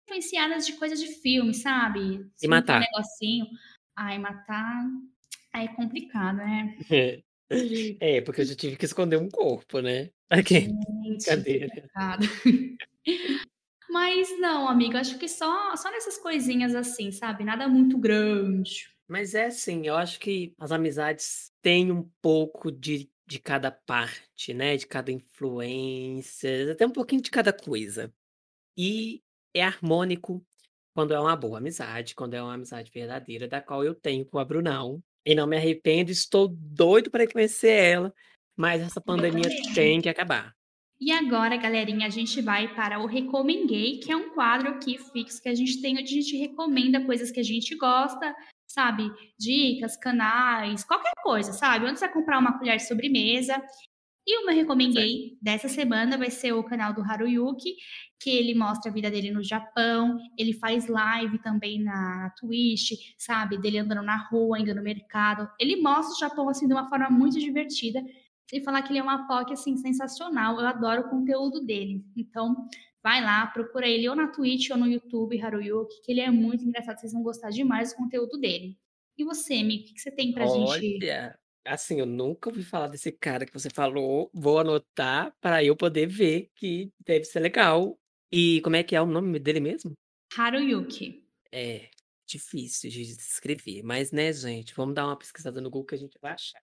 influenciadas 0.07 0.65
de 0.67 0.73
coisas 0.73 0.99
de 0.99 1.07
filme, 1.07 1.53
sabe? 1.53 2.29
E 2.41 2.47
for 2.47 2.53
um 2.53 2.57
matar. 2.57 2.79
negocinho, 2.79 3.47
ai, 3.95 4.19
matar, 4.19 4.85
aí 5.53 5.65
é 5.65 5.75
complicado, 5.75 6.37
né? 6.37 6.77
É. 6.89 7.21
É, 7.99 8.21
porque 8.21 8.41
eu 8.41 8.45
já 8.45 8.55
tive 8.55 8.77
que 8.77 8.85
esconder 8.85 9.17
um 9.17 9.29
corpo, 9.29 9.79
né. 9.81 10.09
Aqueles. 10.29 10.67
Gente, 10.67 11.25
Brincadeira. 11.25 11.67
complicado. 11.67 12.25
Mas 13.89 14.39
não, 14.39 14.69
amiga, 14.69 15.01
acho 15.01 15.17
que 15.19 15.27
só 15.27 15.75
só 15.75 15.91
nessas 15.91 16.17
coisinhas 16.17 16.73
assim, 16.73 17.11
sabe? 17.11 17.43
Nada 17.43 17.67
muito 17.67 17.97
grande. 17.97 18.89
Mas 19.05 19.35
é 19.35 19.47
assim, 19.47 19.85
eu 19.85 19.97
acho 19.97 20.17
que 20.17 20.53
as 20.57 20.71
amizades 20.71 21.51
têm 21.61 21.91
um 21.91 22.09
pouco 22.21 22.71
de 22.71 23.11
de 23.27 23.39
cada 23.39 23.71
parte, 23.71 24.53
né, 24.53 24.75
de 24.75 24.85
cada 24.85 25.09
influência, 25.09 26.73
até 26.73 26.85
um 26.85 26.91
pouquinho 26.91 27.21
de 27.21 27.31
cada 27.31 27.53
coisa. 27.53 28.13
E 28.77 29.23
é 29.53 29.63
harmônico 29.63 30.45
quando 30.93 31.13
é 31.13 31.19
uma 31.19 31.35
boa 31.35 31.59
amizade, 31.59 32.13
quando 32.13 32.33
é 32.33 32.41
uma 32.43 32.55
amizade 32.55 32.91
verdadeira, 32.91 33.47
da 33.47 33.61
qual 33.61 33.85
eu 33.85 33.95
tenho 33.95 34.25
com 34.25 34.37
a 34.37 34.43
Brunão, 34.45 35.01
e 35.25 35.35
não 35.35 35.47
me 35.47 35.57
arrependo, 35.57 36.11
estou 36.11 36.47
doido 36.47 37.09
para 37.09 37.31
conhecer 37.31 37.71
ela, 37.71 38.13
mas 38.55 38.81
essa 38.81 39.01
pandemia 39.01 39.49
tem 39.73 40.01
que 40.01 40.09
acabar. 40.09 40.53
E 40.99 41.11
agora, 41.11 41.57
galerinha, 41.57 42.05
a 42.05 42.11
gente 42.11 42.41
vai 42.41 42.75
para 42.75 42.99
o 42.99 43.07
Recomendei, 43.07 43.97
que 43.97 44.11
é 44.11 44.15
um 44.15 44.29
quadro 44.35 44.69
aqui 44.69 44.99
fixo 44.99 45.41
que 45.41 45.49
a 45.49 45.55
gente 45.55 45.81
tem, 45.81 45.93
onde 45.93 46.03
a 46.03 46.21
gente 46.21 46.37
recomenda 46.37 47.03
coisas 47.03 47.31
que 47.31 47.39
a 47.39 47.43
gente 47.43 47.75
gosta, 47.75 48.35
sabe? 48.67 49.11
Dicas, 49.39 49.97
canais, 49.97 50.83
qualquer 50.83 51.13
coisa, 51.23 51.53
sabe? 51.53 51.85
Onde 51.85 51.97
você 51.97 52.05
vai 52.05 52.13
comprar 52.13 52.37
uma 52.37 52.57
colher 52.59 52.77
de 52.77 52.87
sobremesa. 52.87 53.59
E 54.31 54.37
o 54.37 54.45
meu 54.45 54.55
Certo. 54.55 54.61
Recomendei 54.61 55.37
dessa 55.41 55.67
semana 55.67 56.17
vai 56.17 56.31
ser 56.31 56.53
o 56.53 56.63
canal 56.63 56.93
do 56.93 57.01
Haruyuki, 57.01 57.75
que 58.17 58.29
ele 58.29 58.55
mostra 58.55 58.89
a 58.89 58.93
vida 58.93 59.11
dele 59.11 59.29
no 59.29 59.43
Japão, 59.43 60.17
ele 60.37 60.53
faz 60.53 60.87
live 60.87 61.37
também 61.39 61.83
na 61.83 62.33
Twitch, 62.39 62.91
sabe? 63.17 63.57
Dele 63.57 63.79
andando 63.79 64.01
na 64.03 64.15
rua, 64.29 64.57
indo 64.57 64.73
no 64.73 64.81
mercado. 64.81 65.49
Ele 65.59 65.81
mostra 65.81 66.15
o 66.15 66.29
Japão 66.29 66.47
assim 66.47 66.65
de 66.65 66.73
uma 66.73 66.87
forma 66.87 67.09
muito 67.09 67.37
divertida. 67.41 68.01
Sem 68.49 68.63
falar 68.63 68.83
que 68.83 68.93
ele 68.93 68.99
é 68.99 69.03
uma 69.03 69.27
POC 69.27 69.51
assim 69.51 69.75
sensacional. 69.75 70.57
Eu 70.61 70.67
adoro 70.67 71.01
o 71.01 71.09
conteúdo 71.09 71.65
dele. 71.65 72.01
Então, 72.15 72.55
vai 73.03 73.21
lá, 73.21 73.47
procura 73.47 73.85
ele 73.85 74.07
ou 74.07 74.15
na 74.15 74.27
Twitch 74.27 74.69
ou 74.69 74.77
no 74.77 74.87
YouTube, 74.87 75.41
Haruyuki, 75.41 76.01
que 76.05 76.11
ele 76.13 76.21
é 76.21 76.31
muito 76.31 76.63
engraçado, 76.63 76.99
vocês 76.99 77.11
vão 77.11 77.21
gostar 77.21 77.49
demais 77.49 77.91
do 77.91 77.97
conteúdo 77.97 78.39
dele. 78.39 78.77
E 79.17 79.25
você, 79.25 79.55
amigo, 79.55 79.83
o 79.83 79.93
que 79.93 79.99
você 79.99 80.09
tem 80.09 80.31
pra 80.31 80.45
gente 80.45 80.69
Olha, 80.69 81.39
assim, 81.65 81.99
eu 81.99 82.05
nunca 82.05 82.49
ouvi 82.49 82.63
falar 82.63 82.87
desse 82.87 83.11
cara 83.11 83.45
que 83.45 83.53
você 83.53 83.69
falou, 83.69 84.29
vou 84.33 84.59
anotar 84.59 85.35
para 85.39 85.63
eu 85.63 85.75
poder 85.75 86.07
ver 86.07 86.49
que 86.55 86.91
deve 86.99 87.25
ser 87.25 87.39
legal. 87.39 87.97
E 88.31 88.61
como 88.61 88.75
é 88.75 88.83
que 88.83 88.95
é 88.95 89.01
o 89.01 89.05
nome 89.05 89.39
dele 89.39 89.59
mesmo? 89.59 89.93
Haruyuki. 90.37 91.23
É, 91.51 91.89
difícil 92.25 92.89
de 92.89 93.15
descrever, 93.15 93.83
mas, 93.83 94.11
né, 94.11 94.31
gente, 94.31 94.73
vamos 94.73 94.95
dar 94.95 95.05
uma 95.05 95.17
pesquisada 95.17 95.59
no 95.59 95.69
Google 95.69 95.87
que 95.87 95.95
a 95.95 95.97
gente 95.97 96.17
vai 96.21 96.31
achar. 96.31 96.61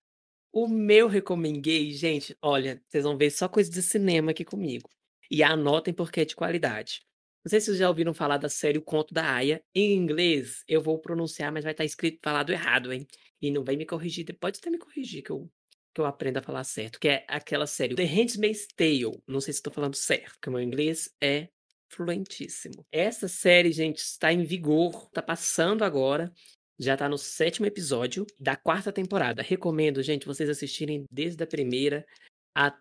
O 0.51 0.67
meu 0.67 1.09
Recomendei, 1.09 1.93
gente, 1.93 2.37
olha, 2.41 2.83
vocês 2.89 3.05
vão 3.05 3.19
ver 3.19 3.31
só 3.31 3.49
coisa 3.49 3.71
de 3.71 3.83
cinema 3.83 4.31
aqui 4.31 4.45
comigo. 4.45 4.89
E 5.31 5.43
anotem 5.43 5.93
porque 5.93 6.23
é 6.23 6.25
de 6.25 6.35
qualidade. 6.35 7.03
Não 7.45 7.51
sei 7.51 7.61
se 7.61 7.67
vocês 7.67 7.79
já 7.79 7.89
ouviram 7.89 8.13
falar 8.13 8.37
da 8.37 8.49
série 8.49 8.79
O 8.79 8.83
Conto 8.83 9.15
da 9.15 9.33
Aia. 9.33 9.63
Em 9.75 9.95
inglês, 9.95 10.63
eu 10.69 10.81
vou 10.83 10.99
pronunciar, 10.99 11.53
mas 11.53 11.65
vai 11.65 11.73
estar 11.73 11.85
escrito 11.85 12.19
falado 12.23 12.51
errado, 12.51 12.93
hein? 12.93 13.07
E 13.41 13.51
não 13.51 13.65
vai 13.65 13.77
me 13.77 13.87
corrigir, 13.87 14.25
de- 14.25 14.33
pode 14.33 14.59
até 14.59 14.69
me 14.71 14.79
corrigir 14.79 15.23
que 15.23 15.31
eu, 15.31 15.51
que 15.95 16.01
eu 16.01 16.05
aprenda 16.07 16.41
a 16.41 16.43
falar 16.43 16.65
certo. 16.65 16.99
Que 16.99 17.09
é 17.09 17.25
aquela 17.29 17.67
série 17.67 17.95
The 17.95 18.05
Handmaid's 18.05 18.67
Tale. 18.77 19.23
Não 19.27 19.41
sei 19.41 19.53
se 19.53 19.59
estou 19.61 19.73
falando 19.73 19.95
certo, 19.95 20.33
porque 20.33 20.49
o 20.49 20.53
meu 20.53 20.61
inglês 20.61 21.15
é 21.23 21.49
fluentíssimo. 21.91 22.85
Essa 22.93 23.29
série, 23.29 23.73
gente, 23.73 23.99
está 23.99 24.33
em 24.33 24.43
vigor, 24.45 25.09
tá 25.11 25.23
passando 25.23 25.85
agora. 25.85 26.33
Já 26.79 26.97
tá 26.97 27.09
no 27.09 27.19
sétimo 27.19 27.67
episódio 27.67 28.25
da 28.39 28.55
quarta 28.57 28.93
temporada. 28.93 29.43
Recomendo, 29.43 30.03
gente, 30.03 30.27
vocês 30.27 30.49
assistirem 30.49 31.05
desde 31.11 31.43
a 31.43 31.47
primeira 31.47 32.07
até 32.55 32.79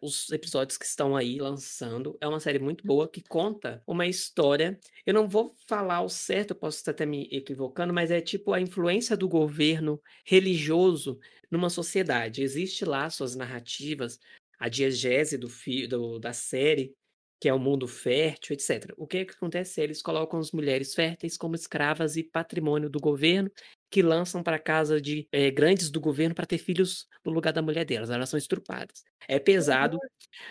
os 0.00 0.30
episódios 0.30 0.78
que 0.78 0.84
estão 0.84 1.16
aí 1.16 1.38
lançando. 1.38 2.16
É 2.20 2.28
uma 2.28 2.40
série 2.40 2.58
muito 2.58 2.86
boa 2.86 3.08
que 3.08 3.22
conta 3.22 3.82
uma 3.86 4.06
história. 4.06 4.78
Eu 5.04 5.14
não 5.14 5.28
vou 5.28 5.54
falar 5.66 6.02
o 6.02 6.08
certo, 6.08 6.50
eu 6.52 6.56
posso 6.56 6.78
estar 6.78 6.92
até 6.92 7.04
me 7.04 7.28
equivocando, 7.32 7.92
mas 7.92 8.10
é 8.10 8.20
tipo 8.20 8.52
a 8.52 8.60
influência 8.60 9.16
do 9.16 9.28
governo 9.28 10.00
religioso 10.24 11.18
numa 11.50 11.68
sociedade. 11.70 12.42
Existe 12.42 12.84
lá 12.84 13.10
suas 13.10 13.34
narrativas, 13.34 14.18
a 14.58 14.68
diegese 14.68 15.36
do, 15.38 15.48
do- 15.88 16.18
da 16.18 16.32
série, 16.32 16.94
que 17.40 17.48
é 17.48 17.54
o 17.54 17.58
mundo 17.58 17.88
fértil, 17.88 18.52
etc. 18.52 18.92
O 18.98 19.06
que 19.06 19.18
é 19.18 19.24
que 19.24 19.32
acontece? 19.32 19.80
Eles 19.80 20.02
colocam 20.02 20.38
as 20.38 20.52
mulheres 20.52 20.94
férteis 20.94 21.38
como 21.38 21.54
escravas 21.54 22.16
e 22.16 22.22
patrimônio 22.22 22.90
do 22.90 23.00
governo, 23.00 23.50
que 23.90 24.02
lançam 24.02 24.42
para 24.42 24.58
casa 24.58 25.00
de 25.00 25.26
eh, 25.32 25.50
grandes 25.50 25.90
do 25.90 26.00
governo 26.00 26.34
para 26.34 26.46
ter 26.46 26.58
filhos 26.58 27.08
no 27.24 27.32
lugar 27.32 27.52
da 27.52 27.62
mulher 27.62 27.86
delas. 27.86 28.10
Elas 28.10 28.28
são 28.28 28.38
estrupadas. 28.38 29.02
É 29.26 29.38
pesado, 29.38 29.98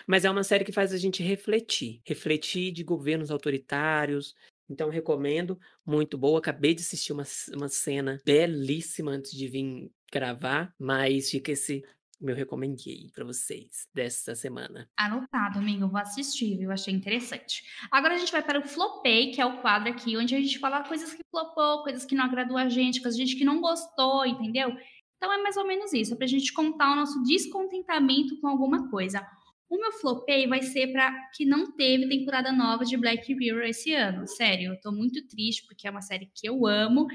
mas 0.06 0.24
é 0.24 0.30
uma 0.30 0.42
série 0.42 0.64
que 0.64 0.72
faz 0.72 0.92
a 0.92 0.98
gente 0.98 1.22
refletir, 1.22 2.00
refletir 2.04 2.72
de 2.72 2.82
governos 2.82 3.30
autoritários. 3.30 4.34
Então 4.68 4.90
recomendo, 4.90 5.58
muito 5.86 6.18
boa. 6.18 6.38
Acabei 6.40 6.74
de 6.74 6.82
assistir 6.82 7.12
uma, 7.12 7.24
uma 7.54 7.68
cena 7.68 8.18
belíssima 8.24 9.12
antes 9.12 9.30
de 9.30 9.46
vir 9.46 9.90
gravar, 10.12 10.74
mas 10.78 11.30
fica 11.30 11.52
esse 11.52 11.84
meu 12.20 12.34
recomendei 12.36 13.10
para 13.14 13.24
vocês 13.24 13.88
dessa 13.94 14.34
semana. 14.34 14.88
Anotado, 14.96 15.58
amigo, 15.58 15.88
vou 15.88 16.00
assistir, 16.00 16.58
viu? 16.58 16.70
Achei 16.70 16.92
interessante. 16.92 17.64
Agora 17.90 18.14
a 18.14 18.18
gente 18.18 18.30
vai 18.30 18.42
para 18.42 18.60
o 18.60 18.68
Flopei, 18.68 19.30
que 19.30 19.40
é 19.40 19.46
o 19.46 19.60
quadro 19.60 19.90
aqui 19.90 20.16
onde 20.16 20.34
a 20.34 20.40
gente 20.40 20.58
fala 20.58 20.84
coisas 20.84 21.14
que 21.14 21.22
flopou, 21.30 21.82
coisas 21.82 22.04
que 22.04 22.14
não 22.14 22.24
agradou 22.24 22.58
a 22.58 22.68
gente, 22.68 23.00
coisas 23.00 23.18
a 23.18 23.24
gente 23.24 23.36
que 23.36 23.44
não 23.44 23.60
gostou, 23.60 24.26
entendeu? 24.26 24.70
Então 25.16 25.32
é 25.32 25.38
mais 25.42 25.56
ou 25.56 25.66
menos 25.66 25.92
isso, 25.92 26.14
é 26.14 26.16
pra 26.16 26.26
gente 26.26 26.52
contar 26.52 26.92
o 26.92 26.96
nosso 26.96 27.22
descontentamento 27.22 28.38
com 28.40 28.48
alguma 28.48 28.90
coisa. 28.90 29.26
O 29.68 29.78
meu 29.78 29.92
flopei 29.92 30.46
vai 30.46 30.62
ser 30.62 30.90
para 30.92 31.12
que 31.30 31.44
não 31.44 31.72
teve 31.72 32.08
temporada 32.08 32.50
nova 32.50 32.84
de 32.84 32.96
Black 32.96 33.32
Mirror 33.34 33.62
esse 33.62 33.94
ano. 33.94 34.26
Sério, 34.26 34.72
eu 34.72 34.80
tô 34.80 34.90
muito 34.90 35.26
triste 35.28 35.64
porque 35.66 35.86
é 35.86 35.90
uma 35.90 36.02
série 36.02 36.30
que 36.34 36.48
eu 36.48 36.66
amo 36.66 37.06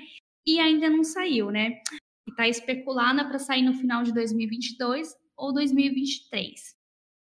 e 0.46 0.60
ainda 0.60 0.90
não 0.90 1.04
saiu, 1.04 1.52
né? 1.52 1.82
E 2.28 2.36
tá 2.36 2.48
especulada 2.48 3.26
para 3.26 3.40
sair 3.40 3.62
no 3.62 3.74
final 3.74 4.04
de 4.04 4.14
2022 4.14 5.16
ou 5.38 5.54
2023. 5.54 6.76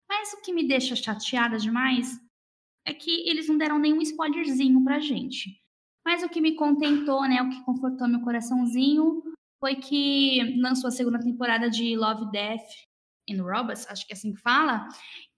Mas 0.09 0.33
o 0.33 0.41
que 0.41 0.53
me 0.53 0.67
deixa 0.67 0.95
chateada 0.95 1.57
demais 1.57 2.19
é 2.85 2.93
que 2.93 3.29
eles 3.29 3.47
não 3.47 3.57
deram 3.57 3.79
nenhum 3.79 4.01
spoilerzinho 4.01 4.83
pra 4.83 4.99
gente. 4.99 5.61
Mas 6.05 6.23
o 6.23 6.29
que 6.29 6.41
me 6.41 6.55
contentou, 6.55 7.21
né, 7.21 7.41
o 7.41 7.49
que 7.49 7.63
confortou 7.63 8.07
meu 8.07 8.21
coraçãozinho, 8.21 9.23
foi 9.59 9.75
que 9.75 10.57
lançou 10.59 10.87
a 10.87 10.91
segunda 10.91 11.19
temporada 11.19 11.69
de 11.69 11.95
Love, 11.95 12.31
Death 12.31 12.67
and 13.29 13.43
Robots, 13.43 13.87
acho 13.87 14.05
que 14.05 14.13
é 14.13 14.15
assim 14.15 14.33
que 14.33 14.41
fala, 14.41 14.87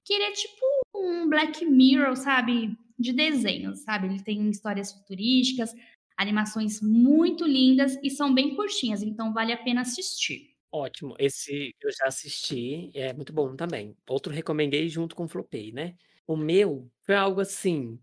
que 0.06 0.14
ele 0.14 0.24
é 0.24 0.32
tipo 0.32 0.66
um 0.96 1.28
Black 1.28 1.66
Mirror, 1.66 2.16
sabe? 2.16 2.78
De 2.98 3.12
desenhos, 3.12 3.84
sabe? 3.84 4.08
Ele 4.08 4.24
tem 4.24 4.50
histórias 4.50 4.94
futurísticas, 4.94 5.74
animações 6.18 6.82
muito 6.82 7.46
lindas 7.46 7.98
e 8.04 8.10
são 8.10 8.34
bem 8.34 8.56
curtinhas, 8.56 9.02
então 9.04 9.34
vale 9.34 9.52
a 9.54 9.58
pena 9.58 9.82
assistir. 9.82 10.54
Ótimo, 10.72 11.16
esse 11.20 11.76
eu 11.82 11.92
já 11.92 12.06
assisti, 12.08 12.90
é 12.96 13.14
muito 13.14 13.32
bom 13.32 13.56
também. 13.56 13.96
Outro 14.10 14.34
recomendei 14.34 14.90
junto 14.90 15.16
com 15.16 15.26
o 15.26 15.28
Flopei, 15.28 15.72
né. 15.72 15.96
O 16.26 16.36
meu 16.36 16.90
foi 17.04 17.14
algo 17.16 17.42
assim, 17.42 18.00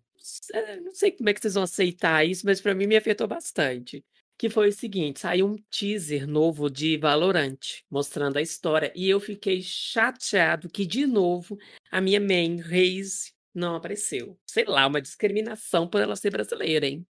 eh, 0.55 0.77
não 0.81 0.95
sei 0.95 1.11
como 1.11 1.29
é 1.29 1.35
que 1.35 1.41
vocês 1.41 1.55
vão 1.55 1.65
aceitar 1.65 2.25
isso, 2.25 2.47
mas 2.47 2.61
pra 2.61 2.73
mim 2.75 2.87
me 2.87 2.97
afetou 2.97 3.27
bastante, 3.27 4.05
que 4.39 4.49
foi 4.49 4.69
o 4.69 4.73
seguinte, 4.73 5.19
saiu 5.21 5.47
um 5.49 5.57
teaser 5.71 6.29
novo 6.29 6.71
de 6.71 6.97
Valorant, 6.97 7.59
mostrando 7.91 8.37
a 8.39 8.43
história, 8.43 8.93
e 8.95 9.09
eu 9.09 9.19
fiquei 9.19 9.61
chateado 9.63 10.69
que 10.71 10.87
de 10.87 11.07
novo 11.07 11.59
a 11.91 12.01
minha 12.01 12.21
main, 12.21 12.59
Raze, 12.61 13.33
não 13.53 13.75
apareceu. 13.75 14.39
Sei 14.47 14.65
lá, 14.65 14.87
uma 14.87 15.01
discriminação 15.03 15.89
por 15.89 16.01
ela 16.01 16.15
ser 16.15 16.31
brasileira, 16.31 16.87
hein. 16.87 17.05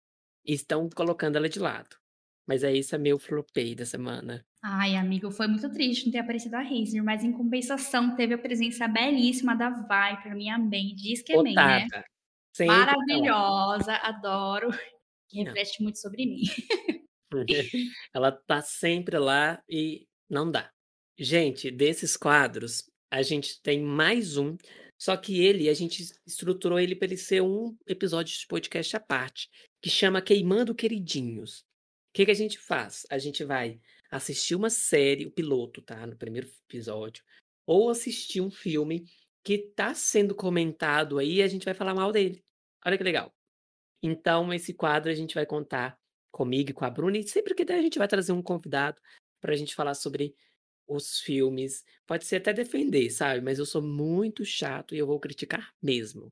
Estão 0.45 0.89
colocando 0.89 1.35
ela 1.35 1.49
de 1.49 1.59
lado. 1.59 1.95
Mas 2.47 2.63
é 2.63 2.73
isso, 2.73 2.95
é 2.95 2.97
meu 2.97 3.19
flopei 3.19 3.75
da 3.75 3.85
semana. 3.85 4.43
Ai, 4.63 4.95
amigo, 4.95 5.31
foi 5.31 5.47
muito 5.47 5.71
triste 5.71 6.05
não 6.05 6.11
ter 6.11 6.19
aparecido 6.19 6.55
a 6.55 6.61
Razer, 6.61 7.03
mas 7.03 7.23
em 7.23 7.31
compensação 7.31 8.15
teve 8.15 8.33
a 8.33 8.37
presença 8.37 8.87
belíssima 8.87 9.55
da 9.55 9.69
Viper, 9.69 10.35
minha 10.35 10.57
bem, 10.57 10.95
diz 10.95 11.21
que 11.21 11.31
é 11.31 11.43
bem, 11.43 11.53
né? 11.53 11.87
Sempre 12.53 12.75
Maravilhosa, 12.75 13.93
adoro, 13.97 14.69
que 15.29 15.43
reflete 15.43 15.81
muito 15.81 15.99
sobre 15.99 16.25
mim. 16.25 16.41
Ela 18.13 18.31
tá 18.31 18.61
sempre 18.61 19.17
lá 19.17 19.61
e 19.69 20.07
não 20.29 20.49
dá. 20.49 20.71
Gente, 21.17 21.69
desses 21.69 22.17
quadros, 22.17 22.89
a 23.11 23.21
gente 23.21 23.61
tem 23.61 23.81
mais 23.81 24.37
um, 24.37 24.57
só 24.97 25.15
que 25.15 25.41
ele, 25.43 25.69
a 25.69 25.73
gente 25.73 26.03
estruturou 26.25 26.79
ele 26.79 26.95
para 26.95 27.07
ele 27.07 27.17
ser 27.17 27.41
um 27.41 27.75
episódio 27.87 28.37
de 28.37 28.47
podcast 28.47 28.95
à 28.95 28.99
parte, 28.99 29.49
que 29.81 29.89
chama 29.89 30.21
Queimando 30.21 30.75
Queridinhos. 30.75 31.59
O 32.09 32.13
que, 32.13 32.25
que 32.25 32.31
a 32.31 32.35
gente 32.35 32.57
faz? 32.57 33.05
A 33.09 33.17
gente 33.17 33.43
vai 33.43 33.79
assistir 34.11 34.55
uma 34.55 34.69
série, 34.69 35.25
o 35.25 35.31
piloto, 35.31 35.81
tá? 35.81 36.05
No 36.05 36.17
primeiro 36.17 36.47
episódio. 36.67 37.23
Ou 37.65 37.89
assistir 37.89 38.41
um 38.41 38.49
filme 38.49 39.05
que 39.43 39.57
tá 39.57 39.93
sendo 39.93 40.35
comentado 40.35 41.17
aí 41.17 41.35
e 41.35 41.43
a 41.43 41.47
gente 41.47 41.65
vai 41.65 41.73
falar 41.73 41.93
mal 41.93 42.11
dele. 42.11 42.43
Olha 42.85 42.97
que 42.97 43.03
legal. 43.03 43.33
Então, 44.01 44.53
esse 44.53 44.73
quadro 44.73 45.11
a 45.11 45.15
gente 45.15 45.35
vai 45.35 45.45
contar 45.45 45.99
comigo 46.31 46.71
e 46.71 46.73
com 46.73 46.85
a 46.85 46.89
Bruna, 46.89 47.17
e 47.17 47.27
sempre 47.27 47.53
que 47.53 47.65
der, 47.65 47.79
a 47.79 47.81
gente 47.81 47.97
vai 47.97 48.07
trazer 48.07 48.31
um 48.31 48.41
convidado 48.41 48.99
para 49.41 49.53
a 49.53 49.55
gente 49.55 49.75
falar 49.75 49.93
sobre 49.93 50.35
os 50.87 51.19
filmes. 51.19 51.83
Pode 52.05 52.25
ser 52.25 52.37
até 52.37 52.53
defender, 52.53 53.09
sabe? 53.09 53.41
Mas 53.41 53.59
eu 53.59 53.65
sou 53.65 53.81
muito 53.81 54.45
chato 54.45 54.95
e 54.95 54.97
eu 54.97 55.07
vou 55.07 55.19
criticar 55.19 55.73
mesmo. 55.81 56.31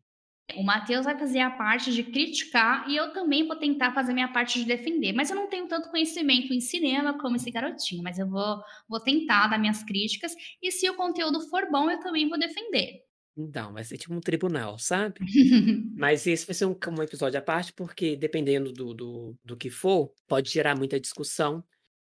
O 0.55 0.63
Matheus 0.63 1.05
vai 1.05 1.17
fazer 1.17 1.39
a 1.39 1.51
parte 1.51 1.93
de 1.93 2.03
criticar 2.03 2.89
e 2.89 2.95
eu 2.95 3.11
também 3.11 3.45
vou 3.45 3.57
tentar 3.57 3.93
fazer 3.93 4.13
minha 4.13 4.31
parte 4.31 4.59
de 4.59 4.65
defender. 4.65 5.11
Mas 5.13 5.29
eu 5.29 5.35
não 5.35 5.49
tenho 5.49 5.67
tanto 5.67 5.89
conhecimento 5.89 6.53
em 6.53 6.61
cinema 6.61 7.17
como 7.19 7.35
esse 7.35 7.51
garotinho, 7.51 8.01
mas 8.01 8.17
eu 8.17 8.27
vou, 8.27 8.61
vou 8.87 8.99
tentar 8.99 9.47
dar 9.47 9.59
minhas 9.59 9.83
críticas. 9.83 10.33
E 10.61 10.71
se 10.71 10.89
o 10.89 10.95
conteúdo 10.95 11.41
for 11.49 11.69
bom, 11.69 11.91
eu 11.91 11.99
também 11.99 12.29
vou 12.29 12.39
defender. 12.39 13.01
Então, 13.37 13.73
vai 13.73 13.83
ser 13.83 13.97
tipo 13.97 14.13
um 14.13 14.21
tribunal, 14.21 14.79
sabe? 14.79 15.19
mas 15.95 16.25
esse 16.25 16.45
vai 16.45 16.55
ser 16.55 16.65
um, 16.65 16.75
um 16.97 17.03
episódio 17.03 17.37
à 17.37 17.41
parte, 17.41 17.73
porque 17.73 18.15
dependendo 18.15 18.71
do, 18.71 18.93
do, 18.93 19.35
do 19.43 19.57
que 19.57 19.69
for, 19.69 20.11
pode 20.27 20.49
gerar 20.49 20.75
muita 20.75 20.99
discussão 20.99 21.63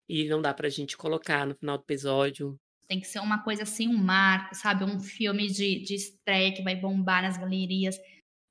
e 0.08 0.28
não 0.28 0.40
dá 0.40 0.54
pra 0.54 0.68
gente 0.68 0.96
colocar 0.96 1.46
no 1.46 1.54
final 1.56 1.76
do 1.76 1.82
episódio 1.82 2.58
tem 2.88 3.00
que 3.00 3.06
ser 3.06 3.20
uma 3.20 3.42
coisa 3.44 3.64
assim, 3.64 3.86
um 3.86 3.98
marco, 3.98 4.54
sabe? 4.54 4.84
Um 4.84 4.98
filme 4.98 5.46
de, 5.48 5.80
de 5.80 5.94
estreia 5.94 6.54
que 6.54 6.62
vai 6.62 6.74
bombar 6.74 7.22
nas 7.22 7.36
galerias 7.36 7.98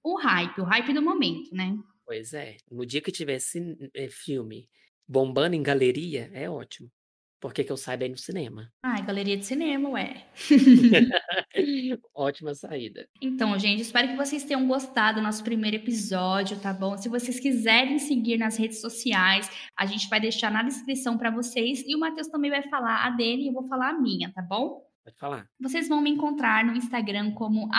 o 0.03 0.15
hype, 0.15 0.61
o 0.61 0.63
hype 0.63 0.93
do 0.93 1.01
momento, 1.01 1.53
né? 1.53 1.75
Pois 2.05 2.33
é. 2.33 2.55
No 2.71 2.85
dia 2.85 3.01
que 3.01 3.11
tivesse 3.11 3.59
é, 3.93 4.07
filme 4.07 4.69
bombando 5.07 5.55
em 5.55 5.63
galeria, 5.63 6.29
é 6.33 6.49
ótimo. 6.49 6.89
Porque 7.39 7.63
que 7.63 7.71
eu 7.71 7.77
saiba 7.77 8.05
é 8.05 8.09
no 8.09 8.17
cinema. 8.17 8.71
Ah, 8.81 8.99
galeria 9.01 9.37
de 9.37 9.45
cinema, 9.45 9.89
ué. 9.89 10.25
Ótima 12.13 12.55
saída. 12.55 13.07
Então, 13.21 13.57
gente, 13.59 13.81
espero 13.81 14.07
que 14.07 14.15
vocês 14.15 14.43
tenham 14.43 14.67
gostado 14.67 15.19
do 15.19 15.23
nosso 15.23 15.43
primeiro 15.43 15.77
episódio, 15.77 16.59
tá 16.59 16.73
bom? 16.73 16.97
Se 16.97 17.07
vocês 17.09 17.39
quiserem 17.39 17.99
seguir 17.99 18.37
nas 18.37 18.57
redes 18.57 18.81
sociais, 18.81 19.49
a 19.77 19.85
gente 19.85 20.09
vai 20.09 20.19
deixar 20.19 20.51
na 20.51 20.63
descrição 20.63 21.17
para 21.17 21.29
vocês. 21.29 21.83
E 21.85 21.95
o 21.95 21.99
Matheus 21.99 22.27
também 22.27 22.49
vai 22.49 22.63
falar 22.63 23.05
a 23.05 23.11
dele 23.11 23.43
e 23.43 23.47
eu 23.47 23.53
vou 23.53 23.67
falar 23.67 23.89
a 23.89 23.99
minha, 23.99 24.31
tá 24.33 24.41
bom? 24.41 24.87
Pode 25.03 25.17
falar. 25.17 25.47
Vocês 25.59 25.87
vão 25.87 26.01
me 26.01 26.09
encontrar 26.09 26.65
no 26.65 26.75
Instagram 26.75 27.31
como 27.31 27.69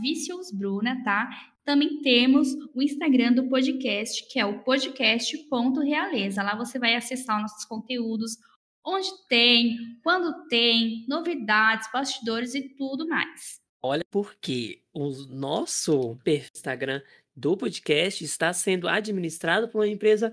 viciosbruna, 0.00 1.02
tá? 1.04 1.28
Também 1.64 2.00
temos 2.00 2.54
o 2.74 2.80
Instagram 2.80 3.32
do 3.32 3.48
podcast, 3.48 4.26
que 4.30 4.38
é 4.38 4.46
o 4.46 4.62
podcast.realeza. 4.62 6.42
Lá 6.42 6.56
você 6.56 6.78
vai 6.78 6.94
acessar 6.94 7.42
nossos 7.42 7.64
conteúdos, 7.64 8.38
onde 8.86 9.08
tem, 9.28 9.98
quando 10.02 10.46
tem, 10.48 11.04
novidades, 11.08 11.88
bastidores 11.92 12.54
e 12.54 12.68
tudo 12.68 13.08
mais. 13.08 13.60
Olha, 13.82 14.04
porque 14.10 14.82
o 14.94 15.10
nosso 15.28 16.16
Instagram 16.26 17.02
do 17.34 17.56
podcast 17.56 18.24
está 18.24 18.52
sendo 18.52 18.88
administrado 18.88 19.68
por 19.68 19.80
uma 19.80 19.88
empresa 19.88 20.32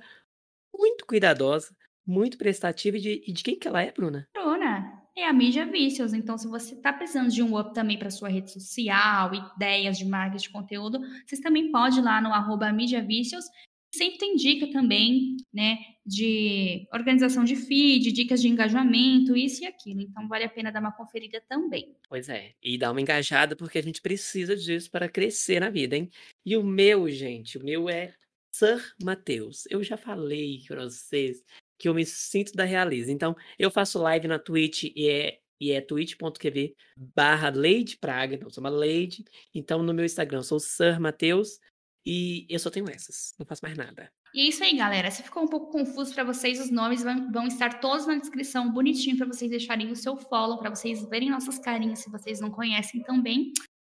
muito 0.73 1.05
cuidadosa, 1.05 1.75
muito 2.05 2.37
prestativa 2.37 2.97
e 2.97 3.01
de, 3.01 3.23
e 3.27 3.31
de 3.31 3.43
quem 3.43 3.57
que 3.57 3.67
ela 3.67 3.81
é, 3.81 3.91
Bruna? 3.91 4.27
Bruna, 4.33 5.03
é 5.15 5.25
a 5.25 5.33
mídia 5.33 5.65
Vicious. 5.65 6.13
Então, 6.13 6.37
se 6.37 6.47
você 6.47 6.73
está 6.73 6.91
precisando 6.91 7.29
de 7.29 7.43
um 7.43 7.57
up 7.59 7.73
também 7.73 7.97
para 7.97 8.09
sua 8.09 8.29
rede 8.29 8.51
social, 8.51 9.31
ideias 9.33 9.97
de 9.97 10.05
marketing 10.05 10.47
de 10.47 10.51
conteúdo, 10.51 10.99
vocês 11.25 11.41
também 11.41 11.71
podem 11.71 11.99
ir 11.99 12.01
lá 12.01 12.21
no 12.21 12.33
arroba 12.33 12.71
mídia 12.71 13.03
Vicious. 13.03 13.45
Sempre 13.93 14.17
tem 14.17 14.35
dica 14.35 14.71
também, 14.71 15.37
né, 15.53 15.77
de 16.03 16.87
organização 16.91 17.43
de 17.43 17.55
feed, 17.55 18.11
dicas 18.11 18.41
de 18.41 18.47
engajamento, 18.47 19.37
isso 19.37 19.63
e 19.63 19.67
aquilo. 19.67 20.01
Então, 20.01 20.27
vale 20.27 20.45
a 20.45 20.49
pena 20.49 20.71
dar 20.71 20.79
uma 20.79 20.91
conferida 20.91 21.39
também. 21.47 21.95
Pois 22.09 22.27
é, 22.27 22.53
e 22.61 22.75
dar 22.75 22.91
uma 22.91 23.01
engajada, 23.01 23.55
porque 23.55 23.77
a 23.77 23.83
gente 23.83 24.01
precisa 24.01 24.55
disso 24.55 24.89
para 24.89 25.07
crescer 25.07 25.59
na 25.59 25.69
vida, 25.69 25.95
hein? 25.95 26.09
E 26.43 26.57
o 26.57 26.63
meu, 26.63 27.07
gente, 27.07 27.57
o 27.59 27.63
meu 27.63 27.87
é 27.87 28.15
Sir 28.51 28.83
Mateus. 29.03 29.67
Eu 29.69 29.83
já 29.83 29.95
falei 29.95 30.63
para 30.67 30.85
vocês 30.85 31.43
que 31.77 31.87
eu 31.87 31.93
me 31.93 32.03
sinto 32.03 32.53
da 32.53 32.63
Realiza. 32.63 33.11
Então, 33.11 33.35
eu 33.59 33.69
faço 33.69 33.99
live 33.99 34.27
na 34.27 34.39
Twitch 34.39 34.85
e 34.95 35.07
é, 35.07 35.39
e 35.61 35.71
é 35.71 35.79
twitch.tv 35.79 36.75
barra 36.97 37.49
Leide 37.49 37.97
Praga, 37.97 38.37
não, 38.37 38.49
sou 38.49 38.63
uma 38.63 38.71
Leide. 38.71 39.23
Então, 39.53 39.83
no 39.83 39.93
meu 39.93 40.03
Instagram, 40.03 40.39
eu 40.39 40.43
sou 40.43 40.59
Sir 40.59 40.99
Mateus 40.99 41.59
e 42.05 42.45
eu 42.49 42.59
só 42.59 42.69
tenho 42.69 42.89
essas, 42.89 43.33
não 43.39 43.45
faço 43.45 43.61
mais 43.63 43.77
nada. 43.77 44.11
E 44.33 44.41
é 44.41 44.49
isso 44.49 44.63
aí, 44.63 44.75
galera. 44.75 45.11
Se 45.11 45.23
ficou 45.23 45.43
um 45.43 45.47
pouco 45.47 45.71
confuso 45.71 46.13
para 46.13 46.23
vocês, 46.23 46.59
os 46.59 46.71
nomes 46.71 47.03
vão, 47.03 47.31
vão 47.31 47.47
estar 47.47 47.79
todos 47.79 48.07
na 48.07 48.15
descrição, 48.15 48.71
bonitinho, 48.71 49.17
para 49.17 49.27
vocês 49.27 49.49
deixarem 49.49 49.91
o 49.91 49.95
seu 49.95 50.17
follow, 50.17 50.57
para 50.57 50.69
vocês 50.69 51.07
verem 51.09 51.29
nossas 51.29 51.59
carinhas, 51.59 51.99
se 51.99 52.09
vocês 52.09 52.39
não 52.39 52.51
conhecem 52.51 53.01
também. 53.03 53.53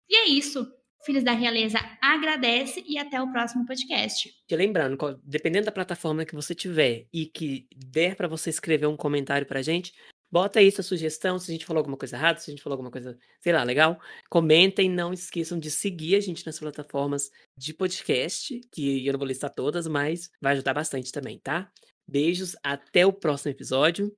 E 0.09 0.15
é 0.15 0.29
isso. 0.29 0.65
Filhos 1.05 1.23
da 1.23 1.31
Realeza 1.31 1.77
agradece 2.01 2.83
e 2.87 2.97
até 2.97 3.21
o 3.21 3.31
próximo 3.31 3.65
podcast. 3.65 4.29
E 4.49 4.55
lembrando, 4.55 4.97
dependendo 5.23 5.65
da 5.65 5.71
plataforma 5.71 6.25
que 6.25 6.35
você 6.35 6.55
tiver 6.55 7.07
e 7.13 7.25
que 7.25 7.67
der 7.75 8.15
para 8.15 8.27
você 8.27 8.49
escrever 8.49 8.87
um 8.87 8.97
comentário 8.97 9.47
pra 9.47 9.61
gente, 9.61 9.93
bota 10.31 10.59
aí 10.59 10.71
sua 10.71 10.83
sugestão, 10.83 11.39
se 11.39 11.51
a 11.51 11.53
gente 11.53 11.65
falou 11.65 11.79
alguma 11.79 11.97
coisa 11.97 12.15
errada, 12.15 12.39
se 12.39 12.49
a 12.49 12.53
gente 12.53 12.63
falou 12.63 12.75
alguma 12.75 12.91
coisa, 12.91 13.17
sei 13.41 13.53
lá, 13.53 13.63
legal. 13.63 13.99
Comentem, 14.29 14.89
não 14.89 15.13
esqueçam 15.13 15.59
de 15.59 15.71
seguir 15.71 16.15
a 16.15 16.19
gente 16.19 16.45
nas 16.45 16.59
plataformas 16.59 17.29
de 17.57 17.73
podcast, 17.73 18.59
que 18.71 19.05
eu 19.05 19.13
não 19.13 19.19
vou 19.19 19.27
listar 19.27 19.53
todas, 19.53 19.87
mas 19.87 20.29
vai 20.41 20.53
ajudar 20.53 20.73
bastante 20.73 21.11
também, 21.11 21.39
tá? 21.39 21.71
Beijos, 22.07 22.55
até 22.63 23.05
o 23.05 23.13
próximo 23.13 23.51
episódio. 23.51 24.15